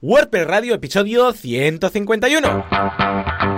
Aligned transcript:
WordPress 0.00 0.46
Radio, 0.46 0.74
episodio 0.74 1.32
151. 1.32 3.57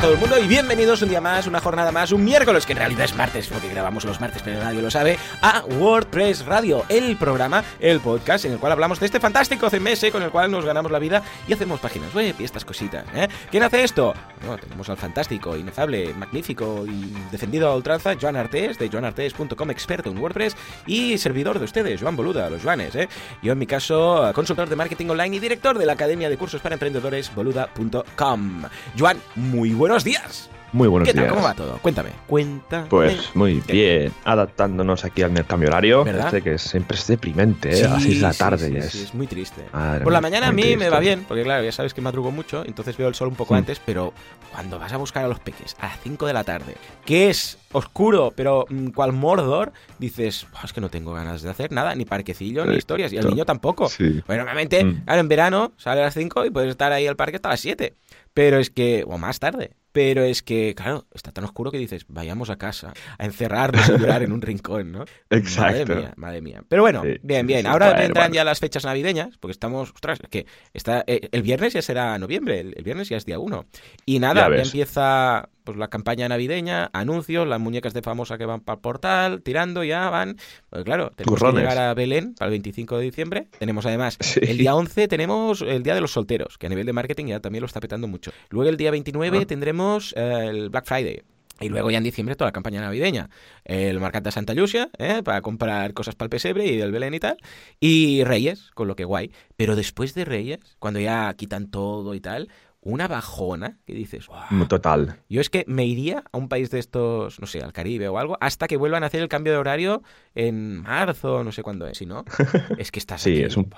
Todo 0.00 0.12
el 0.12 0.18
mundo 0.18 0.38
y 0.38 0.46
bienvenidos 0.46 1.02
un 1.02 1.08
día 1.08 1.20
más, 1.20 1.46
una 1.46 1.60
jornada 1.60 1.92
más, 1.92 2.12
un 2.12 2.24
miércoles, 2.24 2.66
que 2.66 2.72
en 2.72 2.78
realidad 2.78 3.04
es 3.04 3.14
martes, 3.14 3.48
porque 3.48 3.68
grabamos 3.68 4.04
los 4.04 4.20
martes, 4.20 4.42
pero 4.42 4.62
nadie 4.62 4.80
lo 4.80 4.90
sabe, 4.90 5.18
a 5.42 5.64
WordPress 5.64 6.46
Radio, 6.46 6.84
el 6.88 7.16
programa, 7.16 7.64
el 7.80 8.00
podcast 8.00 8.44
en 8.44 8.52
el 8.52 8.58
cual 8.58 8.72
hablamos 8.72 9.00
de 9.00 9.06
este 9.06 9.20
fantástico 9.20 9.68
CMS 9.70 10.10
con 10.10 10.22
el 10.22 10.30
cual 10.30 10.50
nos 10.50 10.64
ganamos 10.64 10.92
la 10.92 10.98
vida 10.98 11.22
y 11.46 11.52
hacemos 11.52 11.80
páginas 11.80 12.14
web 12.14 12.34
y 12.38 12.44
estas 12.44 12.64
cositas. 12.64 13.04
¿eh? 13.14 13.28
¿Quién 13.50 13.62
hace 13.62 13.82
esto? 13.82 14.14
Bueno, 14.40 14.58
tenemos 14.58 14.88
al 14.88 14.96
fantástico, 14.96 15.56
inefable, 15.56 16.14
magnífico 16.14 16.84
y 16.86 17.14
defendido 17.30 17.68
a 17.68 17.76
ultranza, 17.76 18.14
Joan 18.20 18.36
Artés, 18.36 18.78
de 18.78 18.88
joanartés.com, 18.88 19.70
experto 19.70 20.10
en 20.10 20.18
WordPress 20.18 20.56
y 20.86 21.18
servidor 21.18 21.58
de 21.58 21.64
ustedes, 21.64 22.00
Joan 22.00 22.16
Boluda, 22.16 22.48
los 22.50 22.62
Joanes. 22.62 22.94
¿eh? 22.94 23.08
Yo 23.42 23.52
en 23.52 23.58
mi 23.58 23.66
caso, 23.66 24.30
consultor 24.34 24.68
de 24.68 24.76
marketing 24.76 25.08
online 25.08 25.36
y 25.36 25.40
director 25.40 25.76
de 25.76 25.86
la 25.86 25.94
Academia 25.94 26.28
de 26.28 26.36
Cursos 26.36 26.60
para 26.60 26.74
Emprendedores, 26.74 27.34
boluda.com. 27.34 28.62
Joan, 28.96 29.20
muy 29.34 29.58
muy 29.58 29.74
buenos 29.88 30.04
días. 30.04 30.50
Muy 30.72 30.86
buenos 30.86 31.10
días. 31.10 31.30
¿Cómo 31.30 31.42
va 31.42 31.54
todo? 31.54 31.78
Cuéntame. 31.78 32.10
Cuéntame. 32.26 32.88
Pues 32.90 33.34
muy 33.34 33.62
bien, 33.66 34.12
adaptándonos 34.22 35.02
aquí 35.02 35.22
al 35.22 35.46
cambio 35.46 35.70
horario. 35.70 36.04
¿Verdad? 36.04 36.26
Este 36.26 36.42
que 36.42 36.58
siempre 36.58 36.98
es 36.98 37.06
deprimente, 37.06 37.70
¿eh? 37.70 37.86
a 37.86 37.94
las 37.94 38.02
6 38.02 38.16
de 38.16 38.20
la 38.20 38.34
tarde. 38.34 38.82
Sí, 38.82 39.04
es... 39.04 39.14
muy 39.14 39.26
triste. 39.26 39.62
Por 40.02 40.12
la 40.12 40.20
mañana 40.20 40.48
a 40.48 40.52
mí 40.52 40.76
me 40.76 40.90
va 40.90 41.00
bien, 41.00 41.24
porque 41.26 41.42
claro, 41.42 41.64
ya 41.64 41.72
sabes 41.72 41.94
que 41.94 42.02
madrugo 42.02 42.30
mucho, 42.30 42.64
entonces 42.66 42.98
veo 42.98 43.08
el 43.08 43.14
sol 43.14 43.28
un 43.28 43.34
poco 43.34 43.54
hmm. 43.54 43.56
antes, 43.56 43.80
pero 43.82 44.12
cuando 44.52 44.78
vas 44.78 44.92
a 44.92 44.98
buscar 44.98 45.24
a 45.24 45.28
los 45.28 45.40
peques 45.40 45.74
a 45.80 45.86
las 45.86 46.00
5 46.02 46.26
de 46.26 46.32
la 46.34 46.44
tarde, 46.44 46.74
que 47.06 47.30
es 47.30 47.56
oscuro, 47.72 48.34
pero 48.36 48.66
mm, 48.68 48.88
cual 48.88 49.14
Mordor, 49.14 49.72
dices, 49.98 50.46
es 50.62 50.72
que 50.74 50.82
no 50.82 50.90
tengo 50.90 51.14
ganas 51.14 51.40
de 51.40 51.48
hacer 51.48 51.72
nada, 51.72 51.94
ni 51.94 52.04
parquecillo, 52.04 52.66
ni 52.66 52.76
historias, 52.76 53.10
y 53.14 53.16
el 53.16 53.26
niño 53.26 53.46
tampoco. 53.46 53.90
Bueno, 53.98 54.42
normalmente, 54.42 54.84
hmm. 54.84 55.04
claro, 55.06 55.20
en 55.20 55.28
verano 55.28 55.72
sale 55.78 56.02
a 56.02 56.04
las 56.04 56.14
5 56.14 56.44
y 56.44 56.50
puedes 56.50 56.68
estar 56.68 56.92
ahí 56.92 57.06
al 57.06 57.16
parque 57.16 57.36
hasta 57.36 57.48
las 57.48 57.60
7. 57.60 57.94
Pero 58.34 58.58
es 58.58 58.70
que, 58.70 59.04
o 59.08 59.18
más 59.18 59.40
tarde, 59.40 59.72
pero 59.98 60.22
es 60.22 60.44
que, 60.44 60.76
claro, 60.76 61.08
está 61.12 61.32
tan 61.32 61.42
oscuro 61.42 61.72
que 61.72 61.78
dices, 61.78 62.04
vayamos 62.06 62.50
a 62.50 62.56
casa, 62.56 62.92
a 63.18 63.24
encerrarnos 63.24 63.88
y 63.88 63.98
llorar 63.98 64.22
en 64.22 64.30
un 64.30 64.40
rincón, 64.40 64.92
¿no? 64.92 65.04
Exacto. 65.30 65.92
Madre 65.92 65.96
mía, 65.96 66.12
madre 66.14 66.40
mía. 66.40 66.62
Pero 66.68 66.82
bueno, 66.82 67.02
bien, 67.24 67.48
bien. 67.48 67.66
Ahora 67.66 68.04
entran 68.04 68.32
ya 68.32 68.44
las 68.44 68.60
fechas 68.60 68.84
navideñas, 68.84 69.36
porque 69.38 69.50
estamos, 69.50 69.90
ostras, 69.90 70.20
que 70.30 70.46
está, 70.72 71.02
eh, 71.08 71.28
el 71.32 71.42
viernes 71.42 71.72
ya 71.72 71.82
será 71.82 72.16
noviembre, 72.16 72.60
el, 72.60 72.84
viernes 72.84 73.08
ya 73.08 73.16
es 73.16 73.26
día 73.26 73.40
uno. 73.40 73.66
Y 74.06 74.20
nada, 74.20 74.48
ya, 74.48 74.62
empieza 74.62 75.48
pues 75.68 75.76
la 75.76 75.88
campaña 75.88 76.26
navideña, 76.30 76.88
anuncios, 76.94 77.46
las 77.46 77.60
muñecas 77.60 77.92
de 77.92 78.00
famosa 78.00 78.38
que 78.38 78.46
van 78.46 78.60
para 78.60 78.76
el 78.76 78.80
portal, 78.80 79.42
tirando, 79.42 79.84
ya 79.84 80.08
van. 80.08 80.38
Pues 80.70 80.82
claro, 80.82 81.12
tenemos 81.14 81.38
que 81.38 81.52
llegar 81.52 81.76
a 81.76 81.92
Belén 81.92 82.32
para 82.32 82.46
el 82.46 82.52
25 82.52 82.96
de 82.96 83.04
diciembre. 83.04 83.48
Tenemos 83.58 83.84
además, 83.84 84.16
el 84.40 84.56
día 84.56 84.74
11 84.74 85.08
tenemos 85.08 85.60
el 85.60 85.82
Día 85.82 85.94
de 85.94 86.00
los 86.00 86.12
Solteros, 86.12 86.56
que 86.56 86.68
a 86.68 86.70
nivel 86.70 86.86
de 86.86 86.94
marketing 86.94 87.26
ya 87.26 87.40
también 87.40 87.60
lo 87.60 87.66
está 87.66 87.80
petando 87.80 88.08
mucho. 88.08 88.30
Luego 88.48 88.70
el 88.70 88.78
día 88.78 88.90
29 88.90 89.40
ah. 89.42 89.44
tendremos 89.44 90.14
eh, 90.16 90.46
el 90.48 90.70
Black 90.70 90.86
Friday. 90.86 91.20
Y 91.60 91.68
luego 91.68 91.90
ya 91.90 91.98
en 91.98 92.04
diciembre 92.04 92.34
toda 92.34 92.48
la 92.48 92.52
campaña 92.52 92.80
navideña. 92.80 93.28
El 93.64 94.00
Mercat 94.00 94.30
Santa 94.30 94.54
Lucia, 94.54 94.88
¿eh? 94.96 95.22
para 95.22 95.42
comprar 95.42 95.92
cosas 95.92 96.14
para 96.14 96.26
el 96.26 96.30
pesebre 96.30 96.66
y 96.66 96.76
del 96.76 96.92
Belén 96.92 97.14
y 97.14 97.20
tal. 97.20 97.36
Y 97.80 98.24
Reyes, 98.24 98.70
con 98.74 98.88
lo 98.88 98.96
que 98.96 99.04
guay. 99.04 99.32
Pero 99.56 99.76
después 99.76 100.14
de 100.14 100.24
Reyes, 100.24 100.60
cuando 100.78 101.00
ya 101.00 101.34
quitan 101.34 101.68
todo 101.68 102.14
y 102.14 102.20
tal, 102.20 102.48
una 102.80 103.08
bajona 103.08 103.78
que 103.86 103.94
dices, 103.94 104.28
Total. 104.68 105.20
Yo 105.28 105.40
es 105.40 105.50
que 105.50 105.64
me 105.66 105.84
iría 105.84 106.24
a 106.30 106.38
un 106.38 106.48
país 106.48 106.70
de 106.70 106.78
estos, 106.78 107.40
no 107.40 107.46
sé, 107.46 107.60
al 107.60 107.72
Caribe 107.72 108.08
o 108.08 108.18
algo, 108.18 108.38
hasta 108.40 108.68
que 108.68 108.76
vuelvan 108.76 109.02
a 109.02 109.06
hacer 109.06 109.20
el 109.20 109.28
cambio 109.28 109.52
de 109.52 109.58
horario 109.58 110.02
en 110.34 110.82
marzo, 110.82 111.42
no 111.44 111.52
sé 111.52 111.62
cuándo 111.62 111.86
es. 111.86 111.98
Si 111.98 112.06
no, 112.06 112.24
es 112.78 112.90
que 112.90 112.98
estás. 112.98 113.22
sí, 113.22 113.42
es 113.42 113.56
un. 113.56 113.70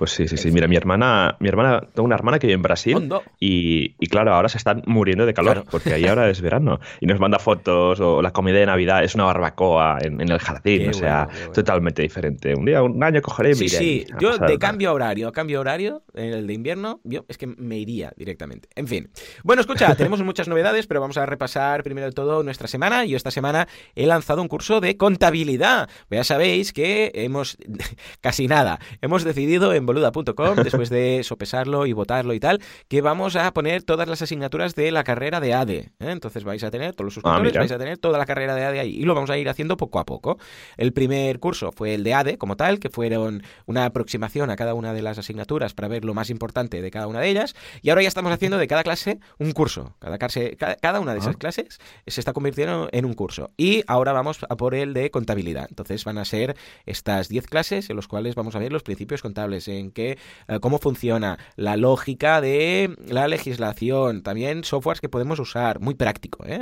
Pues 0.00 0.12
sí, 0.12 0.26
sí, 0.26 0.38
sí. 0.38 0.50
Mira, 0.50 0.66
mi 0.66 0.76
hermana, 0.76 1.36
mi 1.40 1.48
hermana, 1.50 1.82
tengo 1.94 2.06
una 2.06 2.14
hermana 2.14 2.38
que 2.38 2.46
vive 2.46 2.54
en 2.54 2.62
Brasil 2.62 3.10
y, 3.38 3.96
y, 4.00 4.06
claro, 4.06 4.32
ahora 4.32 4.48
se 4.48 4.56
están 4.56 4.82
muriendo 4.86 5.26
de 5.26 5.34
calor 5.34 5.66
porque 5.70 5.92
ahí 5.92 6.06
ahora 6.06 6.30
es 6.30 6.40
verano 6.40 6.80
y 7.00 7.06
nos 7.06 7.20
manda 7.20 7.38
fotos 7.38 8.00
o 8.00 8.22
la 8.22 8.30
comida 8.30 8.58
de 8.58 8.64
Navidad 8.64 9.04
es 9.04 9.14
una 9.14 9.24
barbacoa 9.24 9.98
en, 10.00 10.18
el 10.22 10.38
jardín, 10.38 10.88
o 10.88 10.94
sea, 10.94 11.28
totalmente 11.52 12.00
diferente. 12.00 12.54
Un 12.54 12.64
día, 12.64 12.82
un 12.82 13.04
año 13.04 13.20
cogeré 13.20 13.50
y 13.50 13.54
Sí, 13.56 13.68
sí, 13.68 14.06
yo 14.18 14.38
de 14.38 14.58
cambio 14.58 14.94
horario, 14.94 15.30
cambio 15.32 15.60
horario, 15.60 16.02
en 16.14 16.32
el 16.32 16.46
de 16.46 16.54
invierno, 16.54 17.00
yo 17.04 17.26
es 17.28 17.36
que 17.36 17.46
me 17.46 17.76
iría 17.76 18.10
directamente. 18.16 18.70
En 18.76 18.88
fin. 18.88 19.10
Bueno, 19.44 19.60
escucha, 19.60 19.94
tenemos 19.96 20.22
muchas 20.22 20.48
novedades, 20.48 20.86
pero 20.86 21.02
vamos 21.02 21.18
a 21.18 21.26
repasar 21.26 21.82
primero 21.82 22.06
de 22.06 22.12
todo 22.12 22.42
nuestra 22.42 22.68
semana. 22.68 23.04
Yo 23.04 23.18
esta 23.18 23.30
semana 23.30 23.68
he 23.94 24.06
lanzado 24.06 24.40
un 24.40 24.48
curso 24.48 24.80
de 24.80 24.96
contabilidad. 24.96 25.90
Ya 26.08 26.24
sabéis 26.24 26.72
que 26.72 27.12
hemos, 27.12 27.58
casi 28.22 28.48
nada, 28.48 28.80
hemos 29.02 29.24
decidido 29.24 29.59
en 29.60 29.86
boluda.com, 29.86 30.56
después 30.56 30.90
de 30.90 31.20
sopesarlo 31.22 31.86
y 31.86 31.92
votarlo 31.92 32.34
y 32.34 32.40
tal, 32.40 32.60
que 32.88 33.00
vamos 33.00 33.36
a 33.36 33.52
poner 33.52 33.82
todas 33.82 34.08
las 34.08 34.22
asignaturas 34.22 34.74
de 34.74 34.90
la 34.90 35.04
carrera 35.04 35.40
de 35.40 35.54
ADE. 35.54 35.76
¿eh? 35.76 35.92
Entonces 35.98 36.44
vais 36.44 36.64
a 36.64 36.70
tener, 36.70 36.94
todos 36.94 37.14
los 37.14 37.24
ah, 37.24 37.36
suscriptores 37.36 37.58
vais 37.58 37.72
a 37.72 37.78
tener 37.78 37.98
toda 37.98 38.18
la 38.18 38.26
carrera 38.26 38.54
de 38.54 38.64
ADE 38.64 38.80
ahí. 38.80 38.96
Y 38.96 39.04
lo 39.04 39.14
vamos 39.14 39.30
a 39.30 39.38
ir 39.38 39.48
haciendo 39.48 39.76
poco 39.76 39.98
a 39.98 40.06
poco. 40.06 40.38
El 40.76 40.92
primer 40.92 41.38
curso 41.40 41.72
fue 41.72 41.94
el 41.94 42.04
de 42.04 42.14
ADE 42.14 42.38
como 42.38 42.56
tal, 42.56 42.78
que 42.78 42.88
fueron 42.88 43.42
una 43.66 43.84
aproximación 43.84 44.50
a 44.50 44.56
cada 44.56 44.74
una 44.74 44.92
de 44.92 45.02
las 45.02 45.18
asignaturas 45.18 45.74
para 45.74 45.88
ver 45.88 46.04
lo 46.04 46.14
más 46.14 46.30
importante 46.30 46.80
de 46.80 46.90
cada 46.90 47.06
una 47.06 47.20
de 47.20 47.28
ellas. 47.28 47.54
Y 47.82 47.90
ahora 47.90 48.02
ya 48.02 48.08
estamos 48.08 48.32
haciendo 48.32 48.58
de 48.58 48.66
cada 48.66 48.82
clase 48.82 49.18
un 49.38 49.52
curso. 49.52 49.94
Cada, 49.98 50.18
clase, 50.18 50.56
cada, 50.56 51.00
una 51.00 51.12
de 51.12 51.20
esas 51.20 51.36
clases 51.36 51.78
se 52.06 52.20
está 52.20 52.32
convirtiendo 52.32 52.88
en 52.92 53.04
un 53.04 53.14
curso. 53.14 53.50
Y 53.56 53.82
ahora 53.86 54.12
vamos 54.12 54.38
a 54.48 54.56
por 54.56 54.74
el 54.74 54.94
de 54.94 55.10
contabilidad. 55.10 55.66
Entonces 55.68 56.04
van 56.04 56.18
a 56.18 56.24
ser 56.24 56.56
estas 56.86 57.28
10 57.28 57.46
clases 57.46 57.90
en 57.90 57.96
los 57.96 58.08
cuales 58.08 58.34
vamos 58.34 58.54
a 58.54 58.58
ver 58.58 58.72
los 58.72 58.82
principios 58.82 59.22
contables 59.22 59.49
en 59.68 59.90
qué, 59.90 60.18
eh, 60.48 60.58
cómo 60.60 60.78
funciona, 60.78 61.38
la 61.56 61.76
lógica 61.76 62.40
de 62.40 62.94
la 63.06 63.28
legislación, 63.28 64.22
también 64.22 64.64
softwares 64.64 65.00
que 65.00 65.08
podemos 65.08 65.38
usar, 65.38 65.80
muy 65.80 65.94
práctico, 65.94 66.44
¿eh? 66.46 66.60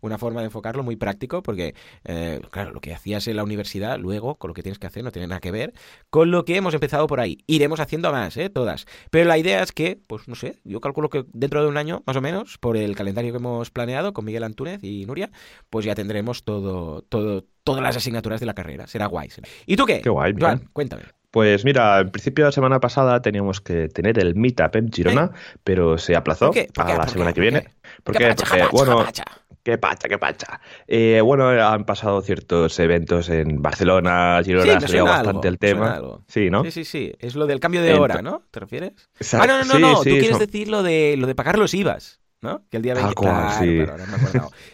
una 0.00 0.18
forma 0.18 0.40
de 0.40 0.46
enfocarlo 0.46 0.82
muy 0.82 0.96
práctico, 0.96 1.42
porque, 1.42 1.74
eh, 2.04 2.40
claro, 2.50 2.72
lo 2.72 2.80
que 2.80 2.94
hacías 2.94 3.26
en 3.28 3.36
la 3.36 3.44
universidad, 3.44 3.98
luego, 3.98 4.36
con 4.36 4.48
lo 4.48 4.54
que 4.54 4.62
tienes 4.62 4.78
que 4.78 4.86
hacer, 4.86 5.04
no 5.04 5.12
tiene 5.12 5.28
nada 5.28 5.40
que 5.40 5.50
ver 5.50 5.72
con 6.10 6.30
lo 6.30 6.44
que 6.44 6.56
hemos 6.56 6.74
empezado 6.74 7.06
por 7.06 7.20
ahí. 7.20 7.38
Iremos 7.46 7.80
haciendo 7.80 8.12
más, 8.12 8.36
¿eh? 8.36 8.50
todas. 8.50 8.86
Pero 9.10 9.28
la 9.28 9.38
idea 9.38 9.62
es 9.62 9.72
que, 9.72 9.98
pues 10.06 10.28
no 10.28 10.34
sé, 10.34 10.60
yo 10.64 10.80
calculo 10.80 11.10
que 11.10 11.24
dentro 11.32 11.62
de 11.62 11.68
un 11.68 11.76
año, 11.76 12.02
más 12.06 12.16
o 12.16 12.20
menos, 12.20 12.58
por 12.58 12.76
el 12.76 12.96
calendario 12.96 13.32
que 13.32 13.38
hemos 13.38 13.70
planeado 13.70 14.12
con 14.12 14.24
Miguel 14.24 14.44
Antúnez 14.44 14.82
y 14.82 15.04
Nuria, 15.06 15.30
pues 15.68 15.84
ya 15.84 15.94
tendremos 15.94 16.44
todo, 16.44 17.02
todo, 17.02 17.44
todas 17.64 17.82
las 17.82 17.96
asignaturas 17.96 18.40
de 18.40 18.46
la 18.46 18.54
carrera. 18.54 18.86
Será 18.86 19.06
guay. 19.06 19.28
¿Y 19.66 19.76
tú 19.76 19.86
qué? 19.86 20.00
Qué 20.00 20.10
guay. 20.10 20.34
cuéntame. 20.72 21.19
Pues 21.30 21.64
mira, 21.64 22.00
en 22.00 22.10
principio 22.10 22.44
la 22.44 22.52
semana 22.52 22.80
pasada 22.80 23.22
teníamos 23.22 23.60
que 23.60 23.88
tener 23.88 24.18
el 24.18 24.34
Meetup 24.34 24.74
en 24.74 24.90
Girona, 24.90 25.30
pero 25.62 25.96
se 25.96 26.16
aplazó 26.16 26.50
para 26.74 26.98
la 26.98 27.06
semana 27.06 27.32
que 27.32 27.40
viene. 27.40 27.68
¿Por 28.02 28.16
qué? 28.16 28.34
Porque, 28.34 28.64
bueno, 28.72 29.04
qué 29.62 29.78
pacha, 29.78 30.08
qué 30.08 30.18
pacha. 30.18 30.60
Eh, 30.88 31.20
bueno, 31.22 31.48
han 31.48 31.84
pasado 31.84 32.20
ciertos 32.22 32.78
eventos 32.80 33.28
en 33.28 33.62
Barcelona, 33.62 34.40
Girona, 34.44 34.80
se 34.80 34.98
ha 34.98 35.04
bastante 35.04 35.46
el 35.46 35.58
tema. 35.58 36.00
Sí, 36.26 36.50
¿no? 36.50 36.64
Sí, 36.64 36.70
sí, 36.72 36.84
sí. 36.84 37.12
Es 37.20 37.36
lo 37.36 37.46
del 37.46 37.60
cambio 37.60 37.82
de 37.82 37.94
hora, 37.94 38.22
¿no? 38.22 38.42
¿Te 38.50 38.60
refieres? 38.60 38.92
Ah, 39.32 39.46
no, 39.46 39.64
no, 39.64 39.64
no, 39.64 39.78
no. 39.78 39.96
Tú 39.98 40.10
quieres 40.10 40.38
decir 40.38 40.68
lo 40.68 40.82
de, 40.82 41.14
lo 41.16 41.26
de 41.26 41.34
pagar 41.36 41.58
los 41.58 41.74
IVAs. 41.74 42.19
¿No? 42.42 42.64
Que 42.70 42.78
el 42.78 42.82
día 42.82 42.94
20... 42.94 43.14
sí. 43.58 43.84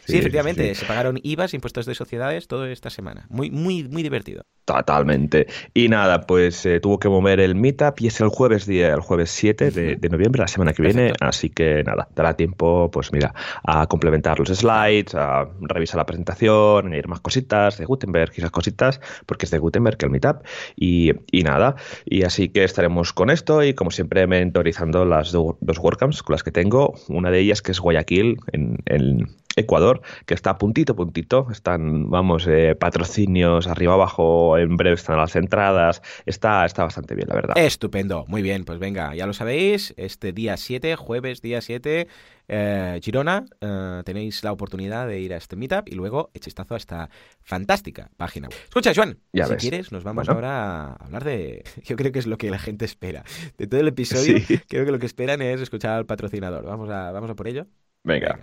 sí, 0.05 0.19
efectivamente, 0.19 0.75
se 0.75 0.87
pagaron 0.87 1.19
IVAs, 1.23 1.55
impuestos 1.55 1.87
de 1.87 1.95
sociedades, 1.95 2.47
toda 2.49 2.71
esta 2.71 2.91
semana. 2.91 3.27
Muy, 3.29 3.51
muy, 3.51 3.85
muy 3.85 4.03
divertido. 4.03 4.43
Totalmente. 4.65 5.47
Y 5.75 5.89
nada, 5.89 6.23
pues 6.23 6.67
eh, 6.67 6.81
tuvo 6.81 6.99
que 6.99 7.09
mover 7.09 7.39
el 7.39 7.55
meetup 7.55 8.01
y 8.01 8.09
es 8.09 8.21
el 8.21 8.29
jueves 8.29 8.67
día, 8.67 8.93
el 8.93 9.01
jueves 9.01 9.31
7 9.31 9.71
de, 9.71 10.09
noviembre, 10.09 10.41
la 10.41 10.49
semana 10.49 10.73
que 10.73 10.83
viene. 10.83 11.13
Así 11.21 11.51
que 11.51 11.85
nada, 11.85 12.09
dará 12.17 12.35
tiempo, 12.35 12.91
pues 12.91 13.13
mira, 13.13 13.33
a 13.63 13.87
complementar 13.87 14.41
los 14.41 14.49
slides, 14.49 15.15
a 15.15 15.49
revisar 15.61 15.99
la 15.99 16.07
presentación, 16.07 16.87
añadir 16.87 17.07
más 17.07 17.21
cositas 17.21 17.79
de 17.79 17.85
Gutenberg 17.85 18.33
y 18.35 18.41
esas 18.41 18.51
cositas, 18.51 19.01
porque 19.25 19.47
es 19.47 19.53
de 19.53 19.59
Gutenberg 19.59 19.99
el 20.01 20.11
meetup. 20.11 20.45
Y, 20.75 21.13
y 21.31 21.43
nada, 21.45 21.77
y 22.05 22.25
así 22.25 22.49
que 22.49 22.65
estaremos 22.65 23.13
con 23.13 23.31
esto 23.31 23.63
y 23.63 23.75
como 23.75 23.93
siempre 23.93 24.27
mentorizando 24.27 25.05
las 25.05 25.31
dos 25.31 25.57
WordCamps 25.61 26.25
con 26.25 26.35
las 26.35 26.43
que 26.43 26.51
tengo. 26.51 26.95
Una 27.09 27.31
de 27.31 27.39
ellas 27.39 27.56
que 27.63 27.73
es 27.73 27.81
Guayaquil 27.81 28.39
en, 28.53 28.79
en 28.87 29.29
Ecuador, 29.57 30.03
que 30.27 30.35
está 30.35 30.51
a 30.51 30.59
puntito, 30.59 30.95
puntito. 30.95 31.49
Están, 31.51 32.11
vamos, 32.11 32.47
eh, 32.47 32.75
patrocinios 32.79 33.67
arriba 33.67 33.95
abajo, 33.95 34.59
en 34.59 34.77
breve 34.77 34.95
están 34.97 35.17
las 35.17 35.35
entradas. 35.35 36.03
Está, 36.27 36.65
está 36.67 36.85
bastante 36.85 37.15
bien, 37.15 37.29
la 37.29 37.35
verdad. 37.37 37.59
Estupendo, 37.59 38.25
muy 38.29 38.43
bien. 38.43 38.65
Pues 38.65 38.79
venga, 38.79 39.15
ya 39.15 39.27
lo 39.27 39.33
sabéis, 39.33 39.95
este 39.97 40.33
día 40.33 40.57
7, 40.57 40.95
jueves 40.97 41.41
día 41.41 41.61
7, 41.63 42.07
eh, 42.49 43.01
Girona, 43.03 43.45
eh, 43.61 44.03
tenéis 44.05 44.45
la 44.45 44.53
oportunidad 44.53 45.09
de 45.09 45.21
ir 45.21 45.33
a 45.33 45.39
este 45.39 45.57
meetup 45.57 45.89
y 45.89 45.95
luego 45.95 46.31
echistazo 46.35 46.75
a 46.75 46.77
esta 46.77 47.11
fantástica 47.43 48.11
página. 48.17 48.49
Escucha, 48.65 48.93
Joan, 48.95 49.19
Ya 49.33 49.47
si 49.47 49.53
ves. 49.55 49.63
quieres, 49.63 49.91
nos 49.91 50.05
vamos 50.05 50.27
Bueno. 50.27 50.37
ahora 50.39 50.83
a 50.85 50.93
hablar 51.05 51.25
de. 51.25 51.65
Yo 51.85 51.97
creo 51.97 52.13
que 52.13 52.19
es 52.19 52.27
lo 52.27 52.37
que 52.37 52.51
la 52.51 52.59
gente 52.59 52.85
espera. 52.85 53.25
De 53.57 53.67
todo 53.67 53.81
el 53.81 53.89
episodio, 53.89 54.39
Sí. 54.39 54.59
creo 54.69 54.85
que 54.85 54.93
lo 54.93 54.99
que 54.99 55.07
esperan 55.07 55.41
es 55.41 55.61
escuchar 55.63 55.93
al 55.93 56.07
patrocinador. 56.07 56.65
Vamos 56.65 56.91
a, 56.91 57.11
vamos 57.11 57.31
a 57.31 57.35
por 57.35 57.49
ello. 57.49 57.67
Venga. 58.05 58.39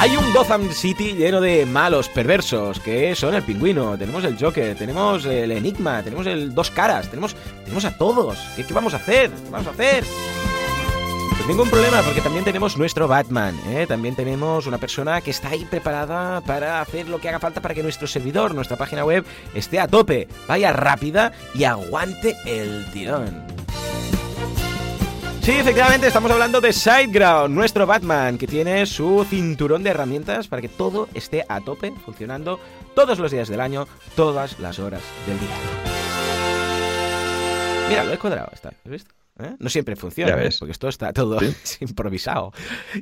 Hay 0.00 0.16
un 0.16 0.32
Gotham 0.32 0.70
City 0.70 1.14
lleno 1.14 1.40
de 1.40 1.66
malos, 1.66 2.08
perversos, 2.08 2.78
que 2.78 3.16
son 3.16 3.34
el 3.34 3.42
pingüino, 3.42 3.98
tenemos 3.98 4.22
el 4.22 4.38
Joker, 4.38 4.76
tenemos 4.76 5.24
el 5.24 5.50
Enigma, 5.50 6.04
tenemos 6.04 6.24
el 6.28 6.54
Dos 6.54 6.70
Caras, 6.70 7.08
tenemos, 7.08 7.34
tenemos 7.64 7.84
a 7.84 7.98
todos. 7.98 8.38
¿Qué, 8.54 8.64
vamos 8.72 8.94
a 8.94 8.98
hacer? 8.98 9.28
¿Qué 9.28 9.50
vamos 9.50 9.66
a 9.66 9.70
hacer? 9.70 10.04
Pues 11.30 11.48
ningún 11.48 11.68
problema, 11.68 12.00
porque 12.02 12.20
también 12.20 12.44
tenemos 12.44 12.78
nuestro 12.78 13.08
Batman, 13.08 13.58
¿eh? 13.70 13.86
también 13.88 14.14
tenemos 14.14 14.68
una 14.68 14.78
persona 14.78 15.20
que 15.20 15.32
está 15.32 15.48
ahí 15.48 15.64
preparada 15.64 16.42
para 16.42 16.80
hacer 16.80 17.08
lo 17.08 17.18
que 17.18 17.28
haga 17.28 17.40
falta 17.40 17.60
para 17.60 17.74
que 17.74 17.82
nuestro 17.82 18.06
servidor, 18.06 18.54
nuestra 18.54 18.76
página 18.76 19.04
web, 19.04 19.24
esté 19.52 19.80
a 19.80 19.88
tope, 19.88 20.28
vaya 20.46 20.72
rápida 20.72 21.32
y 21.56 21.64
aguante 21.64 22.36
el 22.46 22.88
tirón. 22.92 23.57
Sí, 25.48 25.54
efectivamente, 25.54 26.08
estamos 26.08 26.30
hablando 26.30 26.60
de 26.60 26.74
Sideground, 26.74 27.54
nuestro 27.54 27.86
Batman, 27.86 28.36
que 28.36 28.46
tiene 28.46 28.84
su 28.84 29.24
cinturón 29.24 29.82
de 29.82 29.88
herramientas 29.88 30.46
para 30.46 30.60
que 30.60 30.68
todo 30.68 31.08
esté 31.14 31.42
a 31.48 31.62
tope, 31.62 31.90
funcionando 32.04 32.60
todos 32.94 33.18
los 33.18 33.32
días 33.32 33.48
del 33.48 33.62
año, 33.62 33.88
todas 34.14 34.60
las 34.60 34.78
horas 34.78 35.00
del 35.26 35.40
día. 35.40 35.48
Mira, 37.88 38.04
lo 38.04 38.12
he 38.12 38.18
cuadrado, 38.18 38.50
está, 38.52 38.74
¿has 38.84 38.90
visto? 38.90 39.14
¿Eh? 39.38 39.54
No 39.58 39.70
siempre 39.70 39.94
funciona, 39.96 40.32
¿eh? 40.32 40.36
ves. 40.36 40.58
porque 40.58 40.72
esto 40.72 40.88
está 40.88 41.12
todo 41.12 41.38
improvisado. 41.80 42.52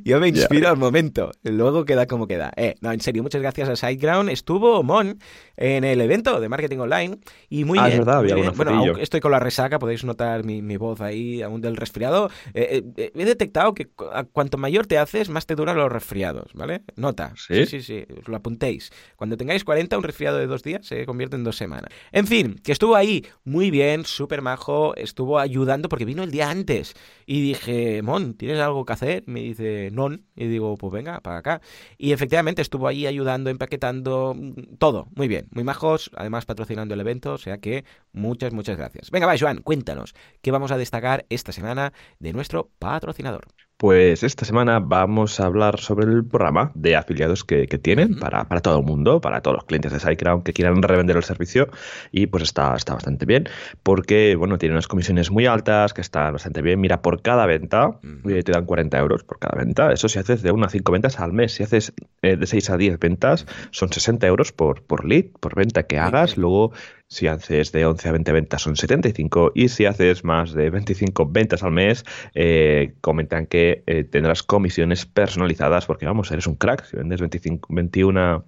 Yo 0.05 0.19
me 0.19 0.29
inspiro 0.29 0.69
al 0.69 0.77
momento, 0.77 1.31
luego 1.43 1.83
queda 1.83 2.05
como 2.05 2.27
queda. 2.27 2.53
Eh, 2.55 2.75
no, 2.79 2.93
en 2.93 3.01
serio, 3.01 3.23
muchas 3.23 3.41
gracias 3.41 3.67
a 3.67 3.75
Sideground. 3.75 4.29
Estuvo 4.29 4.83
Mon 4.83 5.19
en 5.57 5.83
el 5.83 5.99
evento 6.01 6.39
de 6.39 6.49
marketing 6.49 6.77
online 6.77 7.17
y 7.49 7.65
muy 7.65 7.79
Ah, 7.79 7.87
es 7.87 7.93
bien. 7.95 8.05
verdad, 8.05 8.21
muy 8.21 8.31
había 8.31 8.43
bien. 8.43 8.55
Bueno, 8.55 8.97
estoy 8.99 9.19
con 9.19 9.31
la 9.31 9.39
resaca, 9.39 9.79
podéis 9.79 10.03
notar 10.03 10.43
mi, 10.43 10.61
mi 10.61 10.77
voz 10.77 11.01
ahí, 11.01 11.41
aún 11.41 11.61
del 11.61 11.75
resfriado. 11.75 12.29
Eh, 12.53 12.83
eh, 12.95 13.11
he 13.15 13.25
detectado 13.25 13.73
que 13.73 13.87
cu- 13.87 14.05
cuanto 14.31 14.57
mayor 14.57 14.85
te 14.87 14.97
haces, 14.97 15.29
más 15.29 15.45
te 15.45 15.55
duran 15.55 15.75
los 15.77 15.91
resfriados, 15.91 16.53
¿vale? 16.53 16.83
Nota. 16.95 17.33
¿Sí? 17.35 17.65
sí, 17.65 17.81
sí, 17.81 18.05
os 18.21 18.27
lo 18.27 18.37
apuntéis. 18.37 18.91
Cuando 19.15 19.35
tengáis 19.35 19.63
40, 19.63 19.97
un 19.97 20.03
resfriado 20.03 20.37
de 20.37 20.47
dos 20.47 20.63
días 20.63 20.85
se 20.85 21.05
convierte 21.05 21.35
en 21.35 21.43
dos 21.43 21.57
semanas. 21.57 21.91
En 22.11 22.27
fin, 22.27 22.59
que 22.63 22.71
estuvo 22.71 22.95
ahí 22.95 23.25
muy 23.43 23.71
bien, 23.71 24.05
súper 24.05 24.41
majo, 24.41 24.95
estuvo 24.95 25.39
ayudando 25.39 25.89
porque 25.89 26.05
vino 26.05 26.23
el 26.23 26.31
día 26.31 26.49
antes. 26.49 26.93
Y 27.25 27.41
dije, 27.41 28.01
Mon, 28.03 28.35
¿tienes 28.35 28.59
algo 28.59 28.85
que 28.85 28.93
hacer? 28.93 29.23
Me 29.25 29.41
dice, 29.41 29.89
non. 29.91 30.23
Y 30.35 30.45
digo, 30.47 30.77
pues 30.77 30.93
venga, 30.93 31.19
para 31.21 31.37
acá. 31.39 31.61
Y 31.97 32.11
efectivamente 32.11 32.61
estuvo 32.61 32.87
ahí 32.87 33.07
ayudando, 33.07 33.49
empaquetando, 33.49 34.35
mm, 34.37 34.75
todo. 34.77 35.07
Muy 35.15 35.27
bien, 35.27 35.46
muy 35.51 35.63
majos, 35.63 36.11
además 36.15 36.45
patrocinando 36.45 36.93
el 36.93 36.99
evento, 36.99 37.33
o 37.33 37.37
sea 37.37 37.59
que 37.59 37.85
muchas, 38.11 38.53
muchas 38.53 38.77
gracias. 38.77 39.11
Venga, 39.11 39.27
va, 39.27 39.37
Joan, 39.37 39.61
cuéntanos, 39.61 40.13
¿qué 40.41 40.51
vamos 40.51 40.71
a 40.71 40.77
destacar 40.77 41.25
esta 41.29 41.51
semana 41.51 41.93
de 42.19 42.33
nuestro 42.33 42.71
patrocinador? 42.79 43.47
Pues 43.77 44.23
esta 44.23 44.43
semana 44.43 44.79
vamos 44.79 45.39
a 45.39 45.45
hablar 45.45 45.79
sobre 45.79 46.07
el 46.07 46.25
programa 46.25 46.71
de 46.73 46.95
afiliados 46.95 47.43
que, 47.43 47.67
que 47.67 47.77
tienen 47.77 48.17
para, 48.17 48.47
para 48.47 48.59
todo 48.59 48.79
el 48.79 48.83
mundo, 48.83 49.21
para 49.21 49.41
todos 49.41 49.57
los 49.57 49.65
clientes 49.65 49.91
de 49.91 49.99
SiteGround 49.99 50.41
que 50.41 50.51
quieran 50.51 50.81
revender 50.81 51.15
el 51.15 51.23
servicio 51.23 51.67
y 52.11 52.25
pues 52.25 52.41
está, 52.41 52.75
está 52.75 52.95
bastante 52.95 53.27
bien 53.27 53.47
porque, 53.83 54.35
bueno, 54.35 54.57
tiene 54.57 54.73
unas 54.73 54.87
comisiones 54.87 55.29
muy 55.29 55.45
altas 55.45 55.93
que 55.93 56.01
están 56.01 56.33
bastante 56.33 56.63
bien. 56.63 56.81
Mira, 56.81 57.03
por 57.03 57.21
cada 57.21 57.45
venta 57.45 57.99
eh, 58.27 58.41
te 58.41 58.51
dan 58.51 58.65
40 58.65 58.97
euros 58.97 59.23
por 59.23 59.37
cada 59.37 59.63
venta. 59.63 59.93
Eso 59.93 60.09
si 60.09 60.17
haces 60.17 60.41
de 60.41 60.51
1 60.51 60.65
a 60.65 60.69
5 60.69 60.91
ventas 60.91 61.19
al 61.19 61.33
mes. 61.33 61.53
Si 61.53 61.61
haces 61.61 61.93
eh, 62.23 62.35
de 62.35 62.47
6 62.47 62.71
a 62.71 62.77
10 62.77 62.97
ventas 62.97 63.45
son 63.69 63.93
60 63.93 64.25
euros 64.25 64.53
por, 64.53 64.81
por 64.81 65.05
lead, 65.05 65.25
por 65.39 65.53
venta 65.53 65.83
que 65.83 65.99
hagas. 65.99 66.35
Luego 66.35 66.71
si 67.07 67.27
haces 67.27 67.71
de 67.71 67.85
11 67.85 68.09
a 68.09 68.11
20 68.11 68.31
ventas 68.33 68.61
son 68.61 68.75
75 68.75 69.51
y 69.55 69.69
si 69.69 69.85
haces 69.85 70.23
más 70.23 70.53
de 70.53 70.69
25 70.69 71.27
ventas 71.29 71.63
al 71.63 71.71
mes, 71.71 72.05
eh, 72.35 72.95
comentan 73.01 73.45
que 73.47 73.83
eh, 73.87 74.03
tendrás 74.03 74.43
comisiones 74.43 75.05
personalizadas 75.05 75.85
porque 75.85 76.05
vamos, 76.05 76.31
eres 76.31 76.47
un 76.47 76.55
crack. 76.55 76.85
Si 76.85 76.97
vendes 76.97 77.19
25, 77.21 77.69
21 77.71 78.45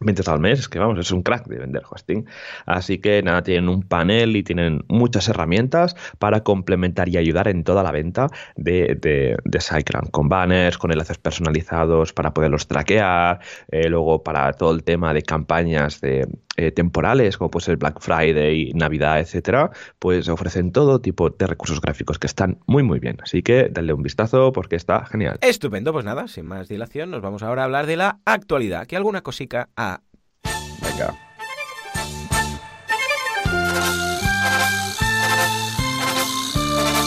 ventas 0.00 0.28
al 0.28 0.38
mes, 0.38 0.60
es 0.60 0.68
que 0.68 0.78
vamos, 0.78 0.98
es 0.98 1.10
un 1.10 1.22
crack 1.22 1.46
de 1.48 1.58
vender 1.58 1.82
hosting. 1.88 2.26
Así 2.66 2.98
que 2.98 3.22
nada, 3.22 3.42
tienen 3.42 3.68
un 3.68 3.82
panel 3.82 4.36
y 4.36 4.42
tienen 4.42 4.84
muchas 4.88 5.28
herramientas 5.28 5.96
para 6.18 6.42
complementar 6.44 7.08
y 7.08 7.16
ayudar 7.16 7.48
en 7.48 7.64
toda 7.64 7.82
la 7.82 7.90
venta 7.90 8.28
de, 8.56 8.96
de, 9.00 9.36
de 9.44 9.60
SiteGround, 9.60 10.10
con 10.10 10.28
banners, 10.28 10.78
con 10.78 10.92
enlaces 10.92 11.18
personalizados 11.18 12.12
para 12.12 12.32
poderlos 12.32 12.68
traquear, 12.68 13.40
eh, 13.70 13.88
luego 13.88 14.22
para 14.22 14.52
todo 14.52 14.72
el 14.72 14.84
tema 14.84 15.12
de 15.12 15.22
campañas 15.22 16.00
de, 16.00 16.26
eh, 16.58 16.72
temporales, 16.72 17.38
como 17.38 17.52
puede 17.52 17.66
ser 17.66 17.76
Black 17.76 18.00
Friday, 18.00 18.72
Navidad, 18.74 19.20
etcétera, 19.20 19.70
pues 20.00 20.28
ofrecen 20.28 20.72
todo 20.72 21.00
tipo 21.00 21.30
de 21.30 21.46
recursos 21.46 21.80
gráficos 21.80 22.18
que 22.18 22.26
están 22.26 22.58
muy 22.66 22.82
muy 22.82 22.98
bien. 22.98 23.16
Así 23.22 23.44
que 23.44 23.68
dale 23.70 23.92
un 23.92 24.02
vistazo 24.02 24.50
porque 24.50 24.74
está 24.74 25.06
genial. 25.06 25.38
Estupendo, 25.40 25.92
pues 25.92 26.04
nada, 26.04 26.26
sin 26.26 26.46
más 26.46 26.66
dilación, 26.68 27.12
nos 27.12 27.22
vamos 27.22 27.44
ahora 27.44 27.62
a 27.62 27.66
hablar 27.66 27.86
de 27.86 27.96
la 27.96 28.18
actualidad, 28.24 28.88
que 28.88 28.96
alguna 28.96 29.20
cosica 29.20 29.68
ha... 29.76 30.00
Venga. 30.82 31.14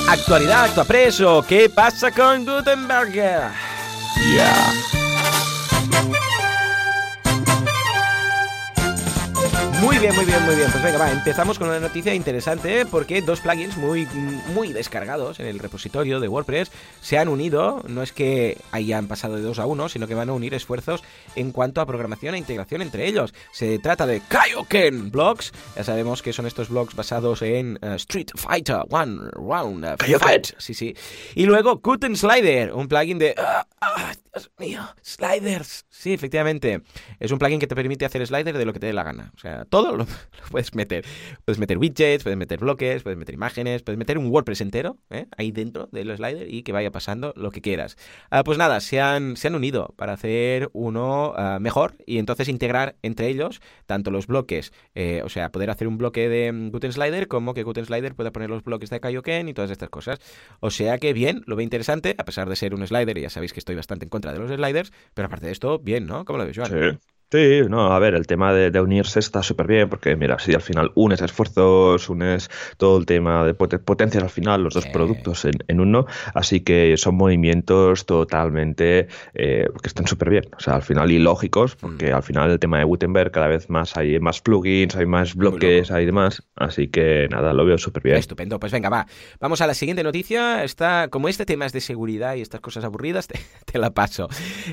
Actualidad, 0.09 0.63
actua 0.63 0.85
preso, 0.85 1.45
¿qué 1.45 1.69
pasa 1.69 2.09
con 2.11 2.45
Gutenberg? 2.45 3.11
Yeah. 3.11 3.51
Muy 9.81 9.97
bien, 9.97 10.15
muy 10.15 10.25
bien, 10.25 10.45
muy 10.45 10.55
bien. 10.55 10.69
Pues 10.69 10.83
venga, 10.83 10.99
va, 10.99 11.11
empezamos 11.11 11.57
con 11.57 11.67
una 11.67 11.79
noticia 11.79 12.13
interesante 12.13 12.81
¿eh? 12.81 12.85
porque 12.85 13.19
dos 13.23 13.41
plugins 13.41 13.77
muy, 13.77 14.07
muy 14.53 14.73
descargados 14.73 15.39
en 15.39 15.47
el 15.47 15.57
repositorio 15.57 16.19
de 16.19 16.27
WordPress 16.27 16.71
se 17.01 17.17
han 17.17 17.27
unido. 17.27 17.81
No 17.87 18.03
es 18.03 18.13
que 18.13 18.59
hayan 18.71 19.07
pasado 19.07 19.37
de 19.37 19.41
dos 19.41 19.57
a 19.57 19.65
uno, 19.65 19.89
sino 19.89 20.07
que 20.07 20.13
van 20.13 20.29
a 20.29 20.33
unir 20.33 20.53
esfuerzos 20.53 21.03
en 21.35 21.51
cuanto 21.51 21.81
a 21.81 21.87
programación 21.87 22.35
e 22.35 22.37
integración 22.37 22.83
entre 22.83 23.07
ellos. 23.07 23.33
Se 23.51 23.79
trata 23.79 24.05
de 24.05 24.21
Kaioken 24.21 25.09
Blocks. 25.09 25.51
Ya 25.75 25.83
sabemos 25.83 26.21
que 26.21 26.31
son 26.31 26.45
estos 26.45 26.69
blogs 26.69 26.95
basados 26.95 27.41
en 27.41 27.79
eh, 27.81 27.95
Street 27.95 28.29
Fighter 28.35 28.83
One 28.87 29.31
Round 29.33 29.83
eh, 29.83 29.95
Kaioken. 29.97 30.43
Sí, 30.59 30.75
sí. 30.75 30.95
Y 31.33 31.47
luego 31.47 31.77
Guten 31.77 32.15
Slider, 32.15 32.71
un 32.71 32.87
plugin 32.87 33.17
de... 33.17 33.33
¡Ah, 33.35 33.65
ah, 33.81 34.13
Dios 34.31 34.51
mío! 34.59 34.81
Sliders. 35.01 35.85
Sí, 35.89 36.13
efectivamente. 36.13 36.83
Es 37.19 37.31
un 37.31 37.39
plugin 37.39 37.59
que 37.59 37.67
te 37.67 37.75
permite 37.75 38.05
hacer 38.05 38.25
slider 38.25 38.57
de 38.57 38.65
lo 38.65 38.73
que 38.73 38.79
te 38.79 38.85
dé 38.85 38.93
la 38.93 39.03
gana. 39.03 39.31
O 39.35 39.39
sea, 39.39 39.65
todo 39.71 39.95
lo, 39.97 40.05
puedes 40.51 40.75
meter. 40.75 41.05
Puedes 41.45 41.57
meter 41.57 41.79
widgets, 41.79 42.23
puedes 42.23 42.37
meter 42.37 42.59
bloques, 42.59 43.01
puedes 43.01 43.17
meter 43.17 43.33
imágenes, 43.33 43.81
puedes 43.81 43.97
meter 43.97 44.17
un 44.17 44.27
WordPress 44.27 44.61
entero 44.61 44.97
¿eh? 45.09 45.25
ahí 45.37 45.51
dentro 45.51 45.87
del 45.91 46.15
slider 46.15 46.53
y 46.53 46.61
que 46.61 46.73
vaya 46.73 46.91
pasando 46.91 47.33
lo 47.35 47.49
que 47.49 47.61
quieras. 47.61 47.97
Ah, 48.29 48.43
pues 48.43 48.57
nada, 48.57 48.81
se 48.81 48.99
han, 48.99 49.37
se 49.37 49.47
han 49.47 49.55
unido 49.55 49.93
para 49.95 50.13
hacer 50.13 50.69
uno 50.73 51.33
ah, 51.37 51.57
mejor 51.59 51.95
y 52.05 52.19
entonces 52.19 52.49
integrar 52.49 52.97
entre 53.01 53.29
ellos 53.29 53.61
tanto 53.85 54.11
los 54.11 54.27
bloques, 54.27 54.73
eh, 54.93 55.21
o 55.23 55.29
sea, 55.29 55.51
poder 55.51 55.69
hacer 55.69 55.87
un 55.87 55.97
bloque 55.97 56.27
de 56.27 56.51
mm, 56.51 56.71
Guten 56.71 56.91
Slider 56.91 57.27
como 57.29 57.53
que 57.53 57.63
Guten 57.63 57.85
Slider 57.85 58.13
pueda 58.13 58.31
poner 58.31 58.49
los 58.49 58.63
bloques 58.63 58.89
de 58.89 58.99
Kaioken 58.99 59.47
y 59.47 59.53
todas 59.53 59.71
estas 59.71 59.89
cosas. 59.89 60.19
O 60.59 60.69
sea 60.69 60.97
que 60.97 61.13
bien, 61.13 61.43
lo 61.47 61.55
veo 61.55 61.63
interesante, 61.63 62.13
a 62.17 62.25
pesar 62.25 62.49
de 62.49 62.57
ser 62.57 62.75
un 62.75 62.85
slider, 62.85 63.17
y 63.17 63.21
ya 63.21 63.29
sabéis 63.29 63.53
que 63.53 63.59
estoy 63.59 63.75
bastante 63.75 64.05
en 64.05 64.09
contra 64.09 64.33
de 64.33 64.39
los 64.39 64.51
sliders, 64.51 64.91
pero 65.13 65.27
aparte 65.27 65.45
de 65.45 65.53
esto, 65.53 65.79
bien, 65.79 66.05
¿no? 66.05 66.25
¿Cómo 66.25 66.39
lo 66.39 66.45
ves, 66.45 66.57
Joan? 66.57 66.69
Sí. 66.69 67.10
Sí, 67.31 67.61
no, 67.69 67.93
a 67.93 67.99
ver, 67.99 68.13
el 68.13 68.27
tema 68.27 68.53
de, 68.53 68.71
de 68.71 68.81
unirse 68.81 69.19
está 69.19 69.41
súper 69.41 69.65
bien, 69.67 69.87
porque 69.87 70.17
mira, 70.17 70.37
si 70.37 70.53
al 70.53 70.61
final 70.61 70.91
unes 70.95 71.21
esfuerzos, 71.21 72.09
unes 72.09 72.49
todo 72.77 72.97
el 72.97 73.05
tema 73.05 73.45
de 73.45 73.55
poten- 73.57 73.79
potencias 73.79 74.21
al 74.23 74.29
final 74.29 74.63
los 74.63 74.73
dos 74.73 74.83
Sí. 74.83 74.89
productos 74.91 75.45
en, 75.45 75.53
en 75.69 75.79
uno, 75.79 76.05
así 76.33 76.59
que 76.59 76.97
son 76.97 77.15
movimientos 77.15 78.05
totalmente 78.05 79.07
eh, 79.33 79.65
que 79.81 79.87
están 79.87 80.07
súper 80.07 80.29
bien, 80.29 80.43
o 80.57 80.59
sea, 80.59 80.75
al 80.75 80.81
final 80.81 81.09
y 81.09 81.19
lógicos, 81.19 81.75
porque 81.77 82.11
Mm. 82.11 82.15
al 82.15 82.23
final 82.23 82.51
el 82.51 82.59
tema 82.59 82.79
de 82.79 82.83
Gutenberg 82.83 83.31
cada 83.31 83.47
vez 83.47 83.69
más 83.69 83.95
hay 83.95 84.19
más 84.19 84.41
plugins, 84.41 84.95
hay 84.97 85.05
más 85.05 85.33
bloques, 85.35 85.89
hay 85.91 86.05
demás, 86.05 86.43
así 86.55 86.89
que 86.89 87.27
nada, 87.29 87.53
lo 87.53 87.63
veo 87.65 87.77
súper 87.77 88.03
bien. 88.03 88.17
Estupendo, 88.17 88.59
pues 88.59 88.73
venga, 88.73 88.89
va. 88.89 89.07
Vamos 89.39 89.61
a 89.61 89.67
la 89.67 89.73
siguiente 89.73 90.03
noticia. 90.03 90.63
Está, 90.65 91.07
como 91.09 91.29
este 91.29 91.45
tema 91.45 91.65
es 91.65 91.71
de 91.71 91.79
seguridad 91.79 92.35
y 92.35 92.41
estas 92.41 92.59
cosas 92.59 92.83
aburridas, 92.83 93.27
te, 93.29 93.39
te 93.65 93.77
la 93.79 93.91
paso. 93.93 94.27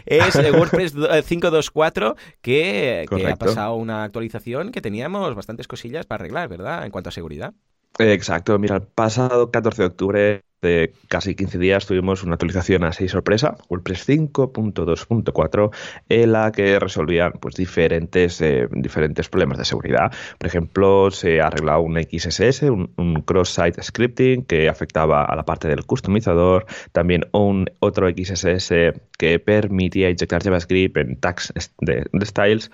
Es 0.06 0.34
eh, 0.34 0.50
WordPress 0.50 0.94
do- 0.94 1.14
eh, 1.14 1.22
5.2.4 1.22 2.16
que, 2.42 2.47
que 2.48 3.06
ha 3.30 3.36
pasado 3.36 3.74
una 3.74 4.04
actualización 4.04 4.72
que 4.72 4.80
teníamos 4.80 5.34
bastantes 5.34 5.68
cosillas 5.68 6.06
para 6.06 6.22
arreglar, 6.22 6.48
¿verdad? 6.48 6.84
En 6.84 6.90
cuanto 6.90 7.10
a 7.10 7.12
seguridad. 7.12 7.52
Exacto, 7.98 8.58
mira, 8.58 8.76
el 8.76 8.82
pasado 8.82 9.50
14 9.50 9.82
de 9.82 9.86
octubre 9.86 10.42
hace 10.60 10.92
casi 11.08 11.34
15 11.34 11.58
días 11.58 11.86
tuvimos 11.86 12.24
una 12.24 12.34
actualización 12.34 12.84
así 12.84 13.08
sorpresa, 13.08 13.56
WordPress 13.68 14.08
5.2.4, 14.08 15.70
en 16.08 16.32
la 16.32 16.50
que 16.52 16.78
resolvían 16.78 17.32
pues, 17.40 17.54
diferentes, 17.54 18.40
eh, 18.40 18.68
diferentes 18.72 19.28
problemas 19.28 19.58
de 19.58 19.64
seguridad. 19.64 20.12
Por 20.38 20.46
ejemplo, 20.46 21.10
se 21.10 21.40
arreglaba 21.40 21.78
un 21.78 21.96
XSS, 21.96 22.62
un, 22.62 23.22
cross-site 23.24 23.82
scripting 23.82 24.44
que 24.44 24.68
afectaba 24.68 25.24
a 25.24 25.36
la 25.36 25.44
parte 25.44 25.68
del 25.68 25.84
customizador, 25.84 26.66
también 26.92 27.26
un 27.32 27.66
otro 27.80 28.08
XSS 28.08 28.72
que 29.18 29.38
permitía 29.38 30.10
inyectar 30.10 30.42
JavaScript 30.42 30.96
en 30.96 31.16
tags 31.16 31.52
de, 31.80 32.04
styles, 32.24 32.70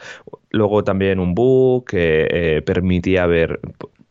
luego 0.51 0.85
también 0.85 1.19
un 1.19 1.35
bug 1.35 1.85
que 1.87 2.27
eh, 2.31 2.63
permitía 2.63 3.27
ver 3.27 3.61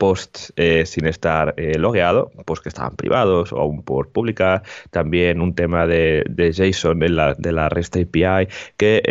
posts 0.03 0.51
eh, 0.57 0.85
sin 0.85 1.05
estar 1.05 1.53
eh, 1.55 1.77
logueado, 1.77 2.29
pues 2.45 2.59
que 2.59 2.67
estaban 2.67 2.93
privados 2.97 3.53
o 3.53 3.59
aún 3.61 3.83
por 3.83 4.09
publicar. 4.09 4.61
También 4.91 5.39
un 5.39 5.55
tema 5.55 5.87
de, 5.87 6.25
JSON 6.53 6.99
de 6.99 7.07
la, 7.07 7.35
de 7.35 7.53
la 7.53 7.69
REST 7.69 7.95
API 7.95 8.49
que 8.75 9.01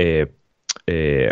eh, 0.86 1.30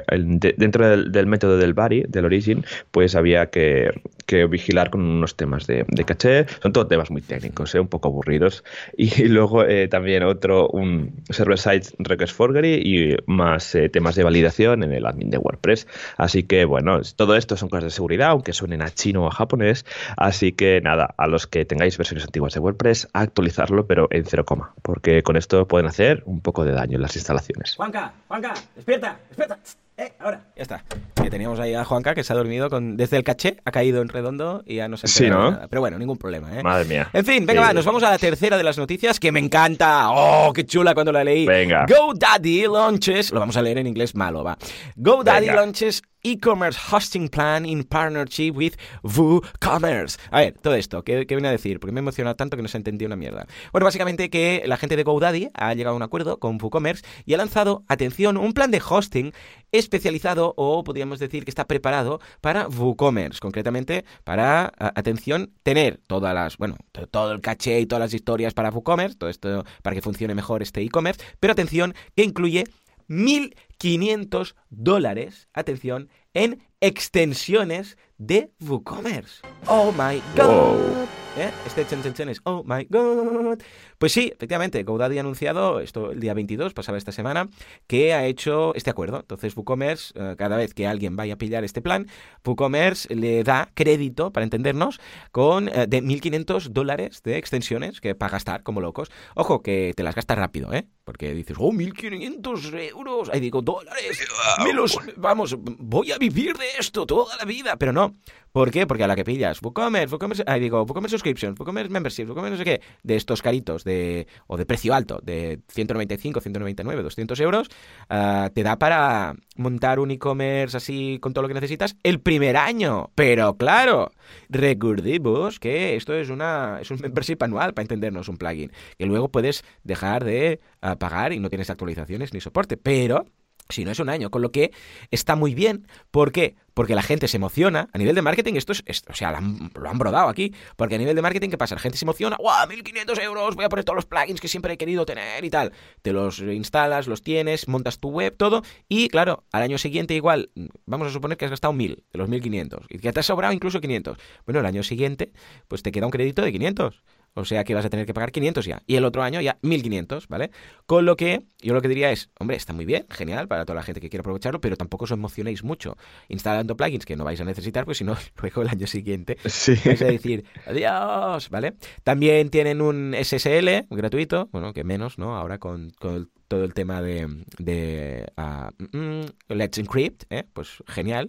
dentro 0.57 0.89
del, 0.89 1.27
método 1.27 1.59
del 1.59 1.75
body, 1.75 2.05
del 2.09 2.25
origin, 2.25 2.65
pues 2.91 3.15
había 3.15 3.51
que, 3.51 3.91
que 4.31 4.47
vigilar 4.47 4.91
con 4.91 5.01
unos 5.03 5.35
temas 5.35 5.67
de, 5.67 5.85
caché. 6.07 6.47
Son 6.63 6.73
todos 6.73 6.87
temas 6.87 7.11
muy 7.11 7.21
técnicos, 7.21 7.75
¿eh? 7.75 7.81
un 7.81 7.89
poco 7.89 8.07
aburridos. 8.07 8.63
Y 8.97 9.25
luego 9.27 9.65
eh, 9.65 9.89
también 9.89 10.23
otro, 10.23 10.69
un 10.69 11.25
server-side 11.31 11.83
request 11.99 12.37
forgery 12.37 12.75
y 12.75 13.17
más 13.27 13.75
eh, 13.75 13.89
temas 13.89 14.15
de 14.15 14.23
validación 14.23 14.85
en 14.85 14.93
el 14.93 15.05
admin 15.05 15.31
de 15.31 15.39
WordPress. 15.39 15.89
Así 16.17 16.45
que, 16.45 16.65
bueno, 16.65 17.01
todo 17.17 17.35
esto 17.35 17.57
son 17.57 17.71
cosas 17.71 17.85
de 17.85 17.91
seguridad, 17.91 18.29
aunque 18.29 18.53
suenen 18.53 18.83
a 18.83 18.91
chino 18.91 19.25
o 19.25 19.27
a 19.27 19.33
japonés. 19.33 19.85
Así 20.17 20.53
que 20.53 20.81
nada, 20.81 21.13
a 21.19 21.27
los 21.27 21.49
que 21.49 21.65
tengáis 21.65 21.99
versiones 21.99 22.25
antiguas 22.25 22.55
de 22.55 22.61
WordPress, 22.61 23.09
actualizarlo, 23.13 23.89
pero 23.89 24.07
en 24.13 24.25
0, 24.25 24.45
porque 24.83 25.25
con 25.25 25.37
esto 25.37 25.67
pueden 25.67 25.89
hacer 25.89 26.23
un 26.27 26.41
poco 26.41 26.65
de 26.65 26.71
daño 26.71 26.95
en 26.95 27.03
las 27.03 27.17
instalaciones. 27.17 27.75
Juanca, 27.75 28.13
Juanca, 28.29 28.55
despierta, 28.77 29.19
despierta. 29.29 29.59
Eh, 30.01 30.15
ahora, 30.19 30.47
ya 30.57 30.63
está. 30.63 30.83
Que 31.15 31.29
teníamos 31.29 31.61
ahí 31.61 31.75
a 31.75 31.85
Juanca 31.85 32.15
que 32.15 32.25
se 32.25 32.33
ha 32.33 32.37
dormido 32.37 32.71
con, 32.71 32.97
desde 32.97 33.19
el 33.19 33.23
caché, 33.23 33.59
ha 33.67 33.71
caído 33.71 34.01
en 34.01 34.09
redondo 34.09 34.63
y 34.65 34.77
ya 34.77 34.89
no 34.89 34.97
se 34.97 35.05
ha 35.05 35.09
sí, 35.11 35.29
¿no? 35.29 35.51
nada. 35.51 35.67
Pero 35.69 35.81
bueno, 35.83 35.99
ningún 35.99 36.17
problema, 36.17 36.59
¿eh? 36.59 36.63
Madre 36.63 36.87
mía. 36.87 37.11
En 37.13 37.23
fin, 37.23 37.45
venga, 37.45 37.61
va, 37.61 37.75
nos 37.75 37.85
vamos 37.85 38.03
a 38.03 38.11
la 38.11 38.17
tercera 38.17 38.57
de 38.57 38.63
las 38.63 38.79
noticias 38.79 39.21
que 39.21 39.31
me 39.31 39.41
encanta. 39.41 40.09
¡Oh, 40.11 40.55
qué 40.55 40.65
chula 40.65 40.95
cuando 40.95 41.13
la 41.13 41.23
leí! 41.23 41.45
Venga. 41.45 41.85
GoDaddy 41.87 42.63
launches, 42.63 43.31
lo 43.31 43.41
vamos 43.41 43.59
a 43.59 43.63
leer 43.63 43.77
en 43.77 43.89
inglés 43.89 44.15
malo, 44.15 44.43
va. 44.43 44.57
GoDaddy 44.97 45.49
launches 45.49 46.03
e-commerce 46.23 46.79
hosting 46.91 47.29
plan 47.29 47.65
in 47.65 47.85
partnership 47.85 48.53
with 48.53 48.75
WooCommerce. 49.03 50.19
A 50.31 50.41
ver, 50.41 50.55
todo 50.61 50.75
esto, 50.75 51.03
¿qué, 51.03 51.25
viene 51.25 51.49
a 51.49 51.53
decir? 51.53 51.81
Porque 51.81 51.93
me 51.93 52.01
he 52.01 52.03
emocionado 52.03 52.37
tanto 52.37 52.57
que 52.57 52.63
no 52.63 52.69
se 52.69 52.77
entendió 52.77 53.07
una 53.07 53.17
mierda. 53.17 53.47
Bueno, 53.73 53.85
básicamente 53.85 54.31
que 54.31 54.63
la 54.67 54.77
gente 54.77 54.97
de 54.97 55.03
GoDaddy 55.03 55.49
ha 55.55 55.75
llegado 55.75 55.95
a 55.95 55.97
un 55.97 56.03
acuerdo 56.03 56.39
con 56.39 56.59
WooCommerce 56.61 57.05
y 57.25 57.35
ha 57.35 57.37
lanzado, 57.37 57.85
atención, 57.89 58.37
un 58.37 58.53
plan 58.53 58.71
de 58.71 58.83
hosting 58.87 59.33
especializado 59.73 60.55
o 60.57 60.83
podríamos 60.85 61.19
decir 61.19 61.45
que 61.45 61.51
está 61.51 61.67
preparado 61.67 62.21
para 62.41 62.69
WooCommerce, 62.69 63.41
concretamente 63.41 64.05
para, 64.25 64.73
atención, 64.79 65.53
tener 65.63 66.01
todas 66.07 66.35
las, 66.35 66.57
bueno, 66.57 66.77
todo 67.11 67.33
el 67.33 67.41
caché 67.41 67.81
y 67.81 67.87
todas 67.87 68.01
las 68.01 68.15
historias 68.15 68.55
para 68.55 68.71
WooCommerce, 68.71 69.17
todo 69.17 69.31
esto 69.31 69.65
para 69.83 69.95
que 69.95 70.03
funcione 70.03 70.35
mejor 70.35 70.63
este 70.63 70.83
e-commerce, 70.83 71.23
pero 71.39 71.53
atención, 71.53 71.95
que 72.15 72.25
incluye 72.25 72.65
1.500 73.11 74.55
dólares, 74.71 75.49
atención, 75.53 76.09
en 76.33 76.63
extensiones 76.81 77.99
de 78.17 78.53
WooCommerce. 78.61 79.43
Oh 79.67 79.93
my 79.93 80.23
god. 80.37 81.09
¿Eh? 81.39 81.51
Este 81.65 81.87
chen, 81.87 82.29
es 82.29 82.41
oh 82.45 82.65
my 82.65 82.87
god. 82.91 83.61
Pues 83.99 84.13
sí, 84.13 84.33
efectivamente, 84.35 84.83
GoDaddy 84.83 85.19
ha 85.19 85.21
anunciado, 85.21 85.81
esto 85.81 86.11
el 86.11 86.21
día 86.21 86.35
22, 86.35 86.75
pasaba 86.75 86.99
esta 86.99 87.13
semana, 87.13 87.49
que 87.87 88.15
ha 88.15 88.27
hecho 88.27 88.75
este 88.75 88.91
acuerdo. 88.91 89.21
Entonces, 89.21 89.57
WooCommerce, 89.57 90.13
eh, 90.17 90.35
cada 90.37 90.57
vez 90.57 90.75
que 90.75 90.87
alguien 90.87 91.17
vaya 91.17 91.35
a 91.35 91.37
pillar 91.37 91.65
este 91.65 91.83
plan, 91.83 92.09
WooCommerce 92.45 93.15
le 93.15 93.45
da 93.45 93.71
crédito, 93.75 94.33
para 94.33 94.45
entendernos, 94.45 95.01
con 95.31 95.69
eh, 95.69 95.87
de 95.89 96.03
1.500 96.03 96.69
dólares 96.71 97.23
de 97.23 97.39
extensiones 97.39 98.01
que 98.01 98.15
para 98.15 98.33
gastar 98.33 98.63
como 98.63 98.81
locos. 98.81 99.11
Ojo, 99.35 99.63
que 99.63 99.93
te 99.97 100.03
las 100.03 100.15
gastas 100.15 100.39
rápido, 100.39 100.73
¿eh? 100.73 100.87
Porque 101.11 101.35
dices, 101.35 101.57
oh, 101.59 101.73
1.500 101.73 102.89
euros, 102.91 103.31
ahí 103.31 103.41
digo, 103.41 103.61
dólares, 103.63 104.29
me 104.63 104.73
los, 104.73 104.97
vamos, 105.17 105.57
voy 105.59 106.13
a 106.13 106.19
vivir 106.19 106.57
de 106.57 106.67
esto 106.79 107.05
toda 107.05 107.37
la 107.37 107.45
vida, 107.45 107.75
pero 107.77 107.93
no. 107.93 108.15
¿Por 108.53 108.71
qué? 108.71 108.87
Porque 108.87 109.05
a 109.05 109.07
la 109.07 109.15
que 109.15 109.25
pillas 109.25 109.63
WooCommerce, 109.63 110.13
WooCommerce, 110.13 110.45
ahí 110.47 110.61
digo, 110.61 110.83
WooCommerce 110.83 111.17
Subscriptions, 111.17 111.59
WooCommerce 111.59 111.93
Membership, 111.93 112.25
WooCommerce 112.27 112.51
no 112.51 112.57
sé 112.59 112.65
qué, 112.65 112.81
de 113.03 113.17
estos 113.17 113.43
caritos, 113.43 113.85
de, 113.85 114.27
o 114.49 114.57
de 114.57 114.67
precio 114.67 114.93
alto, 114.93 115.21
de 115.23 115.61
195, 115.69 116.41
199, 116.41 117.03
200 117.03 117.41
euros, 117.41 117.69
ah, 118.09 118.51
te 118.53 118.63
da 118.63 118.77
para 118.77 119.35
montar 119.57 120.01
un 120.01 120.11
e-commerce 120.11 120.77
así 120.77 121.19
con 121.21 121.33
todo 121.33 121.43
lo 121.43 121.49
que 121.49 121.55
necesitas 121.55 121.97
el 122.03 122.21
primer 122.21 122.57
año. 122.57 123.11
Pero 123.15 123.57
claro, 123.57 124.11
recordemos 124.49 125.61
que 125.61 125.95
esto 125.95 126.15
es, 126.15 126.29
una, 126.29 126.79
es 126.81 126.91
un 126.91 126.99
membership 127.03 127.37
anual, 127.43 127.73
para 127.73 127.85
entendernos, 127.85 128.29
un 128.29 128.37
plugin, 128.37 128.73
que 128.99 129.07
luego 129.07 129.29
puedes 129.29 129.65
dejar 129.85 130.25
de 130.25 130.61
ah, 130.83 130.97
pagar 130.97 131.33
y 131.33 131.41
no 131.41 131.49
tienes 131.49 131.71
actualizaciones 131.71 132.33
ni 132.35 132.41
soporte. 132.41 132.77
Pero 132.77 133.25
si 133.71 133.85
no 133.85 133.91
es 133.91 133.99
un 133.99 134.09
año, 134.09 134.31
con 134.31 134.43
lo 134.43 134.53
que 134.53 134.73
está 135.11 135.37
muy 135.37 135.55
bien. 135.55 135.87
¿Por 136.11 136.33
qué? 136.33 136.57
Porque 136.75 136.95
la 136.95 137.03
gente 137.03 137.29
se 137.29 137.37
emociona. 137.37 137.89
A 137.93 137.99
nivel 137.99 138.15
de 138.15 138.23
marketing, 138.23 138.55
esto 138.55 138.73
es, 138.73 139.03
o 139.09 139.15
sea, 139.15 139.33
lo 139.33 139.89
han, 139.89 139.99
brodado 139.99 140.29
aquí. 140.29 140.55
Porque 140.77 140.95
a 140.95 140.99
nivel 140.99 141.15
de 141.15 141.23
marketing, 141.23 141.51
¿qué 141.51 141.59
pasa? 141.59 141.75
La 141.75 141.81
gente 141.81 141.99
se 141.99 142.05
emociona. 142.05 142.37
¡Guau! 142.37 142.69
1500 142.69 143.19
euros, 143.19 143.57
voy 143.57 143.65
a 143.65 143.69
poner 143.69 143.85
todos 143.85 143.97
los 143.97 144.07
plugins 144.07 144.41
que 144.41 144.49
siempre 144.49 144.75
he 144.75 144.79
querido 144.79 145.05
tener 145.07 145.45
y 145.45 145.51
tal. 145.51 145.73
Te 146.03 146.13
los 146.13 146.41
instalas, 146.41 147.07
los 147.07 147.23
tienes, 147.23 147.69
montas 147.69 147.99
tu 147.99 148.11
web, 148.11 148.37
todo. 148.37 148.63
Y 148.89 149.09
claro, 149.09 149.45
al 149.53 149.63
año 149.63 149.79
siguiente, 149.79 150.15
igual, 150.15 150.51
vamos 150.87 151.09
a 151.09 151.11
suponer 151.11 151.37
que 151.37 151.45
has 151.45 151.51
gastado 151.51 151.73
1000 151.73 152.05
de 152.13 152.19
los 152.19 152.29
1500 152.29 152.87
y 152.89 152.99
que 152.99 153.13
te 153.13 153.21
ha 153.21 153.23
sobrado 153.23 153.53
incluso 153.53 153.81
500. 153.81 154.19
Bueno, 154.47 154.61
el 154.61 154.67
año 154.67 154.83
siguiente, 154.83 155.33
pues 155.69 155.83
te 155.83 155.93
queda 155.93 156.07
un 156.07 156.13
crédito 156.13 156.43
de 156.43 156.53
500. 156.53 157.03
O 157.35 157.45
sea 157.45 157.65
que 157.65 157.75
vas 157.75 157.85
a 157.85 157.91
tener 157.91 158.07
que 158.07 158.15
pagar 158.15 158.33
500 158.33 158.65
ya. 158.65 158.83
Y 158.87 158.97
el 158.97 159.05
otro 159.05 159.23
año 159.23 159.41
ya 159.41 159.59
1500, 159.63 160.29
¿vale? 160.29 160.51
Con 160.87 161.05
lo 161.05 161.17
que 161.17 161.43
yo 161.61 161.75
lo 161.75 161.83
que 161.83 161.89
diría 161.89 162.11
es, 162.11 162.31
hombre, 162.39 162.57
está 162.57 162.73
muy 162.73 162.85
bien, 162.85 163.07
genial 163.11 163.49
para 163.49 163.65
toda 163.65 163.77
la 163.77 163.83
gente 163.83 164.01
que 164.01 164.11
quiera 164.11 164.23
aprovecharlo, 164.23 164.61
pero 164.61 164.77
tampoco 164.77 165.05
os 165.05 165.11
emocionéis 165.11 165.63
mucho 165.63 165.97
instalando 166.29 166.77
plugins 166.77 167.07
que 167.07 167.17
no 167.17 167.25
vais 167.25 167.41
a 167.41 167.45
necesitar, 167.45 167.85
pues 167.85 167.99
si 167.99 168.05
no, 168.05 168.17
luego 168.43 168.63
el 168.63 168.69
año 168.69 168.87
siguiente 168.87 169.39
sí. 169.47 169.75
vais 169.85 170.03
a 170.03 170.07
decir, 170.07 170.45
adiós, 170.67 171.51
¿vale? 171.51 171.75
También 172.03 172.51
tienen 172.51 172.81
un 172.81 173.15
SSL 173.15 173.87
gratuito, 173.91 174.49
bueno, 174.53 174.73
que 174.73 174.85
menos, 174.85 175.19
¿no? 175.19 175.37
Ahora 175.37 175.59
con, 175.59 175.91
con 175.99 176.31
todo 176.51 176.65
el 176.65 176.75
tema 176.75 177.01
de, 177.01 177.29
de 177.59 178.27
mm, 178.37 178.99
mm, 178.99 179.27
Let's 179.51 179.79
Encrypt, 179.79 180.25
¿eh? 180.31 180.45
pues 180.53 180.83
genial. 180.89 181.29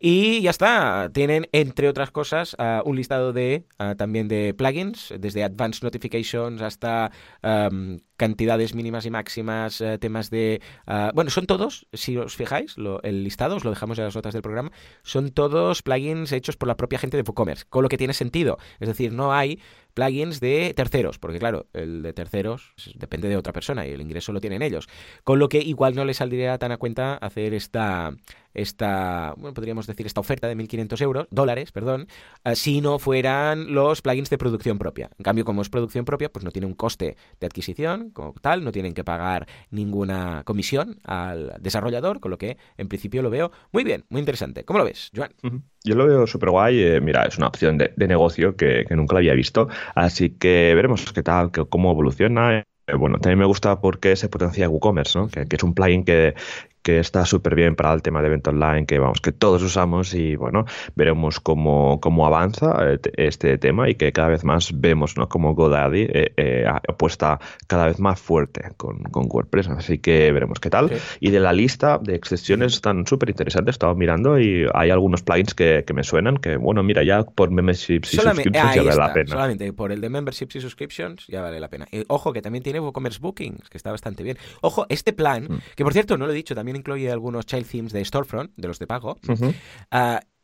Y 0.00 0.42
ya 0.42 0.50
está, 0.50 1.08
tienen 1.14 1.46
entre 1.52 1.88
otras 1.88 2.10
cosas 2.10 2.56
ah, 2.58 2.82
un 2.84 2.96
listado 2.96 3.32
de 3.32 3.64
ah, 3.78 3.94
también 3.96 4.26
de 4.26 4.54
plugins, 4.54 5.14
desde 5.20 5.44
Advanced 5.44 5.84
Notifications 5.84 6.60
hasta 6.62 7.12
cantidades 8.16 8.74
mínimas 8.74 9.06
y 9.06 9.10
máximas, 9.10 9.80
eh, 9.80 9.98
temas 9.98 10.30
de... 10.30 10.60
bueno, 11.14 11.30
son 11.30 11.46
todos, 11.46 11.86
si 11.92 12.16
os 12.16 12.36
fijáis, 12.36 12.76
el 13.02 13.24
listado, 13.24 13.56
os 13.56 13.64
lo 13.64 13.70
dejamos 13.70 13.98
en 13.98 14.04
las 14.04 14.14
notas 14.14 14.32
del 14.32 14.42
programa, 14.42 14.70
son 15.02 15.30
todos 15.30 15.82
plugins 15.82 16.32
hechos 16.32 16.56
por 16.56 16.68
la 16.68 16.76
propia 16.76 16.98
gente 16.98 17.16
de 17.16 17.22
WooCommerce, 17.22 17.64
con 17.68 17.82
lo 17.82 17.88
que 17.88 17.98
tiene 17.98 18.14
sentido. 18.14 18.58
Es 18.80 18.88
decir, 18.88 19.12
no 19.12 19.32
hay 19.32 19.60
plugins 19.94 20.40
de 20.40 20.74
terceros, 20.74 21.18
porque 21.18 21.38
claro, 21.38 21.66
el 21.72 22.02
de 22.02 22.12
terceros 22.12 22.74
depende 22.96 23.28
de 23.28 23.36
otra 23.36 23.54
persona 23.54 23.86
y 23.86 23.92
el 23.92 24.00
ingreso 24.02 24.32
lo 24.32 24.40
tienen 24.40 24.60
ellos. 24.60 24.88
Con 25.24 25.38
lo 25.38 25.48
que 25.48 25.58
igual 25.58 25.94
no 25.94 26.04
les 26.04 26.18
saldría 26.18 26.58
tan 26.58 26.70
a 26.70 26.76
cuenta 26.76 27.14
hacer 27.14 27.54
esta, 27.54 28.14
esta, 28.56 29.34
bueno, 29.36 29.54
podríamos 29.54 29.86
decir, 29.86 30.06
esta 30.06 30.20
oferta 30.20 30.48
de 30.48 30.56
1.500 30.56 31.00
euros, 31.02 31.26
dólares, 31.30 31.72
perdón, 31.72 32.08
eh, 32.44 32.56
si 32.56 32.80
no 32.80 32.98
fueran 32.98 33.74
los 33.74 34.02
plugins 34.02 34.30
de 34.30 34.38
producción 34.38 34.78
propia. 34.78 35.10
En 35.18 35.22
cambio, 35.22 35.44
como 35.44 35.62
es 35.62 35.68
producción 35.68 36.04
propia, 36.04 36.30
pues 36.30 36.44
no 36.44 36.50
tiene 36.50 36.66
un 36.66 36.74
coste 36.74 37.16
de 37.38 37.46
adquisición 37.46 38.10
como 38.10 38.32
tal, 38.34 38.64
no 38.64 38.72
tienen 38.72 38.94
que 38.94 39.04
pagar 39.04 39.46
ninguna 39.70 40.42
comisión 40.44 40.98
al 41.04 41.54
desarrollador, 41.60 42.20
con 42.20 42.30
lo 42.30 42.38
que 42.38 42.56
en 42.78 42.88
principio 42.88 43.22
lo 43.22 43.30
veo 43.30 43.52
muy 43.72 43.84
bien, 43.84 44.04
muy 44.08 44.20
interesante. 44.20 44.64
¿Cómo 44.64 44.78
lo 44.78 44.84
ves, 44.84 45.10
Joan? 45.14 45.32
Yo 45.84 45.94
lo 45.94 46.06
veo 46.06 46.26
súper 46.26 46.50
guay. 46.50 46.82
Eh, 46.82 47.00
mira, 47.00 47.24
es 47.24 47.38
una 47.38 47.48
opción 47.48 47.78
de, 47.78 47.92
negocio 47.96 48.56
que, 48.56 48.84
nunca 48.90 49.14
la 49.14 49.18
había 49.18 49.34
visto. 49.34 49.68
Así 49.94 50.30
que 50.30 50.72
veremos 50.74 51.12
qué 51.12 51.22
tal, 51.22 51.50
cómo 51.50 51.92
evoluciona. 51.92 52.58
Eh, 52.88 52.94
bueno, 52.94 53.18
también 53.18 53.40
me 53.40 53.46
gusta 53.46 53.80
porque 53.80 54.16
se 54.16 54.28
potencia 54.28 54.68
WooCommerce, 54.68 55.18
¿no? 55.18 55.28
que, 55.28 55.44
es 55.48 55.62
un 55.62 55.74
plugin 55.74 56.04
que, 56.04 56.34
que 56.86 57.00
está 57.00 57.24
súper 57.24 57.56
bien 57.56 57.74
para 57.74 57.92
el 57.92 58.00
tema 58.00 58.20
de 58.20 58.28
evento 58.28 58.50
online, 58.50 58.86
que 58.86 59.00
vamos, 59.00 59.20
que 59.20 59.32
todos 59.32 59.60
usamos 59.60 60.14
y 60.14 60.36
bueno, 60.36 60.66
veremos 60.94 61.40
cómo, 61.40 61.98
cómo 62.00 62.24
avanza 62.24 62.76
eh, 62.92 63.00
este 63.16 63.58
tema 63.58 63.90
y 63.90 63.96
que 63.96 64.12
cada 64.12 64.28
vez 64.28 64.44
más 64.44 64.70
vemos 64.72 65.16
¿no? 65.16 65.28
como 65.28 65.56
GoDaddy 65.56 66.02
eh, 66.02 66.32
eh, 66.36 66.64
apuesta 66.88 67.40
cada 67.66 67.86
vez 67.86 67.98
más 67.98 68.20
fuerte 68.20 68.70
con, 68.76 69.02
con 69.02 69.26
WordPress, 69.28 69.66
así 69.70 69.98
que 69.98 70.30
veremos 70.30 70.60
qué 70.60 70.70
tal. 70.70 70.92
Y 71.18 71.30
de 71.30 71.40
la 71.40 71.52
lista 71.52 71.98
de 72.00 72.14
extensiones 72.14 72.74
están 72.74 73.04
súper 73.04 73.30
interesantes, 73.30 73.74
estaba 73.74 73.96
mirando 73.96 74.38
y 74.38 74.64
hay 74.72 74.90
algunos 74.90 75.24
plugins 75.24 75.54
que, 75.54 75.82
que, 75.84 75.92
me 75.92 76.04
suenan, 76.04 76.36
que 76.36 76.56
bueno, 76.56 76.84
mira, 76.84 77.02
ya 77.02 77.24
por 77.24 77.50
memberships 77.50 78.14
y 78.14 78.18
subscriptions 78.18 78.54
ya 78.54 78.62
vale 78.64 78.94
la 78.94 79.12
pena. 79.12 79.30
Solamente 79.32 79.72
por 79.72 79.90
el 79.90 80.00
de 80.00 80.08
memberships 80.08 80.54
y 80.54 80.60
subscriptions 80.60 81.26
ya 81.26 81.42
vale 81.42 81.58
la 81.58 81.66
pena. 81.66 81.88
ojo, 82.06 82.32
que 82.32 82.42
también 82.42 82.62
tiene 82.62 82.78
WooCommerce 82.78 83.18
Bookings, 83.18 83.68
que 83.68 83.76
está 83.76 83.90
bastante 83.90 84.22
bien. 84.22 84.38
Ojo, 84.60 84.86
este 84.88 85.12
plan, 85.12 85.48
mm. 85.50 85.58
que 85.74 85.82
por 85.82 85.92
cierto, 85.92 86.16
no 86.16 86.26
lo 86.26 86.32
he 86.32 86.36
dicho, 86.36 86.54
también 86.54 86.75
incluye 86.76 87.10
algunos 87.10 87.46
child 87.46 87.66
themes 87.66 87.92
de 87.92 88.04
Storefront, 88.04 88.52
de 88.56 88.68
los 88.68 88.78
de 88.78 88.86
pago 88.86 89.18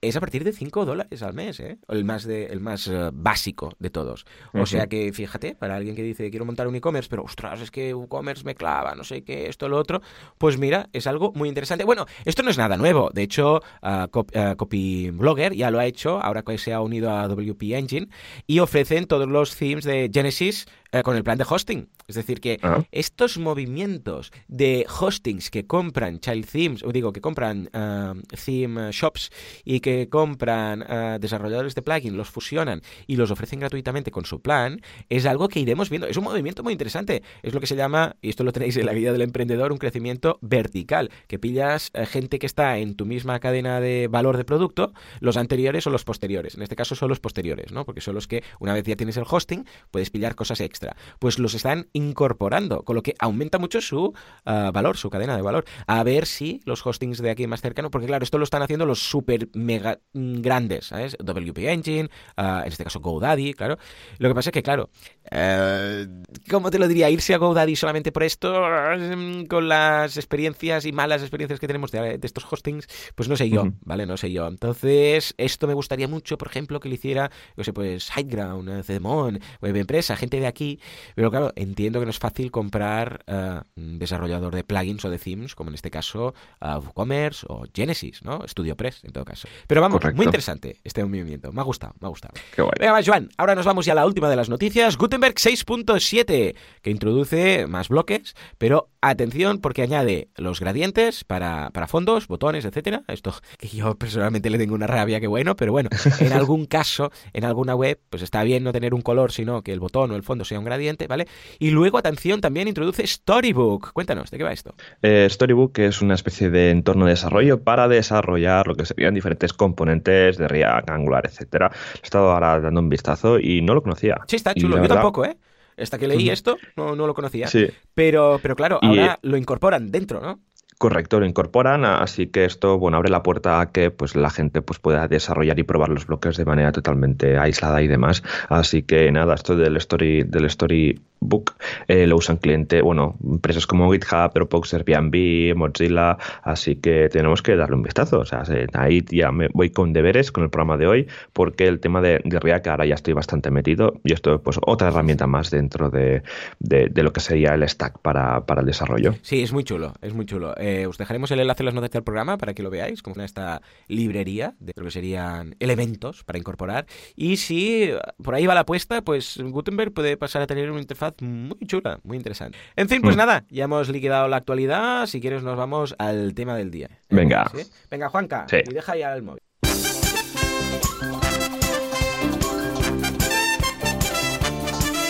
es 0.03 0.17
a 0.17 0.21
partir 0.21 0.43
de 0.43 0.53
5 0.53 0.85
dólares 0.85 1.23
al 1.23 1.33
mes, 1.33 1.61
¿eh? 1.61 1.79
el 1.89 2.05
más, 2.05 2.25
de, 2.25 2.47
el 2.47 2.59
más 2.59 2.89
eh, 2.89 3.11
básico 3.13 3.73
de 3.79 3.89
todos. 3.89 4.27
O 4.53 4.67
sea 4.67 4.89
que, 4.89 5.13
fíjate, 5.13 5.55
para 5.55 5.77
alguien 5.77 5.95
que 5.95 6.03
dice 6.03 6.29
quiero 6.29 6.45
montar 6.45 6.67
un 6.67 6.75
e-commerce, 6.75 7.09
pero 7.09 7.23
ostras, 7.23 7.61
es 7.61 7.71
que 7.71 7.91
e-commerce 7.91 8.45
me 8.45 8.57
clava, 8.57 8.97
no 8.97 9.05
sé 9.05 9.23
qué, 9.23 9.47
esto, 9.47 9.69
lo 9.69 9.79
otro, 9.79 10.03
pues 10.39 10.59
mira, 10.59 10.89
es 10.93 11.07
algo 11.07 11.33
muy 11.37 11.49
interesante. 11.49 11.85
Bueno, 11.85 12.07
esto 12.25 12.43
no 12.43 12.51
es 12.51 12.59
nada 12.59 12.77
nuevo. 12.77 13.11
De 13.15 13.23
hecho, 13.23 13.61
uh, 13.83 14.57
Copy 14.57 15.11
Blogger 15.11 15.55
ya 15.55 15.71
lo 15.71 15.79
ha 15.79 15.87
hecho, 15.87 16.21
ahora 16.21 16.43
que 16.43 16.59
se 16.59 16.73
ha 16.73 16.81
unido 16.81 17.13
a 17.13 17.29
WP 17.29 17.63
Engine, 17.75 18.09
y 18.49 18.59
ofrecen 18.59 19.07
todos 19.07 19.29
los 19.29 19.57
themes 19.57 19.85
de 19.85 20.11
Genesis 20.13 20.67
eh, 20.93 21.03
con 21.03 21.17
el 21.17 21.25
plan 21.25 21.39
de 21.39 21.47
hosting. 21.49 21.89
Es 22.07 22.17
decir, 22.17 22.41
que 22.41 22.59
ah. 22.63 22.83
estos 22.93 23.39
movimientos 23.39 24.31
de 24.47 24.85
hostings 25.01 25.51
que 25.51 25.67
compran 25.67 26.21
child 26.21 26.47
themes, 26.47 26.83
o 26.83 26.93
digo, 26.93 27.15
que 27.15 27.23
compran 27.23 27.71
uh, 27.73 28.21
theme 28.37 28.93
shops 28.93 29.31
y 29.65 29.81
que 29.81 30.11
compran 30.11 30.83
uh, 30.83 31.19
desarrolladores 31.19 31.75
de 31.75 31.81
plugin, 31.81 32.19
los 32.19 32.29
fusionan 32.29 32.83
y 33.07 33.17
los 33.17 33.31
ofrecen 33.31 33.61
gratuitamente 33.61 34.11
con 34.11 34.27
su 34.27 34.43
plan, 34.43 34.83
es 35.09 35.25
algo 35.25 35.49
que 35.49 35.61
iremos 35.61 35.89
viendo. 35.89 36.07
Es 36.07 36.19
un 36.19 36.25
movimiento 36.25 36.63
muy 36.63 36.73
interesante. 36.73 37.23
Es 37.43 37.55
lo 37.55 37.61
que 37.61 37.67
se 37.67 37.77
llama, 37.77 38.17
y 38.21 38.29
esto 38.29 38.45
lo 38.45 38.53
tenéis 38.53 38.77
en 38.77 38.85
la 38.85 38.93
guía 38.93 39.13
del 39.13 39.23
emprendedor, 39.23 39.73
un 39.73 39.79
crecimiento 39.79 40.39
vertical, 40.43 41.11
que 41.27 41.39
pillas 41.39 41.91
uh, 41.95 42.05
gente 42.05 42.39
que 42.39 42.45
está 42.47 42.77
en 42.77 42.97
tu 42.97 43.07
misma 43.07 43.41
cadena 43.41 43.81
de 43.81 44.09
valor 44.09 44.37
de 44.37 44.45
producto, 44.45 44.93
los 45.21 45.39
anteriores 45.39 45.87
o 45.87 45.91
los 45.91 46.05
posteriores. 46.05 46.55
En 46.55 46.63
este 46.63 46.77
caso 46.77 46.95
son 46.95 47.09
los 47.09 47.21
posteriores, 47.21 47.73
¿no? 47.73 47.87
Porque 47.87 48.03
son 48.03 48.15
los 48.15 48.29
que, 48.29 48.45
una 48.61 48.75
vez 48.75 48.85
ya 48.85 48.97
tienes 48.97 49.17
el 49.17 49.25
hosting, 49.27 49.65
puedes 49.91 50.11
pillar 50.11 50.35
cosas 50.35 50.61
extra 50.61 50.82
pues 51.19 51.39
los 51.39 51.55
están 51.55 51.89
incorporando, 51.93 52.83
con 52.83 52.97
lo 52.97 53.03
que 53.03 53.15
aumenta 53.19 53.59
mucho 53.59 53.81
su 53.81 54.13
ah, 54.45 54.71
valor, 54.73 54.97
su 54.97 55.11
cadena 55.11 55.37
de 55.37 55.43
valor. 55.43 55.65
A 55.87 56.03
ver 56.03 56.27
si 56.27 56.61
los 56.65 56.85
hostings 56.85 57.19
de 57.19 57.31
aquí 57.31 57.47
más 57.47 57.61
cercanos, 57.61 57.91
porque 57.91 58.07
claro, 58.07 58.25
esto 58.25 58.39
lo 58.39 58.45
están 58.45 58.63
haciendo 58.63 58.87
los 58.87 59.01
super 59.01 59.49
mega 59.55 60.01
mm, 60.13 60.41
grandes, 60.41 60.87
¿sabes? 60.87 61.17
WP 61.19 61.59
Engine, 61.59 62.11
ah, 62.37 62.63
en 62.65 62.73
este 62.73 62.85
caso 62.85 63.01
GoDaddy, 63.01 63.55
claro. 63.55 63.79
Lo 64.19 64.29
que 64.29 64.35
pasa 64.35 64.51
es 64.51 64.55
que, 64.55 64.63
claro, 64.63 64.91
eh, 65.31 66.07
¿cómo 66.51 66.71
te 66.71 66.79
lo 66.79 66.89
diría? 66.89 67.11
Irse 67.11 67.35
a 67.35 67.39
GoDaddy 67.39 67.77
solamente 67.77 68.13
por 68.13 68.23
esto, 68.23 68.53
mm, 68.53 69.45
con 69.45 69.69
las 69.69 70.17
experiencias 70.17 70.85
y 70.85 70.93
malas 70.93 71.23
experiencias 71.23 71.61
que 71.61 71.67
tenemos 71.67 71.91
de, 71.91 72.19
estos 72.23 72.51
hostings, 72.51 72.87
pues 73.15 73.29
no 73.29 73.37
sé 73.37 73.49
yo, 73.49 73.73
¿vale? 73.81 74.07
No 74.07 74.17
sé 74.17 74.31
yo. 74.33 74.47
Entonces, 74.47 75.35
esto 75.39 75.67
me 75.67 75.75
gustaría 75.75 76.09
mucho, 76.09 76.39
por 76.39 76.49
ejemplo, 76.49 76.81
que 76.81 76.89
lo 76.89 76.95
hiciera, 76.95 77.31
no 77.57 77.65
sé, 77.65 77.73
pues 77.73 78.11
Hideground, 78.17 78.85
Cedemon, 78.85 79.41
Web 79.61 79.77
Empresa, 79.77 80.17
gente 80.17 80.41
de 80.41 80.47
aquí 80.47 80.72
pero 81.15 81.31
claro, 81.31 81.53
entiendo 81.57 82.01
que 82.01 82.07
no 82.07 82.11
es 82.11 82.19
fácil 82.19 82.51
comprar 82.51 83.25
uh, 83.27 83.61
un 83.81 83.99
desarrollador 83.99 84.55
de 84.55 84.65
plugins 84.65 85.05
o 85.05 85.11
de 85.11 85.19
themes, 85.19 85.55
como 85.55 85.71
en 85.71 85.75
este 85.75 85.91
caso 85.91 86.35
uh, 86.61 86.79
WooCommerce 86.79 87.47
o 87.49 87.65
Genesis, 87.75 88.23
¿no? 88.23 88.41
StudioPress, 88.47 89.05
en 89.05 89.13
todo 89.13 89.25
caso. 89.25 89.49
Pero 89.67 89.81
vamos, 89.81 90.01
muy 90.15 90.27
interesante 90.27 90.79
este 90.85 91.05
movimiento. 91.05 91.53
Me 91.53 91.61
ha 91.61 91.65
gustado, 91.65 91.95
me 92.01 92.07
ha 92.07 92.11
gustado. 92.11 92.35
Qué 92.55 92.63
Venga, 92.79 93.01
Joan, 93.05 93.29
ahora 93.37 93.55
nos 93.55 93.67
vamos 93.67 93.87
ya 93.87 93.93
a 93.93 93.97
la 93.97 94.07
última 94.07 94.29
de 94.29 94.37
las 94.37 94.49
noticias. 94.49 94.97
Gutenberg 94.97 95.35
6.7, 95.35 96.55
que 96.81 96.91
introduce 96.91 97.67
más 97.67 97.89
bloques, 97.89 98.35
pero 98.59 98.89
atención 99.01 99.59
porque 99.59 99.83
añade 99.83 100.29
los 100.37 100.61
gradientes 100.61 101.25
para, 101.25 101.71
para 101.71 101.87
fondos, 101.87 102.29
botones, 102.29 102.65
etcétera. 102.65 103.03
Esto 103.09 103.35
que 103.59 103.69
yo 103.69 103.95
personalmente 103.97 104.51
le 104.51 104.59
tengo 104.59 104.75
una 104.75 104.87
rabia 104.87 105.21
que 105.21 105.27
bueno, 105.27 105.57
pero 105.57 105.73
bueno, 105.73 105.91
en 106.21 106.33
algún 106.33 106.67
caso, 106.67 107.11
en 107.33 107.45
alguna 107.45 107.75
web, 107.75 107.99
pues 108.11 108.23
está 108.23 108.43
bien 108.43 108.65
no 108.65 108.73
tener 108.73 108.95
un 108.95 109.03
color, 109.03 109.33
sino 109.33 109.63
que 109.63 109.73
el 109.73 109.81
botón 109.81 110.11
o 110.11 110.17
el 110.17 110.23
fondo 110.23 110.45
sea 110.45 110.61
un 110.63 110.67
gradiente, 110.67 111.07
¿vale? 111.07 111.27
Y 111.59 111.71
luego, 111.71 111.99
atención, 111.99 112.41
también 112.41 112.69
introduce 112.69 113.07
Storybook. 113.07 113.93
Cuéntanos, 113.93 114.31
¿de 114.31 114.39
qué 114.39 114.45
va 114.45 114.53
esto? 114.53 114.75
Eh, 115.03 115.27
Storybook 115.29 115.79
es 115.79 116.01
una 116.01 116.15
especie 116.15 116.51
de 116.51 116.71
entorno 116.71 117.05
de 117.05 117.13
desarrollo 117.13 117.63
para 117.63 117.89
desarrollar 117.89 118.67
lo 118.67 118.75
que 118.75 118.87
serían 118.87 119.15
diferentes 119.15 119.53
componentes 119.53 120.39
de 120.39 120.49
React, 120.49 120.91
Angular, 120.91 121.27
etcétera. 121.27 121.71
He 121.97 122.05
estado 122.05 122.31
ahora 122.31 122.61
dando 122.61 122.81
un 122.81 122.89
vistazo 122.89 123.39
y 123.39 123.61
no 123.63 123.75
lo 123.75 123.83
conocía. 123.83 124.19
Sí, 124.27 124.37
está 124.37 124.55
chulo. 124.55 124.81
Yo 124.81 124.89
tampoco, 124.89 125.25
¿eh? 125.25 125.37
Hasta 125.77 125.99
que 125.99 126.07
leí 126.07 126.29
esto, 126.29 126.59
no, 126.77 126.95
no 126.95 127.07
lo 127.07 127.15
conocía. 127.15 127.47
Sí. 127.49 127.67
Pero, 127.95 128.39
pero 128.43 128.55
claro, 128.55 128.79
ahora 128.83 129.19
lo 129.23 129.37
incorporan 129.37 129.91
dentro, 129.91 130.21
¿no? 130.21 130.41
Correcto, 130.83 131.21
lo 131.21 131.27
incorporan, 131.27 131.85
así 131.85 132.27
que 132.27 132.45
esto 132.45 132.77
bueno 132.77 132.97
abre 132.97 133.09
la 133.09 133.23
puerta 133.23 133.61
a 133.61 133.71
que 133.71 133.93
pues 133.93 134.17
la 134.17 134.31
gente 134.31 134.63
pues 134.63 134.81
pueda 134.81 135.07
desarrollar 135.07 135.57
y 135.61 135.63
probar 135.63 135.91
los 135.91 136.09
bloques 136.09 136.37
de 136.37 136.45
manera 136.45 136.73
totalmente 136.73 137.39
aislada 137.39 137.81
y 137.83 137.87
demás. 137.87 138.25
Así 138.49 138.83
que 138.83 139.13
nada, 139.13 139.35
esto 139.35 139.55
del 139.55 139.77
story 139.77 140.25
del 140.25 140.47
story 140.47 141.01
Book 141.23 141.55
eh, 141.89 142.07
lo 142.07 142.17
usan 142.17 142.37
cliente, 142.37 142.83
bueno, 142.83 143.17
empresas 143.25 143.67
como 143.67 143.91
GitHub, 143.93 144.33
Dropbox, 144.35 144.75
Airbnb, 144.75 145.55
Mozilla, 145.57 146.19
así 146.43 146.77
que 146.77 147.09
tenemos 147.09 147.43
que 147.43 147.57
darle 147.57 147.77
un 147.77 147.83
vistazo. 147.83 148.21
O 148.21 148.25
sea, 148.25 148.43
ahí 148.75 149.05
ya 149.11 149.31
me 149.33 149.49
voy 149.53 149.71
con 149.71 149.93
deberes 149.93 150.33
con 150.33 150.45
el 150.45 150.51
programa 150.51 150.77
de 150.77 150.87
hoy, 150.87 151.09
porque 151.33 151.67
el 151.67 151.81
tema 151.81 152.01
de, 152.01 152.21
React 152.25 152.67
ahora 152.69 152.87
ya 152.87 152.95
estoy 152.95 153.15
bastante 153.15 153.51
metido 153.51 154.01
y 154.05 154.13
esto 154.13 154.43
pues 154.43 154.59
otra 154.67 154.89
herramienta 154.89 155.27
más 155.27 155.51
dentro 155.51 155.91
de, 155.91 156.23
lo 156.61 157.13
que 157.13 157.21
sería 157.21 157.55
el 157.55 157.69
stack 157.69 157.99
para, 158.01 158.43
el 158.59 158.67
desarrollo. 158.67 159.15
Sí, 159.23 159.43
es 159.43 159.53
muy 159.53 159.65
chulo, 159.65 159.95
es 160.03 160.13
muy 160.13 160.27
chulo. 160.27 160.55
Eh, 160.59 160.87
os 160.87 160.99
dejaremos 160.99 161.31
el 161.31 161.41
enlace 161.41 161.63
en 161.63 161.67
las 161.67 161.75
notas 161.75 161.91
del 161.91 162.03
programa 162.03 162.39
para 162.39 162.55
que 162.55 162.63
lo 162.63 162.71
veáis, 162.71 163.03
como 163.03 163.23
esta 163.23 163.63
librería 163.89 164.55
de 164.59 164.73
lo 164.77 164.85
que 164.85 164.91
serían 164.91 165.55
elementos 165.61 166.25
para 166.25 166.39
incorporar. 166.39 166.87
Y 167.15 167.37
si 167.37 167.91
por 168.23 168.35
ahí 168.35 168.47
va 168.47 168.55
la 168.55 168.61
apuesta, 168.61 169.03
pues 169.03 169.39
Gutenberg 169.43 169.93
puede 169.93 170.17
pasar 170.17 170.43
a 170.43 170.47
tener 170.47 170.71
una 170.71 170.81
interfaz 170.81 171.12
muy 171.21 171.59
chula, 171.67 172.01
muy 172.03 172.17
interesante. 172.17 172.59
En 172.77 172.89
fin, 172.89 173.03
pues 173.03 173.17
mm. 173.17 173.19
nada, 173.19 173.45
ya 173.49 173.65
hemos 173.65 173.89
liquidado 173.89 174.29
la 174.29 174.37
actualidad. 174.37 175.07
Si 175.07 175.21
quieres, 175.21 175.43
nos 175.43 175.57
vamos 175.57 175.95
al 175.99 176.35
tema 176.35 176.57
del 176.57 176.71
día. 176.71 176.89
Venga. 177.11 177.51
Venga, 177.91 178.09
Juanca, 178.09 178.47
y 178.51 178.73
deja 178.73 178.97
ya 178.97 179.15
el 179.15 179.23
móvil. 179.23 179.43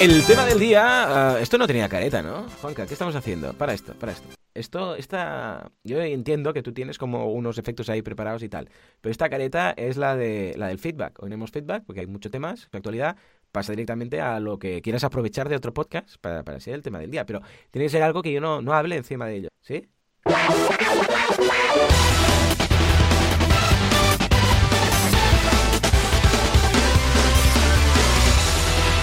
El 0.03 0.25
tema 0.27 0.45
del 0.45 0.59
día, 0.59 1.37
eh, 1.37 1.43
esto 1.43 1.59
no 1.59 1.69
tenía 1.69 1.89
careta, 1.89 2.23
¿no? 2.23 2.49
Juanca, 2.61 2.89
¿qué 2.89 2.93
estamos 2.93 3.15
haciendo? 3.15 3.53
Para 3.53 3.73
esto, 3.73 3.95
para 3.95 4.11
esto. 4.11 4.27
Esto, 4.53 4.97
esta, 4.97 5.71
yo 5.85 6.03
entiendo 6.03 6.53
que 6.53 6.65
tú 6.65 6.73
tienes 6.73 6.99
como 6.99 7.33
unos 7.33 7.57
efectos 7.57 7.89
ahí 7.89 8.03
preparados 8.03 8.43
y 8.43 8.49
tal, 8.49 8.69
pero 9.01 9.13
esta 9.13 9.31
careta 9.31 9.71
es 9.77 9.97
la 9.97 10.17
de 10.17 10.55
la 10.59 10.67
del 10.67 10.81
feedback. 10.81 11.23
Hoy 11.23 11.27
tenemos 11.27 11.53
feedback 11.53 11.85
porque 11.87 12.01
hay 12.01 12.09
muchos 12.09 12.33
temas 12.33 12.69
de 12.73 12.79
actualidad, 12.79 13.17
pasa 13.53 13.73
directamente 13.73 14.21
a 14.21 14.41
lo 14.41 14.59
que 14.59 14.83
quieras 14.83 15.05
aprovechar 15.05 15.49
de 15.49 15.57
otro 15.57 15.73
podcast 15.73 16.17
para, 16.21 16.43
para 16.43 16.59
ser 16.59 16.75
el 16.75 16.83
tema 16.83 16.99
del 16.99 17.11
día. 17.11 17.27
Pero 17.27 17.41
tiene 17.71 17.87
que 17.87 17.91
ser 17.91 18.03
algo 18.03 18.23
que 18.23 18.33
yo 18.33 18.41
no, 18.41 18.63
no 18.63 18.73
hable 18.73 18.97
encima 18.97 19.27
de 19.27 19.37
ello, 19.37 19.49
¿sí? 19.61 19.89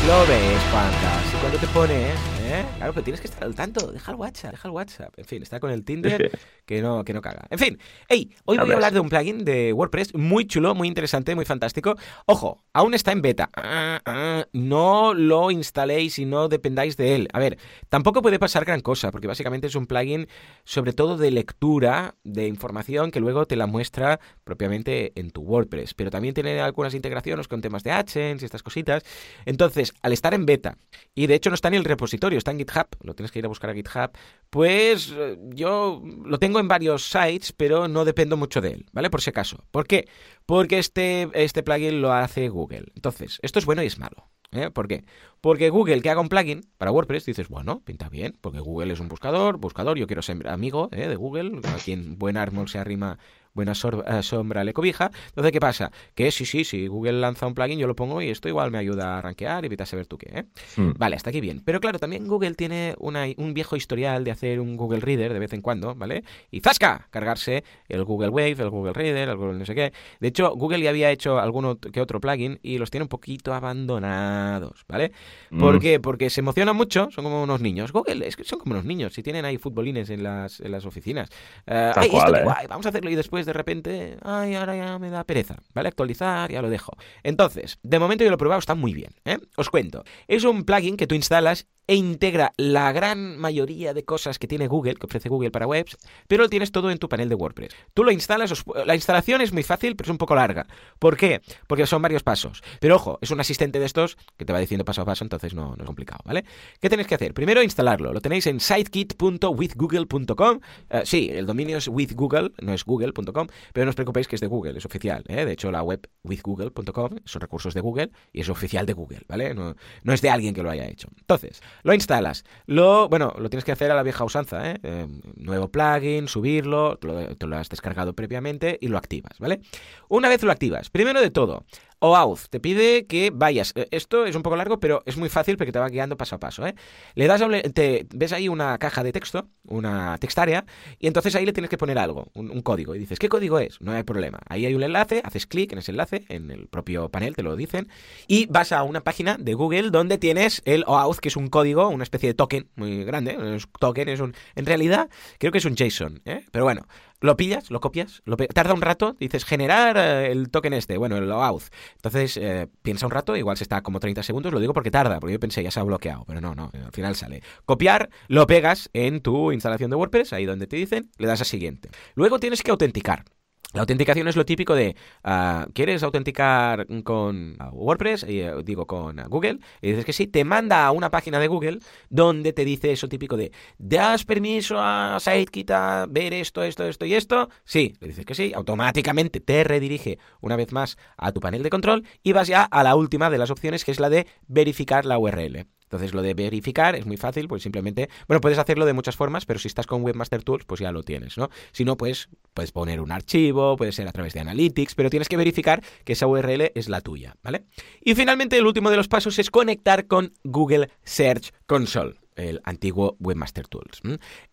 Lo 0.07 0.25
ves, 0.27 0.63
Juanca. 0.71 1.23
Si 1.29 1.37
cuando 1.37 1.59
te 1.59 1.67
pones 1.67 2.38
¿Eh? 2.49 2.65
Claro, 2.77 2.93
pero 2.93 3.03
tienes 3.03 3.21
que 3.21 3.27
estar 3.27 3.43
al 3.43 3.53
tanto. 3.53 3.91
Deja 3.91 4.11
el 4.11 4.17
WhatsApp, 4.17 4.51
deja 4.53 4.67
el 4.67 4.73
WhatsApp. 4.73 5.13
En 5.17 5.25
fin, 5.25 5.43
está 5.43 5.59
con 5.59 5.69
el 5.69 5.83
Tinder 5.83 6.31
que 6.65 6.81
no, 6.81 7.03
que 7.03 7.13
no 7.13 7.21
caga. 7.21 7.45
En 7.51 7.59
fin, 7.59 7.77
hey, 8.07 8.31
hoy 8.45 8.57
voy 8.57 8.71
a 8.71 8.73
hablar 8.73 8.91
de 8.91 8.99
un 8.99 9.07
plugin 9.07 9.45
de 9.45 9.71
WordPress 9.71 10.15
muy 10.15 10.47
chulo, 10.47 10.73
muy 10.73 10.87
interesante, 10.87 11.35
muy 11.35 11.45
fantástico. 11.45 11.95
Ojo, 12.25 12.63
aún 12.73 12.95
está 12.95 13.11
en 13.11 13.21
beta. 13.21 13.51
Ah, 13.55 14.01
ah, 14.03 14.45
no 14.51 15.13
lo 15.13 15.51
instaléis 15.51 16.17
y 16.17 16.25
no 16.25 16.47
dependáis 16.47 16.97
de 16.97 17.13
él. 17.13 17.27
A 17.33 17.39
ver, 17.39 17.59
tampoco 17.87 18.23
puede 18.23 18.39
pasar 18.39 18.65
gran 18.65 18.81
cosa, 18.81 19.11
porque 19.11 19.27
básicamente 19.27 19.67
es 19.67 19.75
un 19.75 19.85
plugin 19.85 20.27
sobre 20.63 20.93
todo 20.93 21.17
de 21.17 21.29
lectura 21.29 22.15
de 22.23 22.47
información 22.47 23.11
que 23.11 23.19
luego 23.19 23.45
te 23.45 23.57
la 23.57 23.67
muestra 23.67 24.19
propiamente 24.43 25.11
en 25.19 25.29
tu 25.29 25.41
WordPress. 25.41 25.93
Pero 25.93 26.09
también 26.09 26.33
tiene 26.33 26.61
algunas 26.61 26.95
integraciones 26.95 27.47
con 27.47 27.61
temas 27.61 27.83
de 27.83 27.91
AdSense 27.91 28.43
y 28.43 28.47
estas 28.47 28.63
cositas. 28.63 29.03
Entonces, 29.45 29.93
al 30.01 30.13
estar 30.13 30.33
en 30.33 30.47
beta, 30.47 30.79
y 31.13 31.27
de 31.27 31.35
hecho 31.35 31.51
no 31.51 31.53
está 31.53 31.67
en 31.67 31.75
el 31.75 31.85
repositorio, 31.85 32.38
está 32.39 32.51
en 32.51 32.57
GitHub, 32.57 32.87
lo 33.01 33.13
tienes 33.13 33.31
que 33.31 33.39
ir 33.39 33.45
a 33.45 33.49
buscar 33.49 33.69
a 33.69 33.73
GitHub, 33.73 34.11
pues 34.49 35.13
eh, 35.15 35.37
yo 35.53 36.01
lo 36.25 36.39
tengo 36.39 36.59
en 36.59 36.67
varios 36.67 37.09
sites, 37.09 37.53
pero 37.53 37.87
no 37.87 38.05
dependo 38.05 38.37
mucho 38.37 38.61
de 38.61 38.71
él, 38.71 38.85
¿vale? 38.91 39.09
Por 39.09 39.21
si 39.21 39.29
acaso. 39.29 39.63
¿Por 39.71 39.85
qué? 39.85 40.07
Porque 40.45 40.79
este, 40.79 41.29
este 41.33 41.63
plugin 41.63 42.01
lo 42.01 42.11
hace 42.11 42.49
Google. 42.49 42.91
Entonces, 42.95 43.39
esto 43.41 43.59
es 43.59 43.65
bueno 43.65 43.83
y 43.83 43.87
es 43.87 43.99
malo. 43.99 44.29
¿eh? 44.51 44.69
¿Por 44.71 44.87
qué? 44.87 45.05
Porque 45.41 45.69
Google 45.69 46.01
que 46.01 46.09
haga 46.09 46.21
un 46.21 46.29
plugin 46.29 46.61
para 46.77 46.91
WordPress, 46.91 47.25
dices, 47.25 47.47
bueno, 47.49 47.81
pinta 47.85 48.09
bien, 48.09 48.37
porque 48.41 48.59
Google 48.59 48.93
es 48.93 48.99
un 48.99 49.07
buscador, 49.07 49.57
buscador, 49.57 49.97
yo 49.97 50.07
quiero 50.07 50.21
ser 50.21 50.47
amigo 50.47 50.89
¿eh? 50.91 51.07
de 51.07 51.15
Google, 51.15 51.59
a 51.63 51.77
quien 51.77 52.17
buen 52.17 52.37
árbol 52.37 52.67
se 52.67 52.79
arrima 52.79 53.19
buena 53.53 53.73
eh, 53.73 54.23
sombra 54.23 54.63
le 54.63 54.73
cobija. 54.73 55.11
Entonces, 55.27 55.51
¿qué 55.51 55.59
pasa? 55.59 55.91
Que 56.15 56.31
sí, 56.31 56.45
sí, 56.45 56.63
sí, 56.63 56.87
Google 56.87 57.13
lanza 57.13 57.47
un 57.47 57.53
plugin, 57.53 57.79
yo 57.79 57.87
lo 57.87 57.95
pongo 57.95 58.21
y 58.21 58.29
esto 58.29 58.47
igual 58.47 58.71
me 58.71 58.77
ayuda 58.77 59.17
a 59.17 59.21
rankear 59.21 59.63
y 59.63 59.67
evita 59.67 59.85
saber 59.85 60.05
tú 60.05 60.17
qué. 60.17 60.29
¿eh? 60.33 60.43
Hmm. 60.75 60.91
Vale, 60.97 61.15
hasta 61.15 61.29
aquí 61.29 61.41
bien. 61.41 61.61
Pero 61.63 61.79
claro, 61.79 61.99
también 61.99 62.27
Google 62.27 62.55
tiene 62.55 62.95
un 62.99 63.53
viejo 63.53 63.75
historial 63.75 64.23
de 64.23 64.31
hacer 64.31 64.59
un 64.59 64.77
Google 64.77 64.99
Reader 64.99 65.33
de 65.33 65.39
vez 65.39 65.53
en 65.53 65.61
cuando, 65.61 65.95
¿vale? 65.95 66.23
Y 66.51 66.61
¡zasca! 66.61 67.07
Cargarse 67.09 67.63
el 67.87 68.03
Google 68.03 68.29
Wave, 68.29 68.55
el 68.59 68.69
Google 68.69 68.93
Reader, 68.93 69.29
el 69.29 69.37
Google 69.37 69.59
no 69.59 69.65
sé 69.65 69.75
qué. 69.75 69.93
De 70.19 70.27
hecho, 70.27 70.51
Google 70.55 70.81
ya 70.81 70.89
había 70.89 71.11
hecho 71.11 71.39
alguno 71.39 71.77
que 71.77 72.01
otro 72.01 72.19
plugin 72.19 72.59
y 72.61 72.77
los 72.77 72.89
tiene 72.91 73.03
un 73.03 73.09
poquito 73.09 73.53
abandonados, 73.53 74.85
¿vale? 74.87 75.11
¿Por 75.57 75.75
hmm. 75.75 75.79
qué? 75.79 75.99
Porque 75.99 76.29
se 76.29 76.41
emocionan 76.41 76.75
mucho, 76.75 77.09
son 77.11 77.23
como 77.23 77.43
unos 77.43 77.61
niños. 77.61 77.91
Google 77.91 78.27
es 78.27 78.35
que 78.35 78.43
son 78.43 78.59
como 78.59 78.73
unos 78.73 78.85
niños, 78.85 79.13
si 79.13 79.23
tienen 79.23 79.45
ahí 79.45 79.57
futbolines 79.57 80.09
en 80.09 80.23
las, 80.23 80.59
en 80.59 80.71
las 80.71 80.85
oficinas. 80.85 81.29
Uh, 81.67 81.91
ay, 81.95 82.09
esto 82.13 82.35
¿eh? 82.35 82.43
guay, 82.43 82.67
vamos 82.67 82.85
a 82.85 82.89
hacerlo 82.89 83.09
y 83.09 83.15
después 83.15 83.38
de 83.45 83.53
repente, 83.53 84.17
ay, 84.21 84.55
ahora 84.55 84.75
ya 84.75 84.99
me 84.99 85.09
da 85.09 85.23
pereza, 85.23 85.57
¿vale? 85.73 85.89
Actualizar, 85.89 86.51
ya 86.51 86.61
lo 86.61 86.69
dejo. 86.69 86.93
Entonces, 87.23 87.79
de 87.83 87.99
momento 87.99 88.23
yo 88.23 88.29
lo 88.29 88.35
he 88.35 88.37
probado, 88.37 88.59
está 88.59 88.75
muy 88.75 88.93
bien, 88.93 89.13
¿eh? 89.25 89.37
Os 89.55 89.69
cuento. 89.69 90.03
Es 90.27 90.43
un 90.43 90.63
plugin 90.63 90.97
que 90.97 91.07
tú 91.07 91.15
instalas 91.15 91.67
e 91.89 91.95
integra 91.95 92.53
la 92.55 92.91
gran 92.91 93.39
mayoría 93.39 93.95
de 93.95 94.05
cosas 94.05 94.37
que 94.37 94.47
tiene 94.47 94.67
Google, 94.67 94.93
que 94.93 95.07
ofrece 95.07 95.27
Google 95.27 95.49
para 95.49 95.65
webs, 95.65 95.97
pero 96.27 96.43
lo 96.43 96.49
tienes 96.49 96.71
todo 96.71 96.91
en 96.91 96.99
tu 96.99 97.09
panel 97.09 97.29
de 97.29 97.35
WordPress. 97.35 97.75
Tú 97.95 98.03
lo 98.03 98.11
instalas, 98.11 98.63
la 98.85 98.93
instalación 98.93 99.41
es 99.41 99.51
muy 99.51 99.63
fácil, 99.63 99.95
pero 99.95 100.05
es 100.05 100.11
un 100.11 100.19
poco 100.19 100.35
larga. 100.35 100.67
¿Por 100.99 101.17
qué? 101.17 101.41
Porque 101.65 101.87
son 101.87 102.03
varios 102.03 102.21
pasos. 102.21 102.61
Pero 102.79 102.97
ojo, 102.97 103.17
es 103.23 103.31
un 103.31 103.39
asistente 103.39 103.79
de 103.79 103.87
estos 103.87 104.19
que 104.37 104.45
te 104.45 104.53
va 104.53 104.59
diciendo 104.59 104.85
paso 104.85 105.01
a 105.01 105.05
paso, 105.05 105.25
entonces 105.25 105.55
no, 105.55 105.75
es 105.79 105.83
complicado, 105.83 106.19
¿vale? 106.25 106.45
¿Qué 106.79 106.89
tenéis 106.89 107.07
que 107.07 107.15
hacer? 107.15 107.33
Primero 107.33 107.63
instalarlo. 107.63 108.13
Lo 108.13 108.21
tenéis 108.21 108.45
en 108.45 108.59
sitekit.withgoogle.com. 108.59 110.59
Eh, 110.91 111.01
sí, 111.05 111.31
el 111.33 111.47
dominio 111.47 111.77
es 111.77 111.87
withgoogle, 111.87 112.51
no 112.61 112.71
es 112.71 112.85
google.com, 112.85 113.47
pero 113.73 113.85
no 113.85 113.89
os 113.89 113.95
preocupéis 113.95 114.27
que 114.27 114.35
es 114.35 114.41
de 114.41 114.47
Google, 114.47 114.77
es 114.77 114.85
oficial. 114.85 115.23
¿eh? 115.27 115.43
De 115.43 115.53
hecho, 115.53 115.71
la 115.71 115.81
web 115.81 116.07
withgoogle.com 116.23 117.15
son 117.25 117.41
recursos 117.41 117.73
de 117.73 117.81
Google 117.81 118.11
y 118.31 118.41
es 118.41 118.49
oficial 118.49 118.85
de 118.85 118.93
Google, 118.93 119.21
¿vale? 119.27 119.55
No, 119.55 119.75
no 120.03 120.13
es 120.13 120.21
de 120.21 120.29
alguien 120.29 120.53
que 120.53 120.61
lo 120.61 120.69
haya 120.69 120.85
hecho. 120.85 121.07
Entonces, 121.17 121.63
lo 121.83 121.93
instalas. 121.93 122.45
Lo, 122.65 123.09
bueno, 123.09 123.33
lo 123.37 123.49
tienes 123.49 123.65
que 123.65 123.71
hacer 123.71 123.91
a 123.91 123.95
la 123.95 124.03
vieja 124.03 124.23
usanza, 124.23 124.71
¿eh? 124.71 124.79
eh 124.83 125.07
nuevo 125.35 125.69
plugin, 125.69 126.27
subirlo, 126.27 126.97
te 126.97 127.47
lo 127.47 127.57
has 127.57 127.69
descargado 127.69 128.13
previamente 128.13 128.77
y 128.81 128.87
lo 128.87 128.97
activas, 128.97 129.39
¿vale? 129.39 129.61
Una 130.07 130.29
vez 130.29 130.43
lo 130.43 130.51
activas, 130.51 130.89
primero 130.89 131.21
de 131.21 131.29
todo, 131.29 131.63
OAuth 131.99 132.47
te 132.49 132.59
pide 132.59 133.05
que 133.05 133.31
vayas. 133.33 133.73
Eh, 133.75 133.87
esto 133.91 134.25
es 134.25 134.35
un 134.35 134.43
poco 134.43 134.55
largo, 134.55 134.79
pero 134.79 135.03
es 135.05 135.17
muy 135.17 135.29
fácil 135.29 135.57
porque 135.57 135.71
te 135.71 135.79
va 135.79 135.87
guiando 135.89 136.17
paso 136.17 136.35
a 136.35 136.39
paso. 136.39 136.65
¿eh? 136.65 136.75
Le 137.15 137.27
das 137.27 137.41
te, 137.73 138.07
ves 138.13 138.33
ahí 138.33 138.47
una 138.47 138.77
caja 138.77 139.03
de 139.03 139.11
texto, 139.11 139.49
una 139.63 140.17
textarea, 140.17 140.65
y 140.99 141.07
entonces 141.07 141.35
ahí 141.35 141.45
le 141.45 141.53
tienes 141.53 141.69
que 141.69 141.77
poner 141.77 141.97
algo, 141.97 142.31
un, 142.33 142.61
código. 142.61 142.95
Y 142.95 142.99
dices, 142.99 143.19
¿qué 143.19 143.29
código 143.29 143.59
es? 143.59 143.81
No 143.81 143.91
hay 143.91 144.03
problema. 144.03 144.39
Ahí 144.47 144.65
hay 144.65 144.73
un 144.73 144.83
enlace, 144.83 145.21
haces 145.23 145.45
clic 145.47 145.71
en 145.71 145.79
ese 145.79 145.91
enlace, 145.91 146.25
en 146.29 146.51
el 146.51 146.67
propio 146.67 147.09
panel 147.09 147.35
te 147.35 147.43
lo 147.43 147.55
dicen, 147.55 147.87
y 148.27 148.45
vas 148.47 148.71
a 148.71 148.83
una 148.83 149.01
página 149.01 149.37
de 149.37 149.53
Google 149.53 149.91
donde 149.91 150.17
tienes 150.17 150.61
el 150.65 150.83
OAuth, 150.85 151.17
que 151.17 151.29
es 151.29 151.37
un 151.37 151.47
código, 151.47 151.87
una 151.89 152.03
especie 152.03 152.29
de 152.29 152.33
token 152.33 152.69
muy 152.75 153.03
grande. 153.03 153.55
Es 153.55 153.67
token 153.79 154.09
es 154.09 154.19
un, 154.19 154.35
en 154.55 154.65
realidad, 154.65 155.09
creo 155.37 155.51
que 155.51 155.59
es 155.59 155.65
un 155.65 155.75
JSON, 155.75 156.21
¿eh? 156.25 156.45
pero 156.51 156.65
bueno, 156.65 156.87
lo 157.21 157.37
pillas, 157.37 157.69
lo 157.71 157.79
copias, 157.79 158.21
lo 158.25 158.37
tarda 158.37 158.73
un 158.73 158.81
rato, 158.81 159.15
dices 159.19 159.45
generar 159.45 159.97
eh, 159.97 160.31
el 160.31 160.49
token 160.49 160.73
este, 160.73 160.97
bueno, 160.97 161.17
el 161.17 161.31
OAuth. 161.31 161.63
Entonces 161.95 162.37
eh, 162.37 162.67
piensa 162.81 163.05
un 163.05 163.11
rato, 163.11 163.35
igual 163.35 163.57
se 163.57 163.63
está 163.63 163.81
como 163.81 163.99
30 163.99 164.23
segundos, 164.23 164.53
lo 164.53 164.59
digo 164.59 164.73
porque 164.73 164.91
tarda, 164.91 165.19
porque 165.19 165.33
yo 165.33 165.39
pensé 165.39 165.63
ya 165.63 165.71
se 165.71 165.79
ha 165.79 165.83
bloqueado, 165.83 166.25
pero 166.25 166.41
no, 166.41 166.55
no, 166.55 166.71
al 166.73 166.91
final 166.91 167.15
sale. 167.15 167.41
Copiar, 167.65 168.09
lo 168.27 168.47
pegas 168.47 168.89
en 168.93 169.21
tu 169.21 169.51
instalación 169.51 169.89
de 169.89 169.95
WordPress, 169.95 170.33
ahí 170.33 170.45
donde 170.45 170.67
te 170.67 170.75
dicen, 170.75 171.09
le 171.17 171.27
das 171.27 171.41
a 171.41 171.45
siguiente. 171.45 171.89
Luego 172.15 172.39
tienes 172.39 172.63
que 172.63 172.71
autenticar. 172.71 173.25
La 173.71 173.81
autenticación 173.81 174.27
es 174.27 174.35
lo 174.35 174.45
típico 174.45 174.73
de, 174.73 174.95
ah, 175.23 175.67
¿quieres 175.73 176.01
autenticar 176.01 176.87
con 177.03 177.55
ah, 177.59 177.69
WordPress? 177.71 178.25
Eh, 178.27 178.51
digo, 178.65 178.87
con 178.87 179.19
ah, 179.19 179.27
Google. 179.29 179.59
Y 179.79 179.89
dices 179.89 180.05
que 180.05 180.13
sí, 180.13 180.25
te 180.25 180.43
manda 180.43 180.87
a 180.87 180.91
una 180.91 181.11
página 181.11 181.39
de 181.39 181.47
Google 181.47 181.77
donde 182.09 182.51
te 182.51 182.65
dice 182.65 182.91
eso 182.91 183.07
típico 183.07 183.37
de, 183.37 183.51
¿das 183.77 184.25
permiso 184.25 184.77
a 184.79 185.19
SiteKit 185.19 185.69
a 185.69 186.07
ver 186.09 186.33
esto, 186.33 186.63
esto, 186.63 186.83
esto 186.83 187.05
y 187.05 187.13
esto? 187.13 187.49
Sí, 187.63 187.93
le 187.99 188.07
dices 188.07 188.25
que 188.25 188.33
sí, 188.33 188.53
automáticamente 188.55 189.39
te 189.39 189.63
redirige 189.63 190.17
una 190.41 190.55
vez 190.55 190.71
más 190.71 190.97
a 191.15 191.31
tu 191.31 191.39
panel 191.39 191.61
de 191.61 191.69
control 191.69 192.07
y 192.23 192.33
vas 192.33 192.47
ya 192.47 192.63
a 192.63 192.81
la 192.81 192.95
última 192.95 193.29
de 193.29 193.37
las 193.37 193.51
opciones 193.51 193.85
que 193.85 193.91
es 193.91 193.99
la 193.99 194.09
de 194.09 194.25
verificar 194.47 195.05
la 195.05 195.19
URL. 195.19 195.67
Entonces, 195.89 196.13
lo 196.13 196.21
de 196.21 196.35
verificar 196.35 196.95
es 196.95 197.07
muy 197.07 197.17
fácil, 197.17 197.47
pues 197.47 197.63
simplemente, 197.63 198.09
bueno, 198.27 198.41
puedes 198.41 198.59
hacerlo 198.59 198.85
de 198.85 198.93
muchas 198.93 199.15
formas, 199.15 199.47
pero 199.47 199.57
si 199.57 199.67
estás 199.67 199.87
con 199.87 200.03
Webmaster 200.03 200.43
Tools, 200.43 200.65
pues 200.65 200.79
ya 200.79 200.91
lo 200.91 201.01
tienes, 201.01 201.35
¿no? 201.35 201.49
Si 201.71 201.83
no, 201.83 201.97
pues 201.97 202.29
puedes 202.53 202.71
poner 202.71 203.01
un 203.01 203.11
archivo, 203.11 203.75
puede 203.75 203.91
ser 203.91 204.07
a 204.07 204.11
través 204.11 204.33
de 204.33 204.41
Analytics, 204.41 204.93
pero 204.93 205.09
tienes 205.09 205.27
que 205.27 205.37
verificar 205.37 205.81
que 206.05 206.13
esa 206.13 206.27
URL 206.27 206.71
es 206.75 206.89
la 206.89 207.01
tuya, 207.01 207.35
¿vale? 207.41 207.63
Y 208.01 208.13
finalmente, 208.13 208.55
el 208.57 208.67
último 208.67 208.91
de 208.91 208.97
los 208.97 209.07
pasos 209.07 209.39
es 209.39 209.49
conectar 209.49 210.05
con 210.05 210.33
Google 210.43 210.89
Search 211.03 211.53
Console 211.65 212.19
el 212.39 212.61
antiguo 212.63 213.15
Webmaster 213.19 213.67
Tools. 213.67 214.01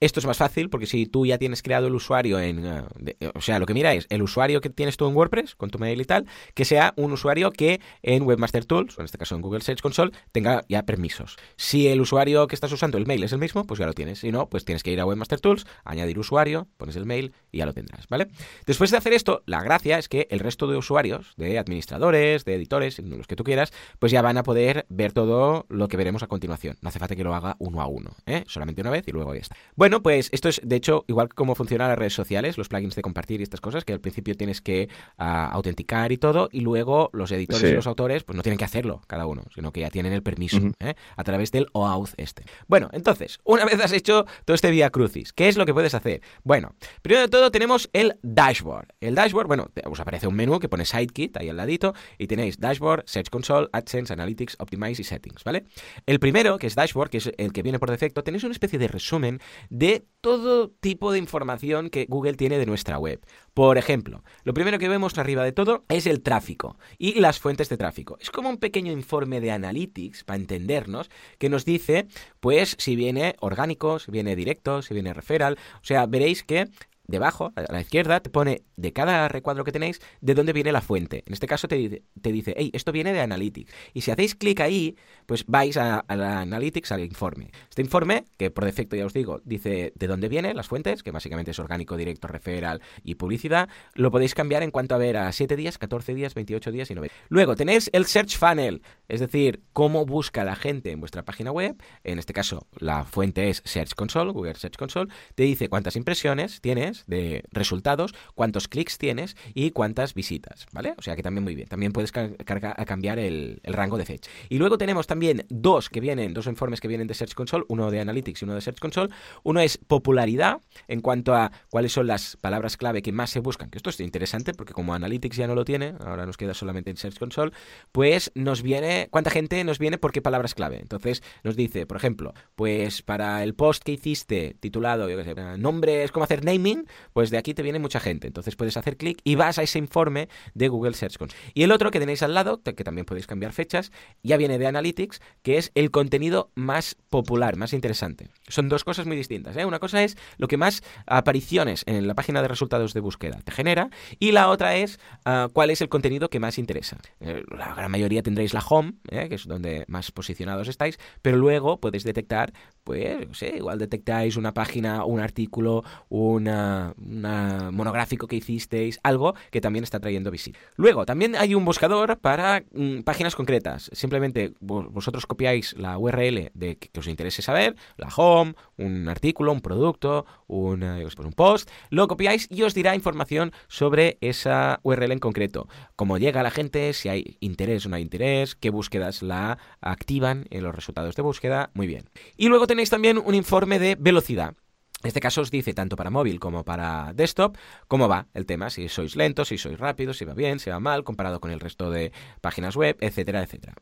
Esto 0.00 0.20
es 0.20 0.26
más 0.26 0.36
fácil 0.36 0.70
porque 0.70 0.86
si 0.86 1.06
tú 1.06 1.26
ya 1.26 1.38
tienes 1.38 1.62
creado 1.62 1.86
el 1.86 1.94
usuario 1.94 2.38
en... 2.40 2.64
Eh, 2.64 3.30
o 3.34 3.40
sea, 3.40 3.58
lo 3.58 3.66
que 3.66 3.74
mira 3.74 3.94
es 3.94 4.06
el 4.10 4.22
usuario 4.22 4.60
que 4.60 4.70
tienes 4.70 4.96
tú 4.96 5.06
en 5.08 5.16
WordPress, 5.16 5.54
con 5.54 5.70
tu 5.70 5.78
mail 5.78 6.00
y 6.00 6.04
tal, 6.04 6.26
que 6.54 6.64
sea 6.64 6.92
un 6.96 7.12
usuario 7.12 7.50
que 7.50 7.80
en 8.02 8.22
Webmaster 8.24 8.64
Tools, 8.64 8.98
o 8.98 9.00
en 9.00 9.06
este 9.06 9.18
caso 9.18 9.34
en 9.34 9.42
Google 9.42 9.60
Search 9.60 9.80
Console, 9.80 10.12
tenga 10.32 10.64
ya 10.68 10.82
permisos. 10.82 11.36
Si 11.56 11.88
el 11.88 12.00
usuario 12.00 12.46
que 12.46 12.54
estás 12.54 12.72
usando 12.72 12.98
el 12.98 13.06
mail 13.06 13.22
es 13.22 13.32
el 13.32 13.38
mismo, 13.38 13.64
pues 13.64 13.78
ya 13.78 13.86
lo 13.86 13.92
tienes. 13.92 14.20
Si 14.20 14.32
no, 14.32 14.48
pues 14.48 14.64
tienes 14.64 14.82
que 14.82 14.92
ir 14.92 15.00
a 15.00 15.06
Webmaster 15.06 15.40
Tools, 15.40 15.66
añadir 15.84 16.18
usuario, 16.18 16.68
pones 16.76 16.96
el 16.96 17.06
mail 17.06 17.32
y 17.56 17.58
ya 17.58 17.66
lo 17.66 17.72
tendrás, 17.72 18.06
¿vale? 18.08 18.28
Después 18.66 18.90
de 18.90 18.98
hacer 18.98 19.14
esto, 19.14 19.42
la 19.46 19.62
gracia 19.62 19.98
es 19.98 20.08
que 20.08 20.28
el 20.30 20.40
resto 20.40 20.66
de 20.66 20.76
usuarios, 20.76 21.32
de 21.36 21.58
administradores, 21.58 22.44
de 22.44 22.54
editores, 22.54 22.98
los 22.98 23.26
que 23.26 23.34
tú 23.34 23.44
quieras, 23.44 23.72
pues 23.98 24.12
ya 24.12 24.20
van 24.20 24.36
a 24.36 24.42
poder 24.42 24.84
ver 24.90 25.12
todo 25.12 25.64
lo 25.68 25.88
que 25.88 25.96
veremos 25.96 26.22
a 26.22 26.26
continuación. 26.26 26.76
No 26.82 26.90
hace 26.90 26.98
falta 26.98 27.16
que 27.16 27.24
lo 27.24 27.34
haga 27.34 27.56
uno 27.58 27.80
a 27.80 27.86
uno, 27.86 28.10
¿eh? 28.26 28.44
solamente 28.46 28.82
una 28.82 28.90
vez 28.90 29.08
y 29.08 29.12
luego 29.12 29.34
ya 29.34 29.40
está. 29.40 29.56
Bueno, 29.74 30.02
pues 30.02 30.28
esto 30.32 30.48
es 30.50 30.60
de 30.62 30.76
hecho 30.76 31.04
igual 31.08 31.28
que 31.30 31.34
cómo 31.34 31.54
funcionan 31.54 31.88
las 31.88 31.98
redes 31.98 32.14
sociales, 32.14 32.58
los 32.58 32.68
plugins 32.68 32.94
de 32.94 33.02
compartir 33.02 33.40
y 33.40 33.44
estas 33.44 33.60
cosas, 33.60 33.84
que 33.84 33.94
al 33.94 34.00
principio 34.00 34.36
tienes 34.36 34.60
que 34.60 34.88
ah, 35.16 35.48
autenticar 35.52 36.12
y 36.12 36.18
todo, 36.18 36.50
y 36.52 36.60
luego 36.60 37.08
los 37.12 37.30
editores 37.32 37.70
y 37.70 37.74
los 37.74 37.86
autores 37.86 38.24
pues 38.24 38.36
no 38.36 38.42
tienen 38.42 38.58
que 38.58 38.64
hacerlo 38.64 39.00
cada 39.06 39.26
uno, 39.26 39.44
sino 39.54 39.72
que 39.72 39.80
ya 39.80 39.90
tienen 39.90 40.12
el 40.12 40.22
permiso 40.22 40.58
¿eh? 40.80 40.94
a 41.16 41.24
través 41.24 41.52
del 41.52 41.68
OAuth 41.72 42.10
este. 42.16 42.44
Bueno, 42.66 42.90
entonces, 42.92 43.38
una 43.44 43.64
vez 43.64 43.80
has 43.80 43.92
hecho 43.92 44.26
todo 44.44 44.54
este 44.54 44.70
vía 44.70 44.90
crucis, 44.90 45.32
¿qué 45.32 45.48
es 45.48 45.56
lo 45.56 45.64
que 45.64 45.72
puedes 45.72 45.94
hacer? 45.94 46.20
Bueno, 46.42 46.74
primero 47.02 47.22
de 47.22 47.28
todo 47.28 47.45
tenemos 47.50 47.88
el 47.92 48.18
dashboard. 48.22 48.88
El 49.00 49.14
dashboard, 49.14 49.46
bueno, 49.46 49.70
os 49.84 50.00
aparece 50.00 50.26
un 50.26 50.34
menú 50.34 50.58
que 50.58 50.68
pone 50.68 50.84
SiteKit 50.84 51.36
ahí 51.36 51.48
al 51.48 51.56
ladito 51.56 51.94
y 52.18 52.26
tenéis 52.26 52.58
dashboard, 52.58 53.04
Search 53.06 53.30
Console, 53.30 53.68
AdSense, 53.72 54.12
Analytics, 54.12 54.56
Optimize 54.58 55.02
y 55.02 55.04
Settings, 55.04 55.44
¿vale? 55.44 55.64
El 56.06 56.18
primero, 56.18 56.58
que 56.58 56.66
es 56.66 56.74
dashboard, 56.74 57.10
que 57.10 57.18
es 57.18 57.30
el 57.36 57.52
que 57.52 57.62
viene 57.62 57.78
por 57.78 57.90
defecto, 57.90 58.22
tenéis 58.22 58.44
una 58.44 58.52
especie 58.52 58.78
de 58.78 58.88
resumen 58.88 59.40
de 59.70 60.06
todo 60.20 60.70
tipo 60.70 61.12
de 61.12 61.18
información 61.18 61.90
que 61.90 62.06
Google 62.08 62.34
tiene 62.34 62.58
de 62.58 62.66
nuestra 62.66 62.98
web. 62.98 63.20
Por 63.54 63.78
ejemplo, 63.78 64.22
lo 64.44 64.54
primero 64.54 64.78
que 64.78 64.88
vemos 64.88 65.16
arriba 65.18 65.44
de 65.44 65.52
todo 65.52 65.84
es 65.88 66.06
el 66.06 66.22
tráfico 66.22 66.76
y 66.98 67.20
las 67.20 67.38
fuentes 67.38 67.68
de 67.68 67.76
tráfico. 67.76 68.18
Es 68.20 68.30
como 68.30 68.48
un 68.48 68.58
pequeño 68.58 68.92
informe 68.92 69.40
de 69.40 69.52
Analytics, 69.52 70.24
para 70.24 70.38
entendernos, 70.38 71.10
que 71.38 71.48
nos 71.48 71.64
dice, 71.64 72.06
pues, 72.40 72.76
si 72.78 72.96
viene 72.96 73.36
orgánico, 73.40 73.98
si 73.98 74.10
viene 74.10 74.36
directo, 74.36 74.82
si 74.82 74.94
viene 74.94 75.14
referral. 75.14 75.58
O 75.76 75.84
sea, 75.84 76.06
veréis 76.06 76.42
que 76.42 76.68
debajo, 77.06 77.52
a 77.56 77.72
la 77.72 77.80
izquierda, 77.80 78.20
te 78.20 78.30
pone 78.30 78.62
de 78.76 78.92
cada 78.92 79.28
recuadro 79.28 79.64
que 79.64 79.72
tenéis 79.72 80.00
de 80.20 80.34
dónde 80.34 80.52
viene 80.52 80.72
la 80.72 80.80
fuente. 80.80 81.22
En 81.26 81.32
este 81.32 81.46
caso 81.46 81.68
te, 81.68 82.02
te 82.20 82.32
dice, 82.32 82.54
hey, 82.56 82.70
esto 82.72 82.92
viene 82.92 83.12
de 83.12 83.20
Analytics. 83.20 83.72
Y 83.94 84.02
si 84.02 84.10
hacéis 84.10 84.34
clic 84.34 84.60
ahí, 84.60 84.96
pues 85.26 85.44
vais 85.46 85.76
a, 85.76 86.04
la 86.08 86.40
Analytics, 86.40 86.92
al 86.92 87.00
informe. 87.00 87.50
Este 87.68 87.82
informe, 87.82 88.24
que 88.36 88.50
por 88.50 88.64
defecto 88.64 88.96
ya 88.96 89.06
os 89.06 89.12
digo, 89.12 89.40
dice 89.44 89.92
de 89.94 90.06
dónde 90.06 90.28
viene 90.28 90.54
las 90.54 90.68
fuentes, 90.68 91.02
que 91.02 91.10
básicamente 91.10 91.50
es 91.50 91.58
orgánico, 91.58 91.96
directo, 91.96 92.28
referral 92.28 92.80
y 93.02 93.16
publicidad, 93.16 93.68
lo 93.94 94.10
podéis 94.10 94.34
cambiar 94.34 94.62
en 94.62 94.70
cuanto 94.70 94.94
a 94.94 94.98
ver 94.98 95.16
a 95.16 95.32
7 95.32 95.56
días, 95.56 95.78
14 95.78 96.14
días, 96.14 96.34
28 96.34 96.72
días 96.72 96.90
y 96.90 96.94
9. 96.94 97.10
Luego 97.28 97.56
tenéis 97.56 97.90
el 97.92 98.06
Search 98.06 98.36
Funnel, 98.38 98.82
es 99.08 99.20
decir, 99.20 99.62
cómo 99.72 100.06
busca 100.06 100.44
la 100.44 100.56
gente 100.56 100.90
en 100.90 101.00
vuestra 101.00 101.24
página 101.24 101.52
web. 101.52 101.76
En 102.04 102.18
este 102.18 102.32
caso, 102.32 102.66
la 102.78 103.04
fuente 103.04 103.48
es 103.50 103.62
Search 103.64 103.94
Console, 103.94 104.32
Google 104.32 104.54
Search 104.54 104.76
Console. 104.76 105.12
Te 105.34 105.44
dice 105.44 105.68
cuántas 105.68 105.96
impresiones 105.96 106.60
tienes, 106.60 106.95
de 107.06 107.44
resultados, 107.50 108.14
cuántos 108.34 108.68
clics 108.68 108.98
tienes 108.98 109.36
y 109.54 109.70
cuántas 109.70 110.14
visitas, 110.14 110.66
¿vale? 110.72 110.94
O 110.96 111.02
sea 111.02 111.16
que 111.16 111.22
también 111.22 111.44
muy 111.44 111.54
bien. 111.54 111.68
También 111.68 111.92
puedes 111.92 112.12
cambiar 112.12 113.18
el, 113.18 113.60
el, 113.62 113.74
rango 113.74 113.98
de 113.98 114.04
fecha. 114.04 114.30
Y 114.48 114.58
luego 114.58 114.78
tenemos 114.78 115.06
también 115.06 115.46
dos 115.48 115.88
que 115.88 116.00
vienen, 116.00 116.34
dos 116.34 116.46
informes 116.46 116.80
que 116.80 116.88
vienen 116.88 117.06
de 117.06 117.14
Search 117.14 117.34
Console, 117.34 117.64
uno 117.68 117.90
de 117.90 118.00
Analytics 118.00 118.42
y 118.42 118.44
uno 118.44 118.54
de 118.54 118.60
Search 118.60 118.78
Console. 118.78 119.12
Uno 119.42 119.60
es 119.60 119.78
popularidad 119.78 120.60
en 120.88 121.00
cuanto 121.00 121.34
a 121.34 121.52
cuáles 121.70 121.92
son 121.92 122.06
las 122.06 122.36
palabras 122.36 122.76
clave 122.76 123.02
que 123.02 123.12
más 123.12 123.30
se 123.30 123.40
buscan, 123.40 123.70
que 123.70 123.78
esto 123.78 123.90
es 123.90 124.00
interesante 124.00 124.52
porque 124.54 124.72
como 124.72 124.94
Analytics 124.94 125.36
ya 125.36 125.46
no 125.46 125.54
lo 125.54 125.64
tiene, 125.64 125.94
ahora 126.04 126.26
nos 126.26 126.36
queda 126.36 126.54
solamente 126.54 126.90
en 126.90 126.96
Search 126.96 127.18
Console, 127.18 127.52
pues 127.92 128.30
nos 128.34 128.62
viene, 128.62 129.08
¿cuánta 129.10 129.30
gente 129.30 129.62
nos 129.64 129.78
viene 129.78 129.98
por 129.98 130.12
qué 130.12 130.22
palabras 130.22 130.54
clave? 130.54 130.78
Entonces 130.80 131.22
nos 131.42 131.56
dice, 131.56 131.86
por 131.86 131.96
ejemplo, 131.96 132.34
pues 132.54 133.02
para 133.02 133.42
el 133.42 133.54
post 133.54 133.82
que 133.82 133.92
hiciste 133.92 134.56
titulado, 134.60 135.08
yo 135.08 135.16
qué 135.16 135.24
sé, 135.24 135.58
nombres, 135.58 136.12
cómo 136.12 136.24
hacer 136.24 136.44
naming, 136.44 136.85
pues 137.12 137.30
de 137.30 137.38
aquí 137.38 137.54
te 137.54 137.62
viene 137.62 137.78
mucha 137.78 138.00
gente. 138.00 138.26
Entonces 138.26 138.56
puedes 138.56 138.76
hacer 138.76 138.96
clic 138.96 139.20
y 139.24 139.34
vas 139.34 139.58
a 139.58 139.62
ese 139.62 139.78
informe 139.78 140.28
de 140.54 140.68
Google 140.68 140.94
Search 140.94 141.18
Console. 141.18 141.40
Y 141.54 141.62
el 141.62 141.72
otro 141.72 141.90
que 141.90 142.00
tenéis 142.00 142.22
al 142.22 142.34
lado, 142.34 142.62
que 142.62 142.84
también 142.84 143.04
podéis 143.04 143.26
cambiar 143.26 143.52
fechas, 143.52 143.92
ya 144.22 144.36
viene 144.36 144.58
de 144.58 144.66
Analytics, 144.66 145.20
que 145.42 145.58
es 145.58 145.72
el 145.74 145.90
contenido 145.90 146.50
más 146.54 146.96
popular, 147.10 147.56
más 147.56 147.72
interesante. 147.72 148.28
Son 148.48 148.68
dos 148.68 148.84
cosas 148.84 149.06
muy 149.06 149.16
distintas. 149.16 149.56
¿eh? 149.56 149.64
Una 149.64 149.78
cosa 149.78 150.02
es 150.02 150.16
lo 150.38 150.48
que 150.48 150.56
más 150.56 150.82
apariciones 151.06 151.82
en 151.86 152.06
la 152.06 152.14
página 152.14 152.42
de 152.42 152.48
resultados 152.48 152.94
de 152.94 153.00
búsqueda 153.00 153.40
te 153.44 153.52
genera 153.52 153.90
y 154.18 154.32
la 154.32 154.48
otra 154.48 154.76
es 154.76 154.98
ah, 155.24 155.48
cuál 155.52 155.70
es 155.70 155.80
el 155.80 155.88
contenido 155.88 156.28
que 156.28 156.40
más 156.40 156.58
interesa. 156.58 156.98
Eh, 157.20 157.42
la 157.56 157.74
gran 157.74 157.90
mayoría 157.90 158.22
tendréis 158.22 158.54
la 158.54 158.60
home, 158.60 158.94
¿eh? 159.10 159.28
que 159.28 159.36
es 159.36 159.46
donde 159.46 159.84
más 159.88 160.10
posicionados 160.12 160.68
estáis, 160.68 160.98
pero 161.22 161.36
luego 161.36 161.80
podéis 161.80 162.04
detectar, 162.04 162.52
pues, 162.84 163.26
no 163.26 163.34
sé, 163.34 163.56
igual 163.56 163.78
detectáis 163.78 164.36
una 164.36 164.52
página, 164.52 165.04
un 165.04 165.20
artículo, 165.20 165.84
una, 166.08 166.75
monográfico 166.96 168.26
que 168.26 168.36
hicisteis, 168.36 168.98
algo 169.02 169.34
que 169.50 169.60
también 169.60 169.84
está 169.84 170.00
trayendo 170.00 170.30
visita. 170.30 170.58
Luego, 170.76 171.06
también 171.06 171.36
hay 171.36 171.54
un 171.54 171.64
buscador 171.64 172.18
para 172.18 172.64
mm, 172.72 173.00
páginas 173.00 173.34
concretas. 173.34 173.90
Simplemente 173.92 174.52
vosotros 174.60 175.26
copiáis 175.26 175.74
la 175.76 175.98
URL 175.98 176.50
de 176.54 176.76
que, 176.76 176.98
os 176.98 177.06
interese 177.06 177.42
saber, 177.42 177.76
la 177.96 178.08
home, 178.14 178.54
un 178.76 179.08
artículo, 179.08 179.52
un 179.52 179.60
producto, 179.60 180.26
un, 180.46 180.82
un 180.82 181.32
post, 181.32 181.70
lo 181.90 182.08
copiáis 182.08 182.48
y 182.50 182.62
os 182.62 182.74
dirá 182.74 182.94
información 182.94 183.52
sobre 183.68 184.18
esa 184.20 184.80
URL 184.82 185.12
en 185.12 185.18
concreto. 185.18 185.68
Cómo 185.96 186.18
llega 186.18 186.42
la 186.42 186.50
gente, 186.50 186.92
si 186.92 187.08
hay 187.08 187.36
interés 187.40 187.86
o 187.86 187.88
no 187.88 187.96
hay 187.96 188.02
interés, 188.02 188.54
qué 188.54 188.70
búsquedas 188.70 189.22
la 189.22 189.58
activan 189.80 190.46
en 190.50 190.62
los 190.62 190.74
resultados 190.74 191.16
de 191.16 191.22
búsqueda. 191.22 191.70
Muy 191.74 191.86
bien. 191.86 192.08
Y 192.36 192.48
luego 192.48 192.66
tenéis 192.66 192.90
también 192.90 193.18
un 193.18 193.34
informe 193.34 193.78
de 193.78 193.96
velocidad. 193.98 194.54
Este 195.02 195.20
caso 195.20 195.42
os 195.42 195.50
dice 195.50 195.74
tanto 195.74 195.94
para 195.94 196.10
móvil 196.10 196.40
como 196.40 196.64
para 196.64 197.12
desktop 197.12 197.56
cómo 197.86 198.08
va 198.08 198.26
el 198.34 198.46
tema, 198.46 198.70
si 198.70 198.88
sois 198.88 199.14
lentos, 199.14 199.48
si 199.48 199.58
sois 199.58 199.78
rápidos, 199.78 200.16
si 200.16 200.24
va 200.24 200.34
bien, 200.34 200.58
si 200.58 200.70
va 200.70 200.80
mal, 200.80 201.04
comparado 201.04 201.38
con 201.38 201.50
el 201.50 201.60
resto 201.60 201.90
de 201.90 202.12
páginas 202.40 202.76
web, 202.76 202.96
etcétera, 203.00 203.42
etcétera. 203.42 203.74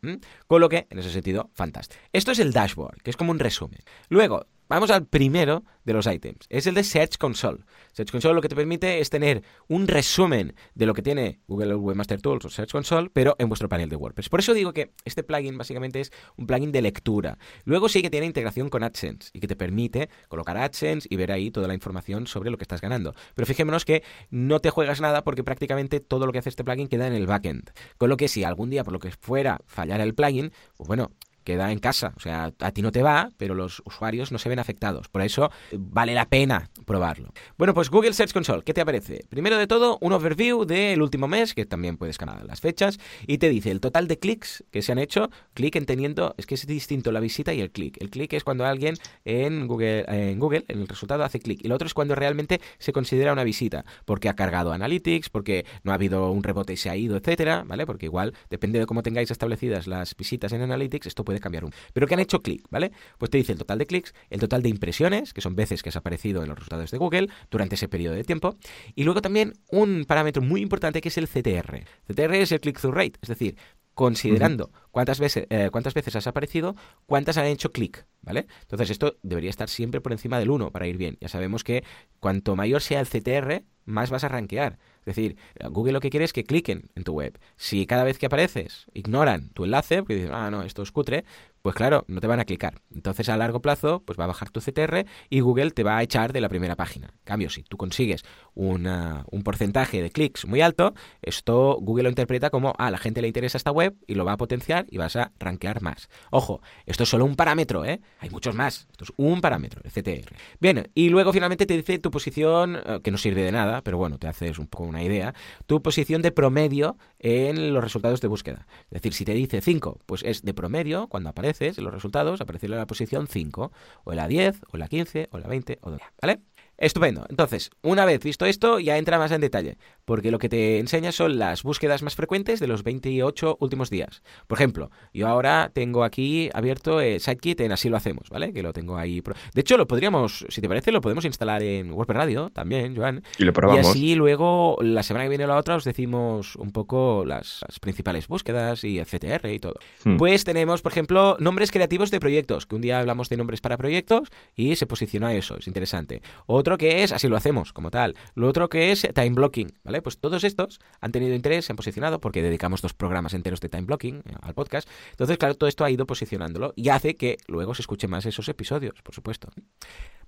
Con 0.46 0.60
lo 0.60 0.68
que, 0.68 0.86
en 0.90 0.98
ese 0.98 1.10
sentido, 1.10 1.50
fantástico. 1.54 2.02
Esto 2.12 2.32
es 2.32 2.40
el 2.40 2.52
dashboard, 2.52 3.00
que 3.02 3.10
es 3.10 3.16
como 3.16 3.30
un 3.30 3.38
resumen. 3.38 3.80
Luego, 4.08 4.46
Vamos 4.66 4.90
al 4.90 5.06
primero 5.06 5.62
de 5.84 5.92
los 5.92 6.06
items. 6.06 6.46
Es 6.48 6.66
el 6.66 6.74
de 6.74 6.84
Search 6.84 7.18
Console. 7.18 7.58
Search 7.92 8.10
Console 8.10 8.34
lo 8.34 8.40
que 8.40 8.48
te 8.48 8.56
permite 8.56 9.00
es 9.00 9.10
tener 9.10 9.42
un 9.68 9.86
resumen 9.86 10.54
de 10.74 10.86
lo 10.86 10.94
que 10.94 11.02
tiene 11.02 11.40
Google 11.46 11.74
Webmaster 11.74 12.22
Tools 12.22 12.46
o 12.46 12.48
Search 12.48 12.72
Console, 12.72 13.10
pero 13.12 13.36
en 13.38 13.48
vuestro 13.48 13.68
panel 13.68 13.90
de 13.90 13.96
WordPress. 13.96 14.30
Por 14.30 14.40
eso 14.40 14.54
digo 14.54 14.72
que 14.72 14.92
este 15.04 15.22
plugin 15.22 15.58
básicamente 15.58 16.00
es 16.00 16.12
un 16.36 16.46
plugin 16.46 16.72
de 16.72 16.80
lectura. 16.80 17.36
Luego 17.64 17.90
sí 17.90 18.00
que 18.00 18.08
tiene 18.08 18.24
integración 18.24 18.70
con 18.70 18.82
AdSense 18.82 19.28
y 19.34 19.40
que 19.40 19.46
te 19.46 19.54
permite 19.54 20.08
colocar 20.28 20.56
AdSense 20.56 21.06
y 21.10 21.16
ver 21.16 21.30
ahí 21.30 21.50
toda 21.50 21.68
la 21.68 21.74
información 21.74 22.26
sobre 22.26 22.50
lo 22.50 22.56
que 22.56 22.64
estás 22.64 22.80
ganando. 22.80 23.14
Pero 23.34 23.44
fijémonos 23.44 23.84
que 23.84 24.02
no 24.30 24.60
te 24.60 24.70
juegas 24.70 25.02
nada 25.02 25.24
porque 25.24 25.44
prácticamente 25.44 26.00
todo 26.00 26.24
lo 26.24 26.32
que 26.32 26.38
hace 26.38 26.48
este 26.48 26.64
plugin 26.64 26.88
queda 26.88 27.06
en 27.06 27.12
el 27.12 27.26
backend. 27.26 27.70
Con 27.98 28.08
lo 28.08 28.16
que 28.16 28.28
si 28.28 28.44
algún 28.44 28.70
día 28.70 28.82
por 28.82 28.94
lo 28.94 28.98
que 28.98 29.10
fuera 29.10 29.60
fallara 29.66 30.04
el 30.04 30.14
plugin, 30.14 30.52
pues 30.76 30.88
bueno, 30.88 31.10
queda 31.44 31.70
en 31.70 31.78
casa. 31.78 32.12
O 32.16 32.20
sea, 32.20 32.52
a 32.58 32.70
ti 32.72 32.82
no 32.82 32.90
te 32.90 33.02
va, 33.02 33.30
pero 33.36 33.54
los 33.54 33.82
usuarios 33.84 34.32
no 34.32 34.38
se 34.38 34.48
ven 34.48 34.58
afectados. 34.58 35.08
Por 35.08 35.22
eso 35.22 35.50
vale 35.72 36.14
la 36.14 36.28
pena 36.28 36.70
probarlo. 36.84 37.32
Bueno, 37.56 37.74
pues 37.74 37.90
Google 37.90 38.12
Search 38.12 38.32
Console, 38.32 38.62
¿qué 38.62 38.74
te 38.74 38.80
aparece? 38.80 39.24
Primero 39.28 39.56
de 39.58 39.66
todo, 39.66 39.98
un 40.00 40.12
overview 40.12 40.64
del 40.64 41.02
último 41.02 41.28
mes, 41.28 41.54
que 41.54 41.66
también 41.66 41.96
puedes 41.96 42.18
cambiar 42.18 42.44
las 42.44 42.60
fechas, 42.60 42.98
y 43.26 43.38
te 43.38 43.48
dice 43.48 43.70
el 43.70 43.80
total 43.80 44.08
de 44.08 44.18
clics 44.18 44.64
que 44.70 44.82
se 44.82 44.92
han 44.92 44.98
hecho. 44.98 45.30
Clic 45.54 45.76
entendiendo, 45.76 46.34
es 46.38 46.46
que 46.46 46.54
es 46.54 46.66
distinto 46.66 47.12
la 47.12 47.20
visita 47.20 47.52
y 47.52 47.60
el 47.60 47.70
clic. 47.70 47.96
El 48.00 48.10
clic 48.10 48.32
es 48.32 48.44
cuando 48.44 48.64
alguien 48.64 48.96
en 49.24 49.66
Google, 49.66 50.04
en 50.08 50.38
Google, 50.38 50.64
en 50.68 50.80
el 50.80 50.88
resultado, 50.88 51.24
hace 51.24 51.40
clic. 51.40 51.60
Y 51.62 51.68
lo 51.68 51.74
otro 51.74 51.86
es 51.86 51.94
cuando 51.94 52.14
realmente 52.14 52.60
se 52.78 52.92
considera 52.92 53.32
una 53.32 53.44
visita, 53.44 53.84
porque 54.04 54.28
ha 54.28 54.34
cargado 54.34 54.72
Analytics, 54.72 55.30
porque 55.30 55.66
no 55.82 55.92
ha 55.92 55.94
habido 55.94 56.30
un 56.30 56.42
rebote 56.42 56.72
y 56.72 56.76
se 56.76 56.90
ha 56.90 56.96
ido, 56.96 57.16
etcétera, 57.16 57.64
¿vale? 57.66 57.86
Porque 57.86 58.06
igual, 58.06 58.34
depende 58.50 58.78
de 58.78 58.86
cómo 58.86 59.02
tengáis 59.02 59.30
establecidas 59.30 59.86
las 59.86 60.16
visitas 60.16 60.52
en 60.52 60.62
Analytics, 60.62 61.06
esto 61.06 61.24
puede 61.24 61.33
cambiar 61.40 61.64
un. 61.64 61.72
Pero 61.92 62.06
que 62.06 62.14
han 62.14 62.20
hecho 62.20 62.42
clic, 62.42 62.66
¿vale? 62.70 62.92
Pues 63.18 63.30
te 63.30 63.38
dice 63.38 63.52
el 63.52 63.58
total 63.58 63.78
de 63.78 63.86
clics, 63.86 64.14
el 64.30 64.40
total 64.40 64.62
de 64.62 64.68
impresiones, 64.68 65.32
que 65.32 65.40
son 65.40 65.54
veces 65.56 65.82
que 65.82 65.88
has 65.88 65.96
aparecido 65.96 66.42
en 66.42 66.48
los 66.48 66.58
resultados 66.58 66.90
de 66.90 66.98
Google 66.98 67.28
durante 67.50 67.74
ese 67.74 67.88
periodo 67.88 68.14
de 68.14 68.24
tiempo, 68.24 68.56
y 68.94 69.04
luego 69.04 69.22
también 69.22 69.54
un 69.70 70.04
parámetro 70.06 70.42
muy 70.42 70.60
importante 70.60 71.00
que 71.00 71.08
es 71.08 71.18
el 71.18 71.28
CTR. 71.28 71.84
CTR 72.06 72.34
es 72.34 72.52
el 72.52 72.60
click-through 72.60 72.94
rate, 72.94 73.18
es 73.22 73.28
decir, 73.28 73.56
considerando 73.94 74.70
cuántas 74.90 75.20
veces, 75.20 75.46
eh, 75.50 75.68
cuántas 75.70 75.94
veces 75.94 76.16
has 76.16 76.26
aparecido, 76.26 76.74
cuántas 77.06 77.38
han 77.38 77.46
hecho 77.46 77.72
clic, 77.72 78.06
¿vale? 78.22 78.46
Entonces 78.62 78.90
esto 78.90 79.16
debería 79.22 79.50
estar 79.50 79.68
siempre 79.68 80.00
por 80.00 80.12
encima 80.12 80.38
del 80.38 80.50
1 80.50 80.70
para 80.72 80.86
ir 80.86 80.96
bien. 80.96 81.16
Ya 81.20 81.28
sabemos 81.28 81.64
que 81.64 81.84
cuanto 82.20 82.56
mayor 82.56 82.82
sea 82.82 83.00
el 83.00 83.06
CTR, 83.06 83.62
más 83.84 84.10
vas 84.10 84.24
a 84.24 84.28
rankear. 84.28 84.78
Es 85.06 85.16
decir, 85.16 85.36
Google 85.70 85.92
lo 85.92 86.00
que 86.00 86.10
quiere 86.10 86.24
es 86.24 86.32
que 86.32 86.44
cliquen 86.44 86.90
en 86.94 87.04
tu 87.04 87.12
web. 87.12 87.38
Si 87.56 87.86
cada 87.86 88.04
vez 88.04 88.18
que 88.18 88.26
apareces 88.26 88.86
ignoran 88.94 89.50
tu 89.50 89.64
enlace, 89.64 89.98
porque 89.98 90.14
dicen, 90.14 90.32
ah, 90.32 90.50
no, 90.50 90.62
esto 90.62 90.82
es 90.82 90.92
cutre, 90.92 91.24
pues 91.64 91.76
claro, 91.76 92.04
no 92.08 92.20
te 92.20 92.26
van 92.26 92.40
a 92.40 92.44
clicar. 92.44 92.82
Entonces 92.94 93.30
a 93.30 93.38
largo 93.38 93.62
plazo, 93.62 94.02
pues 94.04 94.20
va 94.20 94.24
a 94.24 94.26
bajar 94.26 94.50
tu 94.50 94.60
CTR 94.60 95.06
y 95.30 95.40
Google 95.40 95.70
te 95.70 95.82
va 95.82 95.96
a 95.96 96.02
echar 96.02 96.34
de 96.34 96.42
la 96.42 96.50
primera 96.50 96.76
página. 96.76 97.06
En 97.06 97.24
cambio, 97.24 97.48
si 97.48 97.62
tú 97.62 97.78
consigues 97.78 98.22
un 98.52 99.42
porcentaje 99.42 100.02
de 100.02 100.10
clics 100.10 100.46
muy 100.46 100.60
alto, 100.60 100.92
esto 101.22 101.78
Google 101.80 102.02
lo 102.02 102.08
interpreta 102.10 102.50
como, 102.50 102.74
ah, 102.76 102.88
a 102.88 102.90
la 102.90 102.98
gente 102.98 103.22
le 103.22 103.28
interesa 103.28 103.56
esta 103.56 103.70
web 103.70 103.96
y 104.06 104.14
lo 104.14 104.26
va 104.26 104.32
a 104.32 104.36
potenciar 104.36 104.84
y 104.90 104.98
vas 104.98 105.16
a 105.16 105.32
rankear 105.38 105.80
más. 105.80 106.10
Ojo, 106.30 106.60
esto 106.84 107.04
es 107.04 107.08
solo 107.08 107.24
un 107.24 107.34
parámetro, 107.34 107.86
¿eh? 107.86 108.02
Hay 108.18 108.28
muchos 108.28 108.54
más. 108.54 108.86
Esto 108.90 109.04
es 109.04 109.12
un 109.16 109.40
parámetro, 109.40 109.80
el 109.84 109.90
CTR. 109.90 110.36
Bien, 110.60 110.90
y 110.94 111.08
luego 111.08 111.32
finalmente 111.32 111.64
te 111.64 111.78
dice 111.78 111.98
tu 111.98 112.10
posición, 112.10 112.76
eh, 112.76 113.00
que 113.02 113.10
no 113.10 113.16
sirve 113.16 113.42
de 113.42 113.52
nada, 113.52 113.80
pero 113.80 113.96
bueno, 113.96 114.18
te 114.18 114.28
haces 114.28 114.58
un 114.58 114.66
poco 114.66 114.84
una 114.84 115.02
idea, 115.02 115.34
tu 115.64 115.80
posición 115.80 116.20
de 116.20 116.30
promedio 116.30 116.98
en 117.20 117.72
los 117.72 117.82
resultados 117.82 118.20
de 118.20 118.28
búsqueda. 118.28 118.66
Es 118.90 119.00
decir, 119.00 119.14
si 119.14 119.24
te 119.24 119.32
dice 119.32 119.62
5, 119.62 120.00
pues 120.04 120.22
es 120.24 120.42
de 120.42 120.52
promedio 120.52 121.06
cuando 121.06 121.30
aparece 121.30 121.53
en 121.60 121.84
los 121.84 121.92
resultados 121.92 122.40
aparecerá 122.40 122.74
en 122.74 122.80
la 122.80 122.86
posición 122.86 123.26
5, 123.26 123.72
o 124.04 124.12
en 124.12 124.16
la 124.16 124.28
10, 124.28 124.62
o 124.72 124.76
en 124.76 124.80
la 124.80 124.88
15, 124.88 125.28
o 125.30 125.36
en 125.36 125.42
la 125.42 125.48
20, 125.48 125.78
o 125.82 125.96
¿vale? 126.20 126.40
Estupendo. 126.76 127.26
Entonces, 127.28 127.70
una 127.82 128.04
vez 128.04 128.22
visto 128.22 128.46
esto, 128.46 128.80
ya 128.80 128.98
entra 128.98 129.18
más 129.18 129.30
en 129.30 129.40
detalle, 129.40 129.78
porque 130.04 130.30
lo 130.30 130.38
que 130.38 130.48
te 130.48 130.78
enseña 130.78 131.12
son 131.12 131.38
las 131.38 131.62
búsquedas 131.62 132.02
más 132.02 132.16
frecuentes 132.16 132.60
de 132.60 132.66
los 132.66 132.82
28 132.82 133.58
últimos 133.60 133.90
días. 133.90 134.22
Por 134.46 134.58
ejemplo, 134.58 134.90
yo 135.12 135.28
ahora 135.28 135.70
tengo 135.72 136.04
aquí 136.04 136.50
abierto 136.52 137.00
el 137.00 137.20
SiteKit 137.20 137.60
en 137.60 137.72
Así 137.72 137.88
lo 137.88 137.96
hacemos, 137.96 138.28
¿vale? 138.30 138.52
Que 138.52 138.62
lo 138.62 138.72
tengo 138.72 138.96
ahí. 138.96 139.22
De 139.54 139.60
hecho, 139.60 139.76
lo 139.76 139.86
podríamos, 139.86 140.44
si 140.48 140.60
te 140.60 140.68
parece, 140.68 140.92
lo 140.92 141.00
podemos 141.00 141.24
instalar 141.24 141.62
en 141.62 141.92
WordPress 141.92 142.16
Radio 142.16 142.50
también, 142.50 142.96
Joan. 142.96 143.22
Y 143.38 143.44
lo 143.44 143.52
probamos. 143.52 143.86
Y 143.86 143.88
así 143.88 144.14
luego, 144.14 144.76
la 144.80 145.02
semana 145.02 145.24
que 145.24 145.28
viene 145.28 145.44
o 145.44 145.48
la 145.48 145.56
otra, 145.56 145.76
os 145.76 145.84
decimos 145.84 146.56
un 146.56 146.72
poco 146.72 147.24
las, 147.24 147.64
principales 147.80 148.28
búsquedas 148.28 148.84
y 148.84 148.98
el 148.98 149.06
CTR 149.06 149.48
y 149.48 149.58
todo. 149.58 149.74
Hmm. 150.04 150.16
Pues 150.16 150.44
tenemos, 150.44 150.82
por 150.82 150.92
ejemplo, 150.92 151.36
nombres 151.38 151.70
creativos 151.70 152.10
de 152.10 152.20
proyectos, 152.20 152.66
que 152.66 152.74
un 152.74 152.82
día 152.82 152.98
hablamos 152.98 153.28
de 153.28 153.36
nombres 153.36 153.60
para 153.60 153.76
proyectos 153.76 154.28
y 154.56 154.76
se 154.76 154.86
posiciona 154.86 155.34
eso, 155.34 155.56
es 155.58 155.66
interesante. 155.66 156.22
O 156.46 156.63
otro 156.64 156.78
que 156.78 157.02
es, 157.02 157.12
así 157.12 157.28
lo 157.28 157.36
hacemos 157.36 157.74
como 157.74 157.90
tal. 157.90 158.14
Lo 158.34 158.48
otro 158.48 158.70
que 158.70 158.90
es 158.90 159.06
time 159.14 159.30
blocking, 159.30 159.78
¿vale? 159.84 160.00
Pues 160.00 160.18
todos 160.18 160.42
estos 160.44 160.80
han 160.98 161.12
tenido 161.12 161.34
interés, 161.34 161.66
se 161.66 161.72
han 161.72 161.76
posicionado, 161.76 162.22
porque 162.22 162.42
dedicamos 162.42 162.80
dos 162.80 162.94
programas 162.94 163.34
enteros 163.34 163.60
de 163.60 163.68
time 163.68 163.82
blocking 163.82 164.22
eh, 164.24 164.32
al 164.40 164.54
podcast. 164.54 164.88
Entonces, 165.10 165.36
claro, 165.36 165.56
todo 165.56 165.68
esto 165.68 165.84
ha 165.84 165.90
ido 165.90 166.06
posicionándolo 166.06 166.72
y 166.74 166.88
hace 166.88 167.16
que 167.16 167.36
luego 167.48 167.74
se 167.74 167.82
escuchen 167.82 168.08
más 168.08 168.24
esos 168.24 168.48
episodios, 168.48 169.02
por 169.02 169.14
supuesto. 169.14 169.50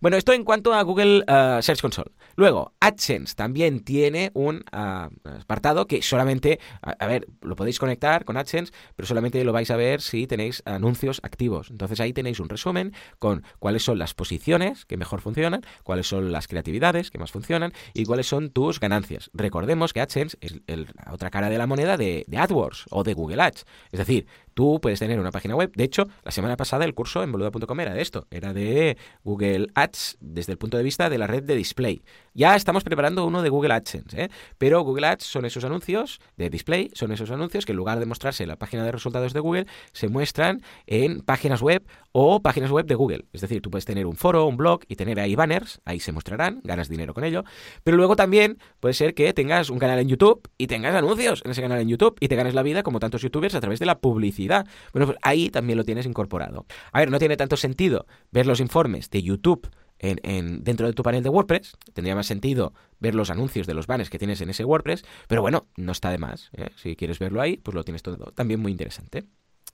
Bueno, 0.01 0.17
esto 0.17 0.33
en 0.33 0.45
cuanto 0.45 0.75
a 0.75 0.83
Google 0.83 1.25
uh, 1.29 1.63
Search 1.63 1.81
Console. 1.81 2.11
Luego, 2.37 2.75
AdSense 2.81 3.35
también 3.35 3.81
tiene 3.81 4.31
un 4.35 4.65
uh, 4.73 5.31
apartado 5.41 5.87
que 5.87 6.03
solamente, 6.03 6.61
a, 6.83 7.07
ver, 7.07 7.27
lo 7.41 7.57
podéis 7.57 7.79
conectar 7.79 8.25
con 8.25 8.37
AdSense, 8.37 8.73
pero 8.95 9.07
solamente 9.07 9.43
lo 9.45 9.53
vais 9.53 9.71
a 9.71 9.77
ver 9.77 10.03
si 10.03 10.27
tenéis 10.27 10.63
anuncios 10.67 11.21
activos. 11.23 11.71
Entonces 11.71 12.01
ahí 12.01 12.13
tenéis 12.13 12.41
un 12.41 12.49
resumen 12.49 12.93
con 13.19 13.43
cuáles 13.59 13.85
son 13.85 13.99
las 13.99 14.15
posiciones 14.15 14.85
que 14.85 14.97
mejor 14.97 15.21
funcionan, 15.21 15.63
cuáles 15.83 16.07
son 16.07 16.31
las 16.31 16.47
creatividades 16.47 17.11
que 17.11 17.19
más 17.19 17.33
funcionan 17.33 17.73
y 17.95 18.05
cuáles 18.05 18.27
son 18.27 18.51
tus 18.51 18.81
ganancias. 18.81 19.31
Recordemos 19.33 19.93
que 19.93 20.01
AdSense 20.01 20.37
es 20.41 20.61
la 20.67 21.13
otra 21.13 21.31
cara 21.31 21.49
de 21.49 21.59
la 21.59 21.67
moneda 21.67 21.97
de, 21.97 22.25
de 22.27 22.39
AdWords 22.39 22.85
o 22.91 23.03
de 23.03 23.15
Google 23.15 23.43
Ads. 23.43 23.65
Es 23.93 23.99
decir, 23.99 24.27
tú 24.57 24.81
puedes 24.81 24.99
tener 24.99 25.21
una 25.21 25.31
página 25.31 25.55
web. 25.55 25.71
De 25.77 25.85
hecho, 25.85 26.09
la 26.25 26.31
semana 26.31 26.57
pasada 26.57 26.87
el 26.87 26.95
curso 26.95 27.23
en 27.23 27.31
boluda.com 27.31 27.79
era 27.79 27.93
de 27.93 28.01
esto, 28.01 28.27
era 28.31 28.55
de 28.55 28.97
Google 29.23 29.69
Ads 29.75 30.17
desde 30.21 30.53
el 30.53 30.59
punto 30.59 30.79
de 30.79 30.83
vista 30.83 31.11
de 31.11 31.19
la 31.19 31.27
red 31.27 31.43
de 31.43 31.55
display. 31.55 32.03
Ya 32.33 32.57
estamos 32.57 32.83
preparando 32.83 33.27
uno 33.27 33.43
de 33.43 33.51
Google 33.51 33.75
AdSense, 33.75 34.25
¿eh? 34.25 34.31
pero 34.57 34.81
Google 34.81 35.09
Ads 35.09 35.25
son 35.25 35.45
esos 35.45 35.63
anuncios 35.65 36.21
de 36.39 36.49
display, 36.49 36.91
son 36.95 37.13
esos 37.13 37.31
anuncios 37.31 37.67
que 37.67 37.73
en 37.73 37.77
lugar 37.77 38.01
de 38.01 38.07
mostrarse 38.07 38.45
en 38.45 38.49
la 38.49 38.57
página 38.57 38.83
de 38.83 38.93
resultados 38.93 39.35
de 39.35 39.41
Google, 39.41 39.67
se 39.93 40.09
muestran 40.09 40.63
en 40.87 41.21
páginas 41.21 41.61
web 41.61 41.87
o 42.13 42.41
páginas 42.41 42.71
web 42.71 42.87
de 42.87 42.95
Google. 42.95 43.27
Es 43.35 43.43
decir, 43.43 43.61
tú 43.61 43.71
puedes 43.71 43.85
tener 43.85 44.07
un 44.07 44.17
foro, 44.17 44.47
un 44.47 44.57
blog 44.57 44.81
y 44.89 44.97
tener 44.97 45.21
ahí 45.21 45.35
banners, 45.35 45.83
ahí 45.85 46.01
se 46.01 46.13
mostrarán, 46.13 46.63
ganas 46.65 46.89
dinero 46.89 47.13
con 47.13 47.25
ello, 47.25 47.45
pero 47.85 47.99
luego 47.99 48.17
también 48.17 48.57
puede 48.81 48.95
ser 48.95 49.13
que 49.13 49.35
tengas 49.35 49.69
un 49.69 49.79
canal 49.79 49.99
en 49.99 50.09
YouTube 50.09 50.49
y 50.57 50.67
tengas 50.67 50.95
anuncios 50.95 51.43
en 51.45 51.51
ese 51.51 51.61
canal 51.61 51.81
en 51.81 51.89
YouTube 51.89 52.17
y 52.21 52.29
te 52.29 52.37
ganes 52.37 52.55
la 52.55 52.63
vida 52.63 52.83
como 52.83 53.01
tantos 53.01 53.21
youtubers 53.21 53.55
a 53.55 53.61
través 53.61 53.81
de 53.81 53.87
la 53.87 53.99
publicidad. 53.99 54.46
Bueno, 54.93 55.07
pues 55.07 55.19
ahí 55.23 55.51
también 55.51 55.77
lo 55.77 55.85
tienes 55.85 56.07
incorporado. 56.07 56.67
A 56.93 57.01
ver, 57.01 57.11
no 57.11 57.19
tiene 57.19 57.37
tanto 57.37 57.57
sentido 57.57 58.07
ver 58.31 58.47
los 58.47 58.61
informes 58.61 59.11
de 59.11 59.23
YouTube 59.23 59.71
en, 59.99 60.63
dentro 60.63 60.87
de 60.87 60.93
tu 60.93 61.03
panel 61.03 61.23
de 61.23 61.29
WordPress. 61.29 61.77
Tendría 61.93 62.15
más 62.15 62.27
sentido 62.27 62.73
ver 62.99 63.15
los 63.15 63.31
anuncios 63.31 63.67
de 63.67 63.75
los 63.75 63.87
banners 63.87 64.11
que 64.11 64.19
tienes 64.19 64.41
en 64.41 64.51
ese 64.51 64.65
WordPress, 64.65 65.05
pero 65.29 65.43
bueno, 65.43 65.67
no 65.77 65.93
está 65.93 66.11
de 66.11 66.19
más. 66.19 66.51
¿eh? 66.53 66.69
Si 66.77 66.97
quieres 66.97 67.19
verlo 67.19 67.41
ahí, 67.41 67.57
pues 67.57 67.75
lo 67.75 67.85
tienes 67.85 68.03
todo. 68.03 68.33
También 68.33 68.61
muy 68.61 68.73
interesante. 68.73 69.25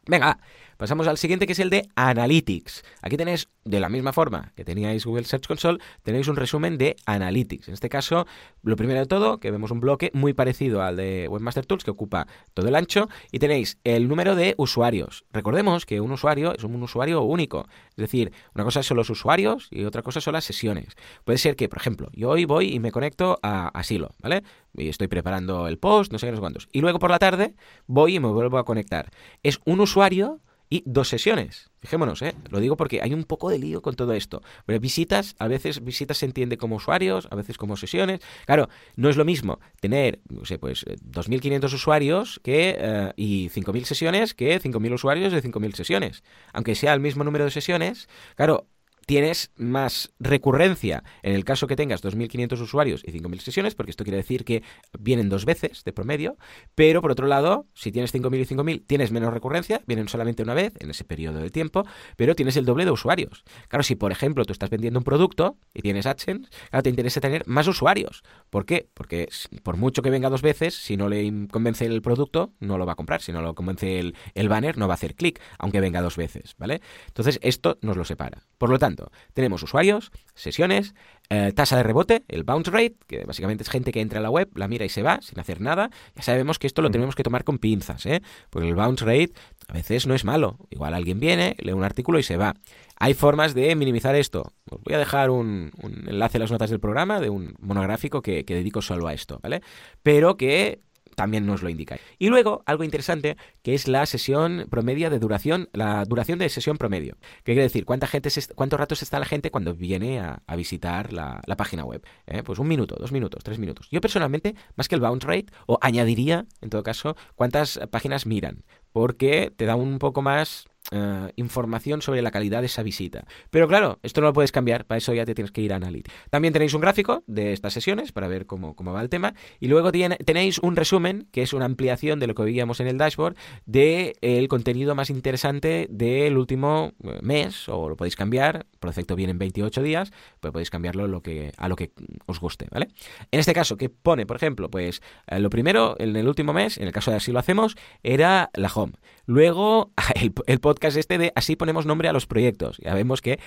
Venga, 0.04 0.40
pasamos 0.78 1.06
al 1.06 1.16
siguiente 1.16 1.46
que 1.46 1.52
es 1.52 1.60
el 1.60 1.70
de 1.70 1.88
Analytics. 1.94 2.82
Aquí 3.02 3.16
tenéis, 3.16 3.48
de 3.64 3.78
la 3.78 3.88
misma 3.88 4.12
forma 4.12 4.52
que 4.56 4.64
teníais 4.64 5.06
Google 5.06 5.22
Search 5.22 5.46
Console, 5.46 5.78
tenéis 6.02 6.26
un 6.26 6.34
resumen 6.34 6.76
de 6.76 6.96
Analytics. 7.06 7.68
En 7.68 7.74
este 7.74 7.88
caso, 7.88 8.26
lo 8.64 8.74
primero 8.74 8.98
de 8.98 9.06
todo, 9.06 9.38
que 9.38 9.52
vemos 9.52 9.70
un 9.70 9.78
bloque 9.78 10.10
muy 10.12 10.32
parecido 10.32 10.82
al 10.82 10.96
de 10.96 11.28
Webmaster 11.28 11.66
Tools, 11.66 11.84
que 11.84 11.92
ocupa 11.92 12.26
todo 12.52 12.66
el 12.66 12.74
ancho, 12.74 13.08
y 13.30 13.38
tenéis 13.38 13.78
el 13.84 14.08
número 14.08 14.34
de 14.34 14.56
usuarios. 14.58 15.24
Recordemos 15.32 15.86
que 15.86 16.00
un 16.00 16.10
usuario 16.10 16.52
es 16.52 16.64
un 16.64 16.82
usuario 16.82 17.22
único. 17.22 17.68
Es 17.90 17.98
decir, 17.98 18.32
una 18.52 18.64
cosa 18.64 18.82
son 18.82 18.96
los 18.96 19.08
usuarios 19.08 19.68
y 19.70 19.84
otra 19.84 20.02
cosa 20.02 20.20
son 20.20 20.32
las 20.32 20.44
sesiones. 20.44 20.96
Puede 21.24 21.38
ser 21.38 21.54
que, 21.54 21.68
por 21.68 21.78
ejemplo, 21.78 22.08
yo 22.12 22.30
hoy 22.30 22.44
voy 22.44 22.74
y 22.74 22.80
me 22.80 22.90
conecto 22.90 23.38
a 23.44 23.68
Asilo, 23.68 24.10
¿vale? 24.18 24.42
Y 24.74 24.88
estoy 24.88 25.08
preparando 25.08 25.68
el 25.68 25.78
post, 25.78 26.12
no 26.12 26.18
sé 26.18 26.26
qué, 26.26 26.30
no 26.32 26.36
sé 26.36 26.40
cuántos. 26.40 26.68
Y 26.72 26.80
luego 26.80 26.98
por 26.98 27.10
la 27.10 27.18
tarde 27.18 27.54
voy 27.86 28.16
y 28.16 28.20
me 28.20 28.28
vuelvo 28.28 28.58
a 28.58 28.64
conectar. 28.64 29.10
Es 29.42 29.60
un 29.64 29.80
usuario 29.80 30.40
y 30.72 30.82
dos 30.86 31.08
sesiones. 31.08 31.70
Fijémonos, 31.82 32.22
¿eh? 32.22 32.34
Lo 32.48 32.58
digo 32.58 32.78
porque 32.78 33.02
hay 33.02 33.12
un 33.12 33.24
poco 33.24 33.50
de 33.50 33.58
lío 33.58 33.82
con 33.82 33.94
todo 33.94 34.14
esto. 34.14 34.40
Pero 34.64 34.80
visitas, 34.80 35.36
a 35.38 35.46
veces 35.46 35.84
visitas 35.84 36.16
se 36.16 36.24
entiende 36.24 36.56
como 36.56 36.76
usuarios, 36.76 37.28
a 37.30 37.34
veces 37.34 37.58
como 37.58 37.76
sesiones. 37.76 38.20
Claro, 38.46 38.70
no 38.96 39.10
es 39.10 39.18
lo 39.18 39.26
mismo 39.26 39.60
tener, 39.80 40.20
no 40.30 40.46
sé, 40.46 40.58
pues 40.58 40.86
2.500 40.86 41.72
eh, 41.72 41.74
usuarios 41.74 42.40
que, 42.42 42.74
eh, 42.78 43.12
y 43.16 43.50
5.000 43.50 43.84
sesiones 43.84 44.32
que 44.32 44.58
5.000 44.58 44.94
usuarios 44.94 45.30
de 45.34 45.42
5.000 45.42 45.74
sesiones. 45.74 46.24
Aunque 46.54 46.74
sea 46.74 46.94
el 46.94 47.00
mismo 47.00 47.22
número 47.22 47.44
de 47.44 47.50
sesiones, 47.50 48.08
claro, 48.36 48.66
tienes 49.12 49.50
más 49.58 50.10
recurrencia 50.20 51.04
en 51.22 51.34
el 51.34 51.44
caso 51.44 51.66
que 51.66 51.76
tengas 51.76 52.02
2.500 52.02 52.58
usuarios 52.62 53.02
y 53.04 53.12
5.000 53.12 53.40
sesiones, 53.40 53.74
porque 53.74 53.90
esto 53.90 54.04
quiere 54.04 54.16
decir 54.16 54.42
que 54.42 54.62
vienen 54.98 55.28
dos 55.28 55.44
veces 55.44 55.84
de 55.84 55.92
promedio, 55.92 56.38
pero 56.74 57.02
por 57.02 57.10
otro 57.10 57.26
lado, 57.26 57.66
si 57.74 57.92
tienes 57.92 58.14
5.000 58.14 58.40
y 58.40 58.54
5.000, 58.54 58.86
tienes 58.86 59.12
menos 59.12 59.34
recurrencia, 59.34 59.82
vienen 59.86 60.08
solamente 60.08 60.42
una 60.42 60.54
vez 60.54 60.72
en 60.80 60.88
ese 60.88 61.04
periodo 61.04 61.40
de 61.40 61.50
tiempo, 61.50 61.84
pero 62.16 62.34
tienes 62.34 62.56
el 62.56 62.64
doble 62.64 62.86
de 62.86 62.90
usuarios. 62.90 63.44
Claro, 63.68 63.82
si 63.82 63.96
por 63.96 64.12
ejemplo 64.12 64.46
tú 64.46 64.54
estás 64.54 64.70
vendiendo 64.70 64.98
un 64.98 65.04
producto 65.04 65.58
y 65.74 65.82
tienes 65.82 66.06
AdSense, 66.06 66.48
claro, 66.70 66.82
te 66.82 66.88
interesa 66.88 67.20
tener 67.20 67.46
más 67.46 67.68
usuarios. 67.68 68.22
¿Por 68.48 68.64
qué? 68.64 68.88
Porque 68.94 69.28
por 69.62 69.76
mucho 69.76 70.00
que 70.00 70.08
venga 70.08 70.30
dos 70.30 70.40
veces, 70.40 70.74
si 70.74 70.96
no 70.96 71.10
le 71.10 71.48
convence 71.50 71.84
el 71.84 72.00
producto, 72.00 72.54
no 72.60 72.78
lo 72.78 72.86
va 72.86 72.92
a 72.92 72.96
comprar. 72.96 73.20
Si 73.20 73.30
no 73.30 73.42
lo 73.42 73.54
convence 73.54 74.00
el, 74.00 74.16
el 74.34 74.48
banner, 74.48 74.78
no 74.78 74.88
va 74.88 74.94
a 74.94 74.96
hacer 74.96 75.14
clic, 75.16 75.38
aunque 75.58 75.82
venga 75.82 76.00
dos 76.00 76.16
veces, 76.16 76.54
¿vale? 76.56 76.80
Entonces, 77.08 77.38
esto 77.42 77.76
nos 77.82 77.98
lo 77.98 78.06
separa. 78.06 78.44
Por 78.56 78.70
lo 78.70 78.78
tanto, 78.78 79.01
tenemos 79.32 79.62
usuarios, 79.62 80.10
sesiones, 80.34 80.94
eh, 81.30 81.52
tasa 81.54 81.76
de 81.76 81.82
rebote, 81.82 82.24
el 82.28 82.44
bounce 82.44 82.70
rate, 82.70 82.96
que 83.06 83.24
básicamente 83.24 83.62
es 83.62 83.70
gente 83.70 83.90
que 83.92 84.00
entra 84.00 84.18
a 84.18 84.22
la 84.22 84.30
web, 84.30 84.50
la 84.54 84.68
mira 84.68 84.84
y 84.84 84.88
se 84.88 85.02
va 85.02 85.20
sin 85.22 85.40
hacer 85.40 85.60
nada. 85.60 85.90
Ya 86.14 86.22
sabemos 86.22 86.58
que 86.58 86.66
esto 86.66 86.82
lo 86.82 86.90
tenemos 86.90 87.14
que 87.14 87.22
tomar 87.22 87.44
con 87.44 87.58
pinzas, 87.58 88.04
¿eh? 88.06 88.22
porque 88.50 88.68
el 88.68 88.74
bounce 88.74 89.04
rate 89.04 89.32
a 89.68 89.72
veces 89.72 90.06
no 90.06 90.14
es 90.14 90.24
malo. 90.24 90.58
Igual 90.70 90.94
alguien 90.94 91.20
viene, 91.20 91.56
lee 91.60 91.72
un 91.72 91.84
artículo 91.84 92.18
y 92.18 92.22
se 92.22 92.36
va. 92.36 92.54
Hay 92.98 93.14
formas 93.14 93.54
de 93.54 93.74
minimizar 93.76 94.14
esto. 94.14 94.52
Os 94.70 94.82
voy 94.82 94.94
a 94.94 94.98
dejar 94.98 95.30
un, 95.30 95.72
enlace 96.06 96.36
en 96.36 96.42
las 96.42 96.50
notas 96.50 96.70
del 96.70 96.80
programa 96.80 97.20
de 97.20 97.30
un 97.30 97.54
monográfico 97.60 98.20
que, 98.20 98.44
que 98.44 98.54
dedico 98.54 98.82
solo 98.82 99.08
a 99.08 99.14
esto, 99.14 99.40
¿vale? 99.42 99.62
Pero 100.02 100.36
que 100.36 100.82
también 101.14 101.46
nos 101.46 101.62
lo 101.62 101.68
indica. 101.68 101.98
Y 102.18 102.28
luego, 102.28 102.62
algo 102.66 102.84
interesante, 102.84 103.36
que 103.62 103.74
es 103.74 103.88
la 103.88 104.06
sesión 104.06 104.66
promedia 104.70 105.10
de 105.10 105.18
duración, 105.18 105.68
la 105.72 106.04
duración 106.04 106.38
de 106.38 106.48
sesión 106.48 106.78
promedio. 106.78 107.16
¿Qué 107.44 107.52
quiere 107.52 107.62
decir? 107.62 107.84
¿Cuánta 107.84 108.06
gente 108.06 108.30
¿Cuántos 108.54 108.78
ratos 108.78 109.02
está 109.02 109.18
la 109.18 109.26
gente 109.26 109.50
cuando 109.50 109.74
viene 109.74 110.20
a, 110.20 110.42
visitar 110.56 111.12
la, 111.12 111.40
página 111.56 111.84
web? 111.84 112.04
¿Eh? 112.26 112.42
Pues 112.42 112.58
un 112.58 112.68
minuto, 112.68 112.96
dos 112.98 113.12
minutos, 113.12 113.42
tres 113.44 113.58
minutos. 113.58 113.88
Yo 113.90 114.00
personalmente, 114.00 114.54
más 114.76 114.88
que 114.88 114.94
el 114.94 115.00
bounce 115.00 115.26
rate, 115.26 115.46
o 115.66 115.78
añadiría, 115.80 116.46
en 116.60 116.70
todo 116.70 116.82
caso, 116.82 117.16
cuántas 117.34 117.80
páginas 117.90 118.26
miran, 118.26 118.64
porque 118.92 119.52
te 119.54 119.64
da 119.64 119.76
un 119.76 119.98
poco 119.98 120.22
más 120.22 120.66
eh, 120.90 121.32
información 121.36 122.02
sobre 122.02 122.22
la 122.22 122.30
calidad 122.30 122.60
de 122.60 122.66
esa 122.66 122.82
visita. 122.82 123.24
Pero 123.50 123.68
claro, 123.68 123.98
esto 124.02 124.20
no 124.20 124.26
lo 124.26 124.32
puedes 124.32 124.52
cambiar, 124.52 124.84
para 124.84 124.98
eso 124.98 125.14
ya 125.14 125.24
te 125.24 125.34
tienes 125.34 125.52
que 125.52 125.60
ir 125.60 125.72
a 125.72 125.76
Analytics. 125.76 126.14
También 126.28 126.52
tenéis 126.52 126.74
un 126.74 126.80
gráfico 126.80 127.22
de 127.26 127.52
estas 127.52 127.72
sesiones 127.72 128.12
para 128.12 128.26
ver 128.26 128.46
cómo, 128.46 128.74
cómo 128.74 128.92
va 128.92 129.00
el 129.00 129.08
tema. 129.08 129.34
Y 129.60 129.68
luego 129.68 129.92
tenéis 129.92 130.58
un 130.58 130.74
resumen, 130.74 131.28
que 131.30 131.42
es 131.42 131.52
una 131.52 131.66
ampliación 131.66 132.18
de 132.18 132.26
lo 132.26 132.34
que 132.34 132.42
veíamos 132.42 132.80
en 132.80 132.88
el 132.88 132.98
dashboard, 132.98 133.36
del 133.64 134.14
el 134.20 134.48
contenido 134.48 134.94
más 134.94 135.08
interesante 135.08 135.86
del 135.88 136.36
último 136.36 136.92
eh, 137.04 137.18
mes, 137.22 137.68
o 137.68 137.88
lo 137.88 137.96
podéis 137.96 138.16
cambiar, 138.16 138.66
por 138.80 138.90
defecto 138.90 139.14
vienen 139.14 139.38
28 139.38 139.82
días, 139.82 140.12
pues 140.40 140.52
podéis 140.52 140.70
cambiarlo 140.70 141.06
lo 141.06 141.22
que, 141.22 141.52
a 141.56 141.68
lo 141.68 141.76
que 141.76 141.92
os 142.26 142.40
guste, 142.40 142.66
¿vale? 142.70 142.88
En 143.30 143.38
este 143.40 143.54
caso, 143.54 143.76
¿qué 143.76 143.88
pone? 143.88 144.26
Por 144.26 144.36
ejemplo, 144.36 144.68
pues 144.68 145.00
eh, 145.28 145.38
lo 145.38 145.48
primero, 145.48 145.94
en 145.98 146.16
el 146.16 146.26
último 146.26 146.52
mes, 146.52 146.76
en 146.78 146.86
el 146.86 146.92
caso 146.92 147.12
de 147.12 147.18
así 147.18 147.30
lo 147.30 147.38
hacemos, 147.38 147.76
era 148.02 148.50
la 148.54 148.70
home. 148.74 148.94
Luego, 149.26 149.92
el, 150.16 150.32
el 150.46 150.60
podcast 150.60 150.71
es 150.80 150.96
este 150.96 151.18
de 151.18 151.32
así 151.34 151.56
ponemos 151.56 151.86
nombre 151.86 152.08
a 152.08 152.12
los 152.12 152.26
proyectos. 152.26 152.78
Ya 152.78 152.94
vemos 152.94 153.20
que 153.20 153.38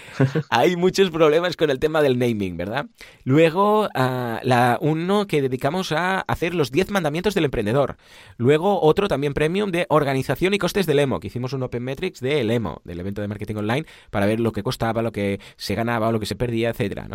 hay 0.50 0.76
muchos 0.76 1.10
problemas 1.12 1.58
con 1.58 1.70
el 1.70 1.80
tema 1.80 2.02
del 2.02 2.18
naming, 2.18 2.58
¿verdad? 2.58 2.88
Luego, 3.24 3.90
ah, 3.94 4.40
la, 4.44 4.78
uno 4.82 5.28
que 5.28 5.42
dedicamos 5.42 5.92
a 5.92 6.22
hacer 6.22 6.56
los 6.56 6.72
10 6.72 6.92
mandamientos 6.92 7.34
del 7.34 7.46
emprendedor. 7.46 7.98
Luego, 8.38 8.82
otro 8.82 9.08
también 9.08 9.34
premium 9.34 9.72
de 9.72 9.86
organización 9.90 10.54
y 10.54 10.58
costes 10.58 10.86
del 10.86 11.00
EMO, 11.00 11.20
que 11.20 11.28
hicimos 11.28 11.54
un 11.54 11.64
Open 11.64 11.84
Metrics 11.84 12.20
del 12.20 12.52
EMO, 12.52 12.82
del 12.84 13.00
evento 13.00 13.22
de 13.22 13.28
marketing 13.28 13.56
online, 13.56 13.86
para 14.12 14.26
ver 14.26 14.40
lo 14.40 14.52
que 14.52 14.64
costaba, 14.64 15.02
lo 15.02 15.12
que 15.12 15.40
se 15.58 15.76
ganaba, 15.76 16.12
lo 16.12 16.20
que 16.20 16.26
se 16.26 16.36
perdía, 16.36 16.70
etcétera. 16.70 17.08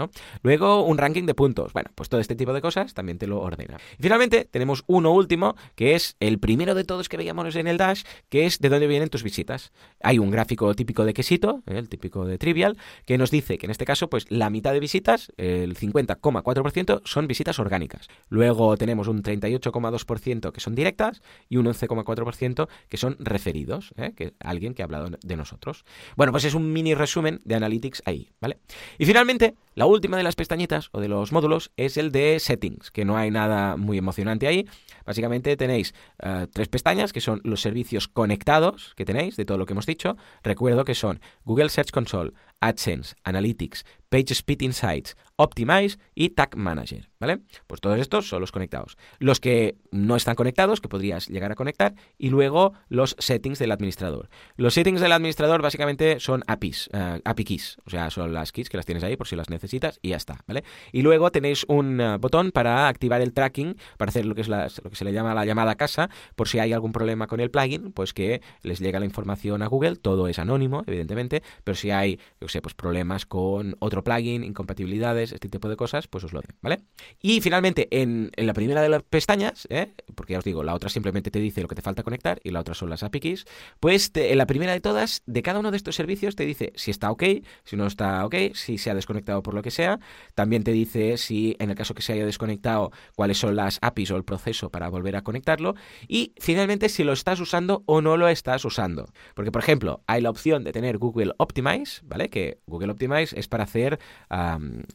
Luego, 0.43 0.85
un 0.85 0.99
ranking 0.99 1.27
de 1.27 1.35
puntos. 1.35 1.73
Bueno, 1.73 1.91
pues 1.95 2.09
todo 2.09 2.21
este 2.21 2.35
tipo 2.35 2.53
de 2.53 2.61
cosas 2.61 2.95
también 2.95 3.19
te 3.19 3.27
lo 3.27 3.41
ordena. 3.41 3.79
Y 3.99 4.03
finalmente, 4.03 4.47
tenemos 4.51 4.85
uno 4.87 5.13
último, 5.13 5.57
que 5.75 5.95
es 5.95 6.17
el 6.21 6.39
primero 6.39 6.75
de 6.75 6.85
todos 6.85 7.09
que 7.09 7.17
veíamos 7.17 7.57
en 7.57 7.67
el 7.67 7.77
Dash, 7.77 8.03
que 8.29 8.47
es 8.47 8.59
de 8.59 8.69
dónde 8.69 8.87
vienen 8.87 9.09
tus 9.09 9.23
visitas 9.23 9.73
hay 10.03 10.19
un 10.19 10.31
gráfico 10.31 10.75
típico 10.75 11.05
de 11.05 11.15
quesito, 11.15 11.63
¿eh? 11.67 11.79
el 11.79 11.89
típico 11.89 12.25
de 12.25 12.39
Trivial, 12.39 12.77
que 13.07 13.19
nos 13.19 13.31
dice 13.31 13.59
que 13.59 13.67
en 13.67 13.71
este 13.71 13.85
caso, 13.85 14.09
pues 14.09 14.27
la 14.31 14.51
mitad 14.51 14.73
de 14.73 14.81
visitas, 14.81 15.33
el 15.37 15.77
50,4%, 15.77 17.03
son 17.05 17.27
visitas 17.27 17.59
orgánicas. 17.59 18.09
Luego 18.29 18.77
tenemos 18.77 19.09
un 19.09 19.23
38,2% 19.23 20.53
que 20.53 20.61
son 20.61 20.75
directas 20.75 21.23
y 21.49 21.57
un 21.57 21.67
11,4% 21.67 22.69
que 22.89 22.97
son 22.97 23.17
referidos, 23.19 23.93
¿eh? 23.97 24.13
que 24.17 24.35
alguien 24.41 24.75
que 24.75 24.83
ha 24.83 24.87
hablado 24.87 25.09
de 25.23 25.37
nosotros. 25.37 25.85
Bueno, 26.17 26.33
pues 26.33 26.45
es 26.45 26.55
un 26.55 26.73
mini 26.73 26.95
resumen 26.95 27.41
de 27.45 27.55
Analytics 27.55 28.03
ahí, 28.07 28.31
¿vale? 28.41 28.59
Y 28.99 29.07
finalmente, 29.07 29.55
la 29.75 29.87
última 29.87 30.17
de 30.17 30.23
las 30.23 30.37
pestañitas 30.37 30.89
o 30.93 31.01
de 31.01 31.09
los 31.09 31.33
módulos 31.33 31.71
es 31.77 31.97
el 31.97 32.13
de 32.13 32.39
Settings, 32.41 32.91
que 32.91 33.05
no 33.05 33.17
hay 33.17 33.31
nada 33.31 33.77
muy 33.77 33.99
emocionante 33.99 34.47
ahí. 34.47 34.67
Básicamente 35.07 35.57
tenéis 35.57 35.95
eh, 36.23 36.47
tres 36.53 36.69
pestañas 36.69 37.13
que 37.13 37.21
son 37.21 37.41
los 37.45 37.61
servicios 37.61 38.09
conectados 38.09 38.95
que 38.97 39.05
tenéis 39.05 39.37
de 39.37 39.45
todo 39.45 39.59
lo 39.59 39.67
que 39.67 39.73
hemos 39.73 39.87
dicho. 39.91 40.17
Recuerdo 40.43 40.85
que 40.85 40.95
son 40.95 41.21
Google 41.45 41.69
Search 41.69 41.91
Console, 41.91 42.33
AdSense, 42.61 43.15
Analytics, 43.25 43.85
PageSpeed 44.11 44.63
Insights, 44.63 45.17
Optimize 45.37 45.99
y 46.15 46.31
Tag 46.31 46.57
Manager, 46.57 47.09
¿vale? 47.19 47.39
Pues 47.67 47.81
todos 47.81 47.99
estos 47.99 48.29
son 48.29 48.43
los 48.43 48.53
conectados. 48.53 48.99
Los 49.19 49.41
que 49.41 49.77
no 49.91 50.17
están 50.17 50.35
conectados, 50.35 50.81
que 50.81 50.89
podrías 50.89 51.29
llegar 51.29 51.51
a 51.53 51.55
conectar, 51.55 51.95
y 52.19 52.29
luego 52.29 52.75
los 52.89 53.17
settings 53.19 53.59
del 53.59 53.73
administrador. 53.73 54.29
Los 54.57 54.75
settings 54.75 55.01
del 55.01 55.13
administrador 55.13 55.63
básicamente 55.63 56.21
son 56.21 56.43
APIs, 56.47 56.91
eh, 56.93 57.21
API 57.25 57.45
keys, 57.45 57.79
o 57.87 57.91
sea, 57.91 58.11
son 58.11 58.35
las 58.35 58.53
keys 58.53 58.69
que 58.69 58.77
las 58.77 58.85
tienes 58.85 59.05
ahí 59.05 59.17
por 59.17 59.29
si 59.29 59.37
las 59.37 59.49
necesitas 59.49 59.99
y 60.03 60.11
ya 60.11 60.17
está, 60.17 60.45
¿vale? 60.47 60.65
Y 60.93 61.03
luego 61.03 61.31
tenéis 61.31 61.65
un 61.69 62.01
eh, 62.01 62.19
botón 62.19 62.51
para 62.51 62.89
activar 62.89 63.23
el 63.23 63.33
tracking, 63.33 63.77
para 63.97 64.11
hacer 64.11 64.27
lo 64.27 64.35
que, 64.35 64.43
es 64.43 64.49
lo 64.49 64.91
que 64.91 64.97
se 64.97 65.05
le 65.05 65.13
llama 65.13 65.35
la 65.35 65.47
llamada 65.47 65.77
casa, 65.77 66.11
por 66.35 66.49
si 66.49 66.59
hay 66.59 66.73
algún 66.73 66.93
problema 66.93 67.29
con 67.29 67.41
el 67.41 67.51
plugin, 67.51 67.93
pues 67.93 68.13
que 68.13 68.43
les 68.63 68.81
llega 68.81 68.99
la 68.99 69.07
información 69.07 69.63
a 69.63 69.69
Google, 69.69 69.97
todo 69.97 70.27
es 70.27 70.39
anónimo, 70.39 70.83
evidentemente, 70.87 71.43
pero 71.65 71.77
si 71.77 71.93
hay, 71.93 72.19
sé, 72.51 72.61
pues 72.61 72.75
problemas 72.75 73.27
con 73.27 73.77
otro 73.79 74.05
plugin, 74.05 74.45
incompatibilidades, 74.45 75.33
este 75.33 75.49
tipo 75.49 75.69
de 75.69 75.77
cosas, 75.77 76.07
pues 76.07 76.25
os 76.25 76.33
lo 76.33 76.41
den, 76.41 76.57
¿vale? 76.61 76.81
Y 77.21 77.41
finalmente, 77.41 77.89
en, 77.91 78.31
la 78.37 78.53
primera 78.53 78.83
de 78.83 78.89
las 78.89 79.03
pestañas, 79.03 79.67
¿eh? 79.71 79.93
porque 80.15 80.35
ya 80.35 80.39
os 80.39 80.45
digo, 80.45 80.63
la 80.63 80.75
otra 80.75 80.91
simplemente 80.91 81.31
te 81.31 81.39
dice 81.39 81.63
lo 81.63 81.69
que 81.69 81.75
te 81.75 81.83
falta 81.83 82.03
conectar 82.03 82.41
y 82.45 82.51
la 82.51 82.61
otra 82.61 82.75
son 82.75 82.91
las 82.91 83.03
API 83.03 83.21
keys, 83.21 83.47
pues 83.79 84.11
en 84.15 84.39
la 84.39 84.47
primera 84.47 84.73
de 84.73 84.81
todas, 84.81 85.23
de 85.27 85.43
cada 85.43 85.61
uno 85.61 85.71
de 85.71 85.77
estos 85.77 85.95
servicios 85.95 86.37
te 86.37 86.45
dice 86.45 86.73
si 86.77 86.91
está 86.91 87.11
ok, 87.11 87.23
si 87.65 87.77
no 87.77 87.87
está 87.87 88.25
ok, 88.27 88.35
si 88.55 88.79
se 88.79 88.91
ha 88.91 88.95
desconectado 88.95 89.43
por 89.43 89.55
lo 89.55 89.63
que 89.63 89.71
sea, 89.71 90.01
también 90.35 90.65
te 90.65 90.73
dice 90.73 91.17
si 91.17 91.57
en 91.59 91.71
el 91.71 91.77
caso 91.77 91.95
que 91.95 92.03
se 92.03 92.13
haya 92.13 92.27
desconectado, 92.27 92.91
cuáles 93.15 93.39
son 93.39 93.57
las 93.57 93.79
APIs 93.83 94.11
o 94.11 94.17
el 94.17 94.25
proceso 94.25 94.71
para 94.71 94.89
volver 94.89 95.17
a 95.17 95.23
conectarlo 95.23 95.75
y 96.09 96.35
finalmente 96.39 96.89
si 96.89 97.05
lo 97.05 97.13
estás 97.13 97.41
usando 97.41 97.83
o 97.87 98.01
no 98.01 98.17
lo 98.17 98.29
estás 98.29 98.65
usando. 98.65 99.07
Porque, 99.35 99.53
por 99.53 99.63
ejemplo, 99.63 100.03
hay 100.07 100.21
la 100.21 100.31
opción 100.31 100.65
de 100.65 100.73
tener 100.73 100.99
Google 100.99 101.33
Optimize, 101.39 102.01
¿vale? 102.05 102.29
Que 102.29 102.40
Google 102.67 102.93
Optimize 102.93 103.39
es 103.39 103.49
para 103.49 103.65
hacer 103.65 103.99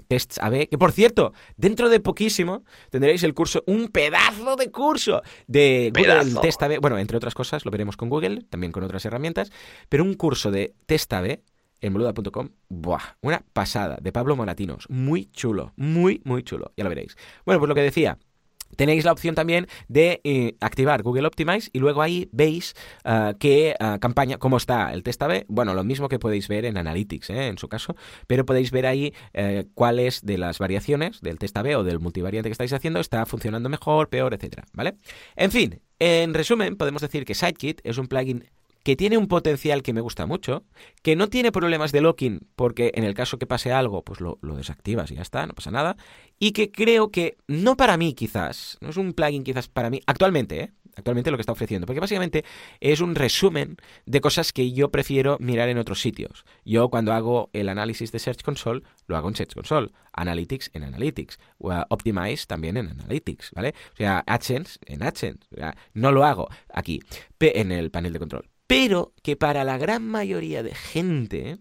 tests 0.07 0.39
AB, 0.39 0.67
que 0.69 0.77
por 0.77 0.91
cierto, 0.91 1.33
dentro 1.57 1.89
de 1.89 1.99
poquísimo 1.99 2.63
tendréis 2.89 3.23
el 3.23 3.33
curso, 3.33 3.63
un 3.67 3.89
pedazo 3.89 4.55
de 4.55 4.71
curso 4.71 5.21
de 5.47 5.91
Google 5.95 6.41
Test 6.41 6.61
AB, 6.63 6.79
bueno, 6.79 6.97
entre 6.97 7.17
otras 7.17 7.33
cosas, 7.33 7.65
lo 7.65 7.71
veremos 7.71 7.97
con 7.97 8.09
Google, 8.09 8.41
también 8.49 8.71
con 8.71 8.83
otras 8.83 9.05
herramientas, 9.05 9.51
pero 9.89 10.03
un 10.03 10.13
curso 10.15 10.51
de 10.51 10.73
Test 10.85 11.11
AB 11.13 11.39
en 11.81 11.93
boluda.com, 11.93 12.49
¡buah! 12.69 13.17
Una 13.21 13.43
pasada 13.53 13.97
de 14.01 14.11
Pablo 14.11 14.35
Moratinos. 14.35 14.87
Muy 14.89 15.25
chulo, 15.31 15.73
muy, 15.75 16.21
muy 16.23 16.41
chulo. 16.43 16.71
Ya 16.77 16.83
lo 16.83 16.89
veréis. 16.89 17.15
Bueno, 17.45 17.59
pues 17.59 17.69
lo 17.69 17.75
que 17.75 17.81
decía, 17.81 18.17
Tenéis 18.75 19.05
la 19.05 19.11
opción 19.11 19.35
también 19.35 19.67
de 19.87 20.21
eh, 20.23 20.55
activar 20.59 21.01
Google 21.03 21.27
Optimize 21.27 21.69
y 21.71 21.79
luego 21.79 22.01
ahí 22.01 22.29
veis 22.31 22.75
uh, 23.05 23.37
qué 23.39 23.75
uh, 23.79 23.99
campaña, 23.99 24.37
cómo 24.37 24.57
está 24.57 24.93
el 24.93 25.03
test 25.03 25.21
AB. 25.21 25.45
Bueno, 25.47 25.73
lo 25.73 25.83
mismo 25.83 26.09
que 26.09 26.19
podéis 26.19 26.47
ver 26.47 26.65
en 26.65 26.77
Analytics, 26.77 27.29
¿eh? 27.29 27.47
en 27.47 27.57
su 27.57 27.67
caso, 27.67 27.95
pero 28.27 28.45
podéis 28.45 28.71
ver 28.71 28.85
ahí 28.85 29.13
eh, 29.33 29.65
cuáles 29.73 30.25
de 30.25 30.37
las 30.37 30.59
variaciones 30.59 31.21
del 31.21 31.39
test 31.39 31.55
AB 31.57 31.77
o 31.77 31.83
del 31.83 31.99
multivariante 31.99 32.49
que 32.49 32.53
estáis 32.53 32.73
haciendo 32.73 32.99
está 32.99 33.25
funcionando 33.25 33.69
mejor, 33.69 34.09
peor, 34.09 34.33
etcétera, 34.33 34.65
¿vale? 34.73 34.95
En 35.35 35.51
fin, 35.51 35.81
en 35.99 36.33
resumen, 36.33 36.75
podemos 36.75 37.01
decir 37.01 37.25
que 37.25 37.35
Sidekit 37.35 37.81
es 37.83 37.97
un 37.97 38.07
plugin 38.07 38.45
que 38.85 38.95
tiene 38.95 39.17
un 39.17 39.27
potencial 39.27 39.81
que 39.81 39.93
me 39.93 39.99
gusta 39.99 40.27
mucho, 40.27 40.63
que 41.01 41.15
no 41.15 41.27
tiene 41.27 41.51
problemas 41.51 41.91
de 41.91 42.01
locking, 42.01 42.47
porque 42.55 42.91
en 42.93 43.03
el 43.03 43.15
caso 43.15 43.39
que 43.39 43.47
pase 43.47 43.71
algo, 43.71 44.03
pues 44.03 44.21
lo, 44.21 44.37
desactivas 44.55 45.09
y 45.09 45.15
ya 45.15 45.23
está, 45.23 45.47
no 45.47 45.53
pasa 45.53 45.71
nada, 45.71 45.97
y 46.37 46.51
que 46.51 46.71
creo 46.71 47.09
que, 47.09 47.35
no 47.47 47.77
para 47.77 47.97
mí 47.97 48.13
quizás, 48.13 48.77
no 48.81 48.89
es 48.91 48.97
un 48.97 49.13
plugin 49.13 49.43
quizás 49.43 49.67
para 49.67 49.89
mí, 49.89 50.01
actualmente, 50.05 50.61
¿eh? 50.61 50.71
actualmente 50.95 51.31
lo 51.31 51.37
que 51.37 51.41
está 51.41 51.51
ofreciendo, 51.51 51.87
porque 51.87 51.99
básicamente 51.99 52.45
es 52.79 53.01
un 53.01 53.15
resumen 53.15 53.77
de 54.05 54.21
cosas 54.21 54.53
que 54.53 54.71
yo 54.71 54.91
prefiero 54.91 55.37
mirar 55.39 55.67
en 55.67 55.79
otros 55.79 55.99
sitios. 55.99 56.45
Yo 56.63 56.89
cuando 56.89 57.11
hago 57.11 57.49
el 57.53 57.69
análisis 57.69 58.11
de 58.11 58.19
Search 58.19 58.43
Console, 58.43 58.83
lo 59.07 59.17
hago 59.17 59.27
en 59.27 59.35
Search 59.35 59.55
Console, 59.55 59.89
Analytics 60.13 60.69
en 60.75 60.83
Analytics, 60.83 61.39
o 61.57 61.73
Optimize 61.89 62.45
también 62.45 62.77
en 62.77 62.89
Analytics, 62.91 63.49
¿vale? 63.55 63.73
O 63.93 63.97
sea, 63.97 64.23
AdSense 64.27 64.77
en 64.85 65.01
AdSense, 65.01 65.39
no 65.95 66.11
lo 66.11 66.23
hago 66.23 66.49
aquí, 66.71 67.01
en 67.39 67.71
el 67.71 67.89
panel 67.89 68.13
de 68.13 68.19
control 68.19 68.54
pero 68.67 69.13
que 69.21 69.35
para 69.35 69.63
la 69.63 69.77
gran 69.77 70.03
mayoría 70.07 70.63
de 70.63 70.73
gente 70.73 71.57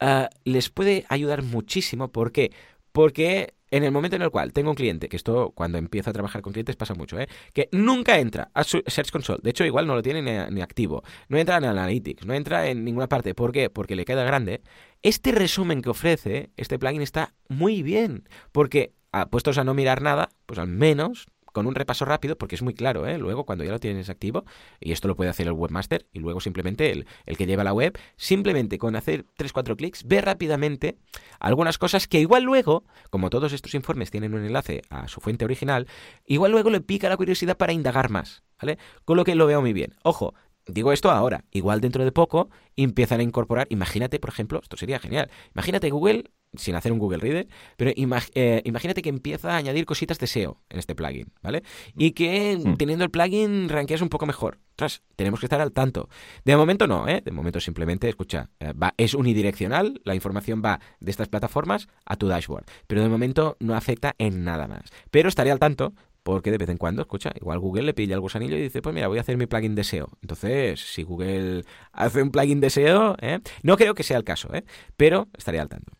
uh, 0.00 0.26
les 0.44 0.70
puede 0.70 1.04
ayudar 1.08 1.42
muchísimo. 1.42 2.12
¿Por 2.12 2.32
qué? 2.32 2.52
Porque 2.92 3.54
en 3.70 3.84
el 3.84 3.92
momento 3.92 4.16
en 4.16 4.22
el 4.22 4.30
cual 4.30 4.52
tengo 4.52 4.70
un 4.70 4.76
cliente, 4.76 5.08
que 5.08 5.16
esto 5.16 5.52
cuando 5.54 5.78
empiezo 5.78 6.10
a 6.10 6.12
trabajar 6.12 6.42
con 6.42 6.52
clientes 6.52 6.76
pasa 6.76 6.94
mucho, 6.94 7.18
¿eh? 7.18 7.28
que 7.52 7.68
nunca 7.72 8.18
entra 8.18 8.50
a 8.54 8.64
Search 8.64 9.10
Console, 9.10 9.40
de 9.42 9.50
hecho 9.50 9.64
igual 9.64 9.86
no 9.86 9.94
lo 9.94 10.02
tiene 10.02 10.50
ni, 10.50 10.60
activo, 10.60 11.02
no 11.28 11.38
entra 11.38 11.58
en 11.58 11.64
Analytics, 11.64 12.26
no 12.26 12.34
entra 12.34 12.68
en 12.68 12.84
ninguna 12.84 13.08
parte, 13.08 13.34
¿por 13.34 13.52
qué? 13.52 13.70
Porque 13.70 13.94
le 13.94 14.04
queda 14.04 14.24
grande. 14.24 14.62
Este 15.02 15.32
resumen 15.32 15.82
que 15.82 15.90
ofrece 15.90 16.50
este 16.56 16.78
plugin 16.78 17.02
está 17.02 17.34
muy 17.48 17.82
bien, 17.82 18.28
porque 18.52 18.92
puestos 19.30 19.58
a 19.58 19.64
no 19.64 19.74
mirar 19.74 20.02
nada, 20.02 20.30
pues 20.46 20.58
al 20.58 20.68
menos 20.68 21.26
con 21.52 21.66
un 21.66 21.74
repaso 21.74 22.04
rápido, 22.04 22.36
porque 22.36 22.54
es 22.54 22.62
muy 22.62 22.74
claro, 22.74 23.06
¿eh? 23.06 23.18
luego 23.18 23.44
cuando 23.44 23.64
ya 23.64 23.72
lo 23.72 23.78
tienes 23.78 24.08
activo, 24.10 24.44
y 24.80 24.92
esto 24.92 25.08
lo 25.08 25.16
puede 25.16 25.30
hacer 25.30 25.46
el 25.46 25.52
webmaster, 25.52 26.06
y 26.12 26.18
luego 26.20 26.40
simplemente 26.40 26.90
el, 26.90 27.06
el 27.26 27.36
que 27.36 27.46
lleva 27.46 27.64
la 27.64 27.72
web, 27.72 27.98
simplemente 28.16 28.78
con 28.78 28.96
hacer 28.96 29.24
3-4 29.38 29.76
clics, 29.76 30.04
ve 30.04 30.20
rápidamente 30.20 30.96
algunas 31.38 31.78
cosas 31.78 32.06
que 32.06 32.20
igual 32.20 32.42
luego, 32.42 32.84
como 33.10 33.30
todos 33.30 33.52
estos 33.52 33.74
informes 33.74 34.10
tienen 34.10 34.34
un 34.34 34.44
enlace 34.44 34.82
a 34.90 35.08
su 35.08 35.20
fuente 35.20 35.44
original, 35.44 35.86
igual 36.26 36.52
luego 36.52 36.70
le 36.70 36.80
pica 36.80 37.08
la 37.08 37.16
curiosidad 37.16 37.56
para 37.56 37.72
indagar 37.72 38.10
más, 38.10 38.42
¿vale? 38.60 38.78
Con 39.04 39.16
lo 39.16 39.24
que 39.24 39.34
lo 39.34 39.46
veo 39.46 39.60
muy 39.60 39.72
bien. 39.72 39.94
Ojo, 40.02 40.34
Digo 40.66 40.92
esto 40.92 41.10
ahora, 41.10 41.44
igual 41.50 41.80
dentro 41.80 42.04
de 42.04 42.12
poco 42.12 42.50
empiezan 42.76 43.20
a 43.20 43.22
incorporar, 43.22 43.66
imagínate, 43.70 44.18
por 44.18 44.30
ejemplo, 44.30 44.60
esto 44.62 44.76
sería 44.76 44.98
genial, 44.98 45.30
imagínate 45.54 45.90
Google 45.90 46.24
sin 46.54 46.74
hacer 46.74 46.92
un 46.92 46.98
Google 46.98 47.18
Reader, 47.18 47.48
pero 47.76 47.92
eh, 47.94 48.62
imagínate 48.64 49.02
que 49.02 49.08
empieza 49.08 49.52
a 49.52 49.56
añadir 49.56 49.86
cositas 49.86 50.18
de 50.18 50.26
SEO 50.26 50.60
en 50.68 50.78
este 50.78 50.94
plugin, 50.94 51.32
¿vale? 51.42 51.62
Y 51.96 52.12
que 52.12 52.56
hmm. 52.56 52.76
teniendo 52.76 53.04
el 53.04 53.10
plugin 53.10 53.68
rankeas 53.68 54.00
un 54.00 54.08
poco 54.08 54.26
mejor. 54.26 54.58
Entonces, 54.70 55.02
tenemos 55.14 55.40
que 55.40 55.46
estar 55.46 55.60
al 55.60 55.72
tanto. 55.72 56.08
De 56.44 56.56
momento 56.56 56.86
no, 56.86 57.06
¿eh? 57.06 57.20
De 57.24 57.30
momento 57.30 57.60
simplemente, 57.60 58.08
escucha, 58.08 58.50
eh, 58.58 58.72
va, 58.72 58.94
es 58.96 59.14
unidireccional, 59.14 60.00
la 60.04 60.14
información 60.14 60.62
va 60.64 60.80
de 60.98 61.10
estas 61.10 61.28
plataformas 61.28 61.88
a 62.04 62.16
tu 62.16 62.26
dashboard, 62.28 62.64
pero 62.86 63.02
de 63.02 63.08
momento 63.08 63.56
no 63.60 63.76
afecta 63.76 64.14
en 64.18 64.42
nada 64.42 64.66
más. 64.66 64.84
Pero 65.10 65.28
estaré 65.28 65.50
al 65.50 65.58
tanto 65.58 65.92
porque 66.22 66.50
de 66.50 66.58
vez 66.58 66.68
en 66.68 66.76
cuando, 66.76 67.02
escucha, 67.02 67.30
igual 67.40 67.58
Google 67.58 67.82
le 67.82 67.94
pilla 67.94 68.14
el 68.14 68.20
gusanillo 68.20 68.56
y 68.56 68.62
dice, 68.62 68.82
pues 68.82 68.94
mira, 68.94 69.08
voy 69.08 69.18
a 69.18 69.20
hacer 69.22 69.36
mi 69.36 69.46
plugin 69.46 69.74
de 69.74 69.84
SEO. 69.84 70.08
Entonces, 70.22 70.80
si 70.80 71.02
Google 71.02 71.64
hace 71.92 72.22
un 72.22 72.30
plugin 72.30 72.60
de 72.60 72.70
SEO, 72.70 73.16
¿eh? 73.20 73.40
no 73.62 73.76
creo 73.76 73.94
que 73.94 74.02
sea 74.02 74.16
el 74.16 74.24
caso, 74.24 74.52
¿eh? 74.54 74.64
pero 74.96 75.28
estaré 75.36 75.60
al 75.60 75.68
tanto. 75.68 75.92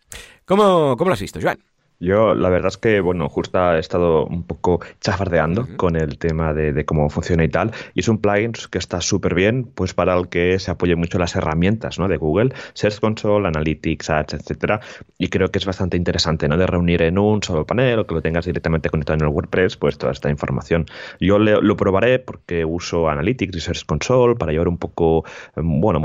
¿Cómo, 0.44 0.96
cómo 0.96 1.10
lo 1.10 1.14
has 1.14 1.20
visto, 1.20 1.40
Joan? 1.40 1.58
Yo, 2.00 2.34
la 2.34 2.48
verdad 2.48 2.68
es 2.68 2.78
que, 2.78 3.00
bueno, 3.00 3.28
justo 3.28 3.74
he 3.74 3.78
estado 3.78 4.24
un 4.24 4.42
poco 4.44 4.80
chafardeando 5.00 5.68
con 5.76 5.96
el 5.96 6.16
tema 6.16 6.54
de, 6.54 6.86
cómo 6.86 7.10
funciona 7.10 7.44
y 7.44 7.48
tal. 7.48 7.72
Y 7.94 8.00
es 8.00 8.08
un 8.08 8.16
plugin 8.18 8.52
que 8.70 8.78
está 8.78 9.02
súper 9.02 9.34
bien, 9.34 9.64
pues 9.64 9.92
para 9.92 10.16
el 10.16 10.28
que 10.28 10.58
se 10.58 10.70
apoye 10.70 10.96
mucho 10.96 11.18
las 11.18 11.36
herramientas 11.36 11.98
¿no? 11.98 12.08
de 12.08 12.16
Google, 12.16 12.54
Search 12.72 13.00
Console, 13.00 13.46
Analytics, 13.46 14.08
Ads, 14.08 14.32
etcétera. 14.32 14.80
Y 15.18 15.28
creo 15.28 15.50
que 15.50 15.58
es 15.58 15.66
bastante 15.66 15.98
interesante, 15.98 16.48
¿no? 16.48 16.56
De 16.56 16.66
reunir 16.66 17.02
en 17.02 17.18
un 17.18 17.42
solo 17.42 17.66
panel 17.66 17.98
o 17.98 18.06
que 18.06 18.14
lo 18.14 18.22
tengas 18.22 18.46
directamente 18.46 18.88
conectado 18.88 19.18
en 19.18 19.28
el 19.28 19.34
WordPress, 19.34 19.76
pues 19.76 19.98
toda 19.98 20.12
esta 20.12 20.30
información. 20.30 20.86
Yo 21.20 21.38
lo 21.38 21.76
probaré 21.76 22.18
porque 22.18 22.64
uso 22.64 23.10
Analytics 23.10 23.56
y 23.56 23.60
Search 23.60 23.84
Console 23.84 24.36
para 24.36 24.52
llevar 24.52 24.68
un 24.68 24.78
poco, 24.78 25.26
em, 25.54 25.82
bueno, 25.82 26.00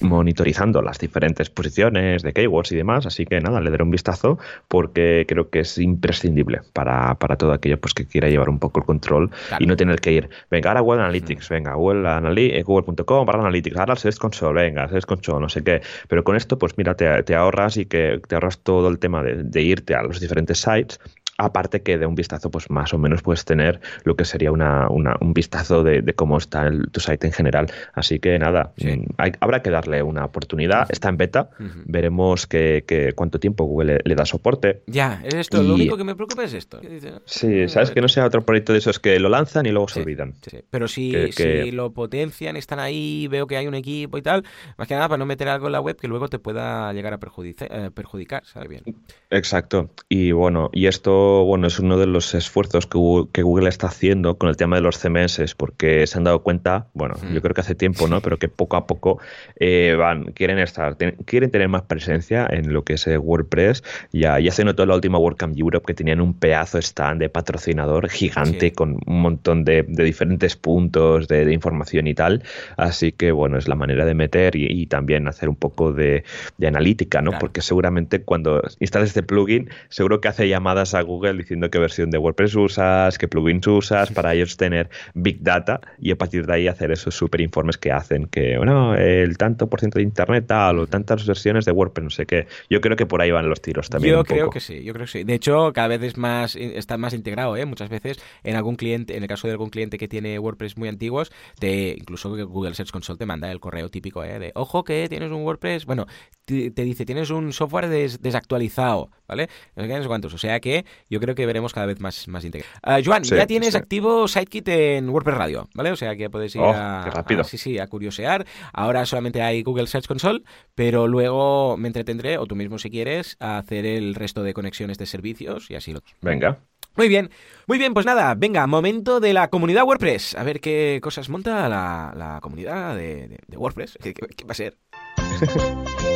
monitorizando 0.00 0.82
las 0.82 0.98
diferentes 0.98 1.48
posiciones 1.48 2.22
de 2.22 2.34
keywords 2.34 2.72
y 2.72 2.76
demás. 2.76 3.06
Así 3.06 3.24
que 3.24 3.40
nada, 3.40 3.62
le 3.62 3.70
daré 3.70 3.82
un 3.82 3.90
vistazo 3.90 4.38
porque 4.68 5.21
creo 5.26 5.50
que 5.50 5.60
es 5.60 5.78
imprescindible 5.78 6.60
para, 6.72 7.16
todo 7.38 7.52
aquello 7.52 7.80
pues, 7.80 7.94
que 7.94 8.06
quiera 8.06 8.28
llevar 8.28 8.48
un 8.48 8.58
poco 8.58 8.80
el 8.80 8.86
control 8.86 9.30
y 9.58 9.66
no 9.66 9.76
tener 9.76 10.00
que 10.00 10.12
ir, 10.12 10.30
venga, 10.50 10.70
ahora 10.70 10.80
Google 10.80 11.02
Analytics, 11.02 11.48
venga, 11.48 11.74
Google 11.74 12.08
eh, 12.36 12.62
Google.com, 12.62 13.26
para 13.26 13.38
Analytics, 13.40 13.76
ahora 13.76 13.96
Search 13.96 14.18
Console, 14.18 14.62
venga, 14.62 14.88
Search 14.88 15.06
Console, 15.06 15.40
no 15.40 15.48
sé 15.48 15.62
qué. 15.62 15.82
Pero 16.08 16.24
con 16.24 16.36
esto, 16.36 16.58
pues 16.58 16.76
mira, 16.76 16.94
te, 16.94 17.34
ahorras 17.34 17.76
y 17.76 17.86
que 17.86 18.20
te 18.26 18.34
ahorras 18.34 18.58
todo 18.58 18.88
el 18.88 18.98
tema 18.98 19.22
de, 19.22 19.42
de 19.42 19.62
irte 19.62 19.94
a 19.94 20.02
los 20.02 20.20
diferentes 20.20 20.58
sites 20.58 21.00
Aparte 21.38 21.82
que 21.82 21.98
de 21.98 22.06
un 22.06 22.14
vistazo, 22.14 22.50
pues 22.50 22.70
más 22.70 22.92
o 22.94 22.98
menos 22.98 23.22
puedes 23.22 23.44
tener 23.44 23.80
lo 24.04 24.16
que 24.16 24.24
sería 24.24 24.52
una, 24.52 24.86
un 24.88 25.32
vistazo 25.32 25.82
de, 25.82 26.02
cómo 26.14 26.38
está 26.38 26.70
tu 26.90 27.00
site 27.00 27.26
en 27.26 27.32
general. 27.32 27.66
Así 27.94 28.18
que 28.18 28.38
nada, 28.38 28.72
mm, 28.78 29.24
habrá 29.40 29.62
que 29.62 29.70
darle 29.70 30.02
una 30.02 30.24
oportunidad. 30.24 30.86
Está 30.90 31.08
en 31.08 31.16
beta, 31.16 31.50
veremos 31.86 32.46
que, 32.46 33.12
cuánto 33.16 33.38
tiempo 33.40 33.64
Google 33.64 34.00
le, 34.04 34.14
da 34.14 34.24
soporte. 34.24 34.82
Ya, 34.86 35.20
es 35.24 35.34
esto, 35.34 35.62
lo 35.62 35.74
único 35.74 35.96
que 35.96 36.04
me 36.04 36.14
preocupa 36.14 36.44
es 36.44 36.54
esto. 36.54 36.80
Sí, 37.24 37.68
sabes 37.68 37.90
que 37.90 38.00
no 38.00 38.08
sea 38.08 38.26
otro 38.26 38.44
proyecto 38.44 38.72
de 38.72 38.78
esos 38.78 38.98
que 38.98 39.18
lo 39.18 39.28
lanzan 39.28 39.66
y 39.66 39.70
luego 39.70 39.88
se 39.88 40.02
olvidan. 40.02 40.34
Pero 40.70 40.88
si, 40.88 41.32
si 41.32 41.70
lo 41.70 41.92
potencian, 41.92 42.56
están 42.56 42.78
ahí, 42.78 43.26
veo 43.28 43.46
que 43.46 43.56
hay 43.56 43.66
un 43.66 43.74
equipo 43.74 44.18
y 44.18 44.22
tal, 44.22 44.44
más 44.76 44.86
que 44.86 44.94
nada 44.94 45.08
para 45.08 45.18
no 45.18 45.26
meter 45.26 45.48
algo 45.48 45.66
en 45.66 45.72
la 45.72 45.80
web 45.80 45.96
que 45.96 46.08
luego 46.08 46.28
te 46.28 46.38
pueda 46.38 46.92
llegar 46.92 47.12
a 47.14 47.18
perjudicar, 47.18 47.68
eh, 47.70 47.90
perjudicar 47.90 48.44
¿sabes 48.44 48.68
bien? 48.68 48.82
Exacto. 49.30 49.90
Y 50.08 50.32
bueno, 50.32 50.70
y 50.72 50.86
esto 50.86 51.21
bueno, 51.44 51.66
es 51.66 51.78
uno 51.78 51.98
de 51.98 52.06
los 52.06 52.34
esfuerzos 52.34 52.86
que 52.86 53.42
Google, 53.42 53.68
está 53.68 53.88
haciendo 53.88 54.38
con 54.38 54.48
el 54.48 54.56
tema 54.56 54.76
de 54.76 54.82
los 54.82 54.98
CMS, 54.98 55.54
porque 55.56 56.06
se 56.06 56.18
han 56.18 56.24
dado 56.24 56.42
cuenta, 56.42 56.88
bueno, 56.94 57.14
yo 57.32 57.40
creo 57.42 57.54
que 57.54 57.60
hace 57.60 57.74
tiempo, 57.74 58.08
¿no? 58.08 58.20
Pero 58.20 58.38
que 58.38 58.48
poco 58.48 58.76
a 58.76 58.86
poco 58.86 59.20
eh, 59.56 59.94
van, 59.98 60.32
quieren 60.32 60.58
estar, 60.58 60.96
quieren 60.96 61.50
tener 61.50 61.68
más 61.68 61.82
presencia 61.82 62.46
en 62.50 62.72
lo 62.72 62.84
que 62.84 62.94
es 62.94 63.06
eh, 63.06 63.18
WordPress. 63.18 63.82
Ya, 64.12 64.38
ya 64.38 64.50
se 64.50 64.64
notó 64.64 64.82
en 64.82 64.90
la 64.90 64.94
última 64.96 65.18
WordCamp 65.18 65.56
Europe 65.56 65.86
que 65.86 65.94
tenían 65.94 66.20
un 66.20 66.34
pedazo 66.34 66.78
stand 66.78 67.20
de 67.20 67.28
patrocinador 67.28 68.08
gigante 68.08 68.72
con 68.72 68.98
un 69.06 69.20
montón 69.20 69.64
de, 69.64 69.82
diferentes 69.82 70.56
puntos 70.56 71.28
de, 71.28 71.52
información 71.52 72.06
y 72.06 72.14
tal. 72.14 72.42
Así 72.76 73.12
que, 73.12 73.32
bueno, 73.32 73.58
es 73.58 73.68
la 73.68 73.74
manera 73.74 74.04
de 74.04 74.14
meter 74.14 74.56
y, 74.56 74.86
también 74.86 75.28
hacer 75.28 75.48
un 75.48 75.56
poco 75.56 75.92
de, 75.92 76.24
analítica, 76.66 77.22
¿no? 77.22 77.32
Porque 77.38 77.60
seguramente 77.60 78.22
cuando 78.22 78.62
instales 78.80 79.10
este 79.10 79.22
plugin, 79.22 79.70
seguro 79.88 80.20
que 80.20 80.28
hace 80.28 80.48
llamadas 80.48 80.94
a 80.94 81.02
Google 81.02 81.11
Google 81.12 81.34
diciendo 81.34 81.70
qué 81.70 81.78
versión 81.78 82.10
de 82.10 82.18
WordPress 82.18 82.54
usas, 82.56 83.18
qué 83.18 83.28
plugins 83.28 83.66
usas, 83.66 84.10
para 84.10 84.34
ellos 84.34 84.56
tener 84.56 84.90
Big 85.14 85.42
Data 85.42 85.80
y 85.98 86.10
a 86.10 86.16
partir 86.16 86.46
de 86.46 86.54
ahí 86.54 86.68
hacer 86.68 86.90
esos 86.90 87.14
super 87.14 87.40
informes 87.40 87.78
que 87.78 87.92
hacen, 87.92 88.26
que, 88.26 88.56
bueno, 88.56 88.94
el 88.94 89.36
tanto 89.36 89.68
por 89.68 89.80
ciento 89.80 89.98
de 89.98 90.04
Internet 90.04 90.46
tal, 90.46 90.78
o 90.78 90.86
tantas 90.86 91.26
versiones 91.26 91.64
de 91.64 91.72
WordPress, 91.72 92.04
no 92.04 92.10
sé 92.10 92.26
qué. 92.26 92.46
Yo 92.68 92.80
creo 92.80 92.96
que 92.96 93.06
por 93.06 93.20
ahí 93.20 93.30
van 93.30 93.48
los 93.48 93.60
tiros 93.60 93.88
también. 93.88 94.14
Yo 94.14 94.24
creo 94.24 94.50
que 94.50 94.60
sí, 94.60 94.82
yo 94.82 94.92
creo 94.92 95.06
que 95.06 95.12
sí. 95.12 95.24
De 95.24 95.34
hecho, 95.34 95.72
cada 95.72 95.88
vez 95.88 96.02
es 96.02 96.16
más, 96.16 96.56
está 96.56 96.96
más 96.98 97.14
integrado, 97.14 97.56
¿eh? 97.56 97.66
Muchas 97.66 97.88
veces 97.88 98.18
en 98.42 98.56
algún 98.56 98.76
cliente, 98.76 99.16
en 99.16 99.22
el 99.22 99.28
caso 99.28 99.46
de 99.46 99.52
algún 99.52 99.70
cliente 99.70 99.98
que 99.98 100.08
tiene 100.08 100.38
WordPress 100.38 100.76
muy 100.76 100.88
antiguos, 100.88 101.32
te, 101.58 101.94
incluso 101.98 102.30
Google 102.46 102.74
Search 102.74 102.90
Console 102.90 103.18
te 103.18 103.26
manda 103.26 103.50
el 103.50 103.60
correo 103.60 103.88
típico, 103.88 104.24
¿eh? 104.24 104.38
De, 104.38 104.52
ojo 104.54 104.84
que 104.84 105.08
tienes 105.08 105.30
un 105.30 105.42
WordPress, 105.42 105.86
bueno, 105.86 106.06
te, 106.44 106.70
dice, 106.70 107.04
tienes 107.04 107.30
un 107.30 107.52
software 107.52 107.88
desactualizado, 107.88 109.10
¿vale? 109.28 109.48
No 109.76 109.84
sé 109.84 110.08
cuántos. 110.08 110.34
O 110.34 110.38
sea 110.38 110.60
que 110.60 110.84
yo 111.12 111.20
creo 111.20 111.34
que 111.34 111.44
veremos 111.44 111.74
cada 111.74 111.84
vez 111.84 112.00
más, 112.00 112.26
más 112.26 112.42
integrado. 112.42 112.72
Uh, 112.86 113.04
Joan, 113.04 113.22
ya 113.22 113.46
tienes 113.46 113.74
activo 113.74 114.26
SiteKit 114.26 114.66
en 114.68 115.10
WordPress 115.10 115.36
Radio, 115.36 115.68
¿vale? 115.74 115.92
O 115.92 115.96
sea 115.96 116.16
que 116.16 116.30
puedes 116.30 116.54
ir 116.54 116.62
oh, 116.62 116.72
a, 116.72 117.04
rápido. 117.10 117.44
sí, 117.44 117.58
sí, 117.58 117.78
a 117.78 117.86
curiosear. 117.86 118.46
Ahora 118.72 119.04
solamente 119.04 119.42
hay 119.42 119.62
Google 119.62 119.88
Search 119.88 120.06
Console, 120.06 120.42
pero 120.74 121.06
luego 121.08 121.76
me 121.76 121.88
entretendré, 121.88 122.38
o 122.38 122.46
tú 122.46 122.56
mismo 122.56 122.78
si 122.78 122.88
quieres, 122.88 123.36
a 123.40 123.58
hacer 123.58 123.84
el 123.84 124.14
resto 124.14 124.42
de 124.42 124.54
conexiones 124.54 124.96
de 124.96 125.04
servicios 125.04 125.70
y 125.70 125.74
así 125.74 125.92
lo. 125.92 126.00
Venga. 126.22 126.60
Muy 126.96 127.08
bien, 127.08 127.30
muy 127.66 127.76
bien, 127.76 127.92
pues 127.92 128.06
nada, 128.06 128.34
venga, 128.34 128.66
momento 128.66 129.20
de 129.20 129.34
la 129.34 129.48
comunidad 129.48 129.84
WordPress. 129.84 130.34
A 130.34 130.44
ver 130.44 130.60
qué 130.60 130.98
cosas 131.02 131.28
monta 131.28 131.68
la, 131.68 132.38
comunidad 132.40 132.96
de, 132.96 133.38
WordPress. 133.54 133.98
¿Qué, 134.02 134.14
va 134.46 134.52
a 134.52 134.54
ser? 134.54 134.78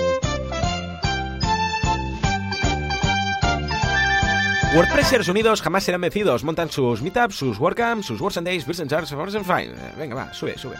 WordPressers 4.76 5.28
unidos 5.28 5.62
jamás 5.62 5.84
serán 5.84 6.02
vencidos. 6.02 6.44
Montan 6.44 6.70
sus 6.70 7.00
meetups, 7.00 7.34
sus 7.34 7.58
WordCamps, 7.58 8.04
sus 8.04 8.20
Words 8.20 8.36
and 8.36 8.46
Days, 8.46 8.66
Business 8.66 8.90
Charts, 8.90 9.10
and 9.10 9.46
Fine. 9.46 9.72
Venga, 9.96 10.14
va, 10.14 10.34
sube, 10.34 10.58
sube. 10.58 10.76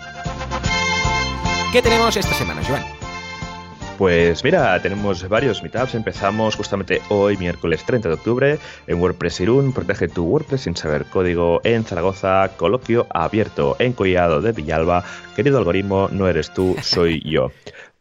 ¿Qué 1.73 1.81
tenemos 1.81 2.15
esta 2.15 2.35
semana, 2.35 2.63
Joan? 2.63 2.85
Pues 3.97 4.45
mira, 4.45 4.79
tenemos 4.83 5.27
varios 5.27 5.63
meetups. 5.63 5.95
Empezamos 5.95 6.57
justamente 6.57 7.01
hoy, 7.09 7.39
miércoles 7.39 7.83
30 7.87 8.11
de 8.11 8.15
octubre, 8.17 8.59
en 8.87 9.01
WordPress 9.01 9.41
Irún. 9.41 9.73
Protege 9.73 10.09
tu 10.09 10.25
WordPress 10.25 10.61
sin 10.61 10.77
saber 10.77 11.07
código 11.07 11.63
en 11.65 11.83
Zaragoza. 11.83 12.51
Coloquio 12.59 13.07
abierto 13.09 13.77
en 13.79 13.95
Collado 13.95 14.43
de 14.43 14.53
Villalba. 14.53 15.05
Querido 15.35 15.57
algoritmo, 15.57 16.11
no 16.13 16.29
eres 16.29 16.53
tú, 16.53 16.77
soy 16.83 17.23
yo. 17.25 17.51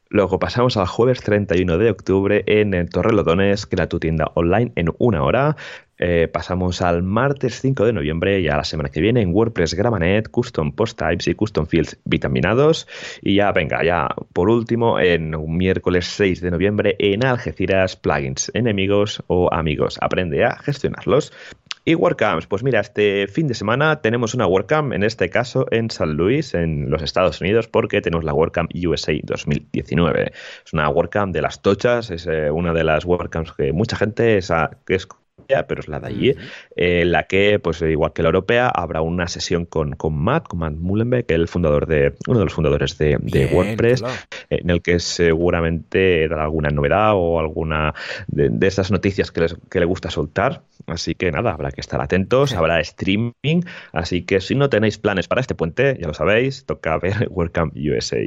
Luego 0.10 0.38
pasamos 0.40 0.78
al 0.78 0.86
jueves 0.86 1.22
31 1.22 1.78
de 1.78 1.90
octubre 1.90 2.44
en 2.46 2.88
Torrelodones, 2.88 3.66
que 3.66 3.76
era 3.76 3.90
tu 3.90 4.00
tienda 4.00 4.32
online 4.36 4.72
en 4.76 4.90
una 5.00 5.24
hora. 5.24 5.58
Eh, 5.98 6.28
pasamos 6.28 6.82
al 6.82 7.04
martes 7.04 7.62
5 7.62 7.86
de 7.86 7.94
noviembre, 7.94 8.42
ya 8.44 8.58
la 8.58 8.66
semana 8.66 8.90
que 8.90 9.00
viene, 9.02 9.22
en 9.22 9.34
WordPress 9.34 9.74
Gramanet, 9.76 10.30
Custom 10.30 10.74
Post 10.74 11.00
Types 11.00 11.28
y 11.28 11.36
Custom 11.36 11.66
Fields 11.66 11.98
vitaminados. 12.04 12.88
Y 13.22 13.36
ya, 13.36 13.52
venga, 13.52 13.84
ya 13.84 14.10
por 14.34 14.50
último, 14.50 15.00
en 15.00 15.34
miércoles 15.58 16.06
6 16.06 16.42
de 16.42 16.52
noviembre, 16.52 16.96
en 17.00 17.26
Algeciras, 17.26 17.96
plugins, 17.96 18.52
enemigos 18.54 19.24
o 19.28 19.52
amigos. 19.54 19.98
Aprende 20.02 20.44
a 20.44 20.58
gestionarlos. 20.58 21.32
Y 21.88 21.94
WordCamps, 21.94 22.48
pues 22.48 22.64
mira, 22.64 22.80
este 22.80 23.28
fin 23.28 23.48
de 23.48 23.54
semana 23.54 24.02
tenemos 24.02 24.34
una 24.34 24.48
WordCamp, 24.48 24.92
en 24.92 25.04
este 25.04 25.30
caso 25.30 25.68
en 25.70 25.92
San 25.92 26.14
Luis, 26.14 26.56
en 26.56 26.90
los 26.90 27.04
Estados 27.04 27.42
Unidos, 27.42 27.68
porque 27.68 28.02
tenemos 28.02 28.26
la 28.26 28.34
WordCamp 28.34 28.72
USA 28.74 29.14
2019. 29.22 30.32
Es 30.66 30.74
una 30.74 30.90
WordCamp 30.90 31.32
de 31.32 31.44
las 31.44 31.62
tochas, 31.62 32.10
es 32.10 32.26
eh, 32.26 32.50
una 32.50 32.74
de 32.74 32.84
las 32.84 33.06
WordCamps 33.06 33.52
que 33.54 33.72
mucha 33.72 33.98
gente 33.98 34.38
es, 34.38 34.52
que 34.84 34.96
es 34.96 35.08
pero 35.68 35.82
es 35.82 35.88
la 35.88 36.00
de 36.00 36.08
allí, 36.08 36.36
en 36.76 37.12
la 37.12 37.24
que, 37.24 37.60
pues 37.60 37.82
igual 37.82 38.14
que 38.14 38.24
la 38.24 38.30
europea, 38.30 38.68
habrá 38.70 39.02
una 39.02 39.28
sesión 39.28 39.66
con, 39.66 39.94
con 39.94 40.18
Matt, 40.18 40.48
con 40.48 40.60
Matt 40.60 40.74
Mullenbeck, 40.74 41.30
el 41.32 41.48
fundador 41.48 41.86
de, 41.88 42.16
uno 42.28 42.40
de 42.40 42.46
los 42.46 42.54
fundadores 42.54 42.98
de, 42.98 43.18
WordPress, 43.52 44.04
en 44.50 44.70
el 44.70 44.82
que 44.82 45.00
seguramente 45.00 46.28
dará 46.28 46.44
alguna 46.44 46.70
novedad 46.70 47.14
o 47.16 47.40
alguna 47.40 47.94
de, 48.28 48.50
de 48.50 48.68
estas 48.68 48.92
noticias 48.92 49.32
que, 49.32 49.48
que 49.70 49.80
le 49.80 49.86
gusta 49.86 50.10
soltar. 50.10 50.64
Así 50.88 51.16
que 51.16 51.32
nada, 51.32 51.52
habrá 51.52 51.72
que 51.72 51.82
estar 51.82 52.02
atentos, 52.02 52.54
habrá 52.54 52.80
streaming, 52.80 53.62
así 53.92 54.24
que 54.24 54.42
si 54.42 54.56
no 54.56 54.70
tenéis 54.70 54.98
planes 54.98 55.28
para 55.28 55.42
este 55.42 55.56
puente, 55.56 55.98
ya 56.00 56.08
lo 56.08 56.14
sabéis, 56.14 56.66
toca 56.66 56.98
ver 57.00 57.28
WordCamp 57.30 57.76
USA. 57.76 58.20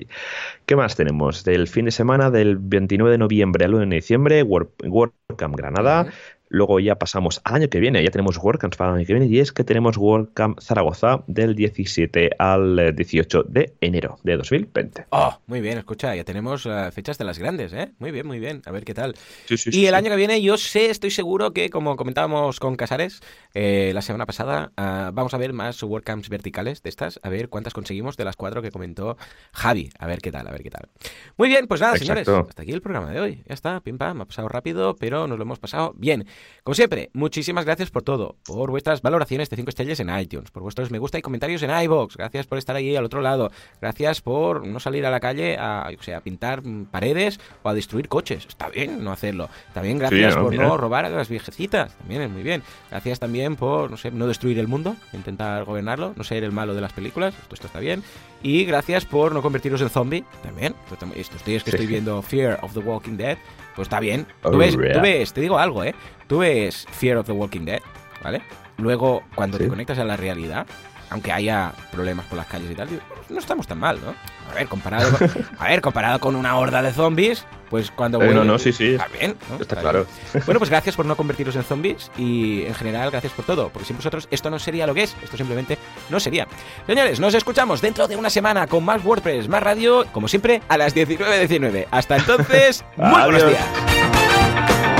¿Qué 0.67 0.77
más 0.77 0.97
tenemos? 0.97 1.45
Del 1.45 1.69
fin 1.69 1.85
de 1.85 1.91
semana 1.91 2.31
del 2.31 2.59
29 2.59 3.13
de 3.13 3.19
noviembre 3.19 3.65
al 3.65 3.75
1 3.75 3.87
de 3.87 3.95
diciembre, 3.97 4.43
WordCamp 4.43 5.57
Granada, 5.57 6.09
Luego 6.49 6.81
ya 6.81 6.97
pasamos 6.97 7.41
al 7.45 7.57
año 7.57 7.69
que 7.69 7.81
viene, 7.81 8.03
ya 8.03 8.11
tenemos 8.11 8.39
WordCamp 8.39 8.77
para 8.77 8.91
el 8.91 8.97
año 8.97 9.07
que 9.07 9.13
viene, 9.13 9.27
y 9.27 9.39
es 9.39 9.53
que 9.53 9.65
tenemos 9.65 9.97
WordCamp 9.97 10.61
Zaragoza 10.61 11.23
del 11.27 11.55
17 11.55 12.31
al 12.39 12.95
18 12.95 13.45
de 13.45 13.75
enero 13.81 14.19
de 14.23 14.37
2020. 14.37 15.07
Oh, 15.11 15.39
muy 15.47 15.61
bien, 15.61 15.79
escucha, 15.79 16.15
ya 16.15 16.25
tenemos 16.25 16.67
eh, 16.67 16.91
fechas 16.93 17.19
de 17.19 17.25
las 17.25 17.39
grandes, 17.39 17.73
¿eh? 17.73 17.93
Muy 17.99 18.11
bien, 18.11 18.27
muy 18.27 18.39
bien, 18.39 18.63
a 18.67 18.71
ver 18.71 18.85
qué 18.85 18.95
tal. 18.95 19.15
Sí, 19.47 19.57
sí, 19.57 19.71
y 19.73 19.87
el 19.87 19.95
año 19.95 20.11
que 20.11 20.17
viene 20.17 20.41
yo 20.43 20.57
sé, 20.57 20.91
estoy 20.91 21.11
seguro 21.11 21.53
que, 21.53 21.71
como 21.71 21.97
comentábamos 21.97 22.61
con 22.61 22.77
Casares 22.77 23.21
eh, 23.55 23.93
la 23.95 24.03
semana 24.03 24.27
pasada, 24.27 24.73
ah, 24.77 25.11
vamos 25.13 25.35
a 25.35 25.39
ver 25.39 25.53
más 25.53 25.83
WordCamps 25.83 26.29
verticales 26.29 26.83
de 26.83 26.89
estas, 26.89 27.21
a 27.23 27.29
ver 27.29 27.49
cuántas 27.49 27.75
conseguimos 27.75 28.17
de 28.17 28.25
las 28.25 28.37
cuatro 28.37 28.63
que 28.63 28.71
comentó 28.71 29.17
Javi, 29.53 29.91
a 29.99 30.07
ver 30.07 30.21
qué 30.21 30.33
tal, 30.33 30.47
a 30.47 30.51
ver 30.51 30.63
qué 30.63 30.71
tal. 30.71 30.89
Muy 31.37 31.49
bien, 31.49 31.67
pues 31.67 31.81
nada, 31.81 31.97
señores, 31.97 32.29
hasta 32.29 32.63
aquí 32.63 32.73
el 32.73 32.83
programa 32.83 33.11
de 33.11 33.21
hoy. 33.21 33.43
Ya 33.47 33.55
está, 33.55 33.81
pim 33.81 33.99
pam, 33.99 34.21
ha 34.23 34.25
pasado 34.25 34.49
rápido, 34.49 34.97
pero 34.97 35.27
nos 35.27 35.39
lo 35.39 35.45
hemos 35.45 35.59
pasado 35.59 35.95
bien. 35.97 36.27
Como 36.63 36.75
siempre, 36.75 37.11
muchísimas 37.15 37.65
gracias 37.65 37.91
por 37.91 38.03
todo, 38.03 38.37
por 38.45 38.71
vuestras 38.71 39.01
valoraciones 39.01 39.49
de 39.49 39.57
5 39.57 39.71
estrellas 39.71 40.01
en 40.01 40.17
iTunes, 40.19 40.51
por 40.51 40.63
vuestros 40.63 40.91
me 40.91 40.99
gusta 40.99 41.19
y 41.19 41.23
comentarios 41.23 41.63
en 41.63 41.71
iBox, 41.71 42.17
gracias 42.17 42.47
por 42.47 42.59
estar 42.59 42.77
ahí 42.77 42.95
al 42.95 43.05
otro 43.05 43.23
lado, 43.23 43.51
gracias 43.81 44.21
por 44.21 44.67
no 44.67 44.79
salir 44.79 45.07
a 45.07 45.11
la 45.11 45.21
calle 45.21 45.57
a, 45.59 45.89
o 45.99 46.03
sea, 46.03 46.19
a 46.19 46.21
pintar 46.21 46.63
paredes 46.91 47.41
o 47.63 47.69
a 47.69 47.75
destruir 47.75 48.09
coches. 48.09 48.47
Está 48.47 48.69
bien 48.69 49.03
no 49.03 49.13
hacerlo. 49.13 49.49
También 49.73 49.99
gracias 49.99 50.37
por 50.37 50.55
no 50.55 50.77
robar 50.77 51.05
a 51.05 51.11
las 51.11 51.29
viejecitas, 51.29 51.97
también 51.97 52.23
es 52.23 52.31
muy 52.31 52.43
bien. 52.43 52.63
Gracias 52.91 53.19
también 53.19 53.57
por, 53.57 53.91
no 53.91 53.97
sé, 53.97 54.11
no 54.11 54.27
destruir 54.27 54.59
el 54.59 54.69
mundo, 54.69 54.97
intentar 55.13 55.65
gobernarlo, 55.65 56.13
no 56.17 56.25
ser 56.25 56.45
el 56.45 56.53
malo 56.53 56.75
de 56.75 56.81
las 56.81 56.93
películas, 56.93 57.35
esto, 57.35 57.55
esto 57.55 57.67
está 57.67 57.81
bien. 57.81 58.03
Y 58.43 58.65
gracias 58.65 59.05
por 59.05 59.33
no 59.33 59.43
convertiros 59.43 59.81
en 59.81 59.91
zombie, 59.91 60.25
también. 60.43 60.75
Estos 61.17 61.45
días 61.45 61.65
que 61.65 61.71
estoy 61.71 61.87
viendo 61.87 62.23
Fear 62.23 62.61
of 62.63 62.73
the 62.73 62.81
Walking 62.81 63.17
Dead, 63.17 63.37
pues 63.79 63.87
está 63.87 64.01
bien. 64.01 64.27
Tú 64.43 64.59
ves, 64.59 64.75
tú 64.75 65.01
ves, 65.01 65.33
te 65.33 65.41
digo 65.41 65.57
algo, 65.57 65.85
¿eh? 65.85 65.95
Tú 66.27 66.39
ves 66.39 66.85
Fear 66.91 67.19
of 67.19 67.27
the 67.27 67.33
Walking 67.33 67.65
Dead, 67.65 67.81
¿vale? 68.25 68.43
Luego, 68.77 69.23
cuando 69.37 69.57
te 69.57 69.69
conectas 69.69 70.01
a 70.01 70.05
la 70.05 70.17
realidad, 70.17 70.67
aunque 71.11 71.31
haya 71.31 71.73
problemas 71.93 72.27
por 72.27 72.39
las 72.39 72.49
calles 72.49 72.73
y 72.73 72.75
tal, 72.75 72.89
no 73.29 73.39
estamos 73.39 73.69
tan 73.69 73.79
mal, 73.79 74.01
¿no? 74.05 74.15
A 74.51 74.55
ver, 74.55 74.67
comparado 74.67 75.17
con, 75.17 75.31
a 75.61 75.69
ver, 75.69 75.81
comparado 75.81 76.19
con 76.19 76.35
una 76.35 76.59
horda 76.59 76.83
de 76.83 76.93
zombies, 76.93 77.47
pues 77.71 77.91
cuando 77.91 78.23
eh, 78.23 78.33
no, 78.35 78.45
no, 78.45 78.59
sí, 78.59 78.73
sí. 78.73 78.93
Está 78.93 79.09
bien, 79.09 79.37
Está, 79.61 79.77
claro. 79.77 80.07
Bueno, 80.47 80.59
pues 80.59 80.71
gracias 80.71 80.97
por 80.97 81.07
no 81.07 81.17
convertiros 81.17 81.57
en 81.57 81.65
zombies 81.65 82.11
y 82.17 82.63
en 82.65 82.75
general 82.75 83.11
gracias 83.11 83.33
por 83.33 83.45
todo, 83.45 83.69
porque 83.71 83.87
sin 83.87 83.97
vosotros 83.97 84.29
esto 84.31 84.51
no 84.51 84.59
sería 84.59 84.87
lo 84.87 84.95
que 84.95 85.05
es, 85.05 85.17
esto 85.23 85.37
simplemente 85.37 85.79
no 86.09 86.21
sería. 86.21 86.47
Señores, 86.87 87.21
nos 87.21 87.35
escuchamos 87.35 87.81
dentro 87.81 88.09
de 88.09 88.17
una 88.17 88.31
semana 88.31 88.67
con 88.67 88.85
más 88.85 89.05
WordPress, 89.05 89.49
más 89.49 89.63
radio, 89.63 90.07
como 90.13 90.29
siempre, 90.29 90.63
a 90.69 90.77
las 90.77 90.95
19.19. 90.95 91.87
Hasta 91.91 92.17
entonces, 92.17 92.85
muy 92.97 93.23
buenos 93.23 93.47
días. 93.47 94.98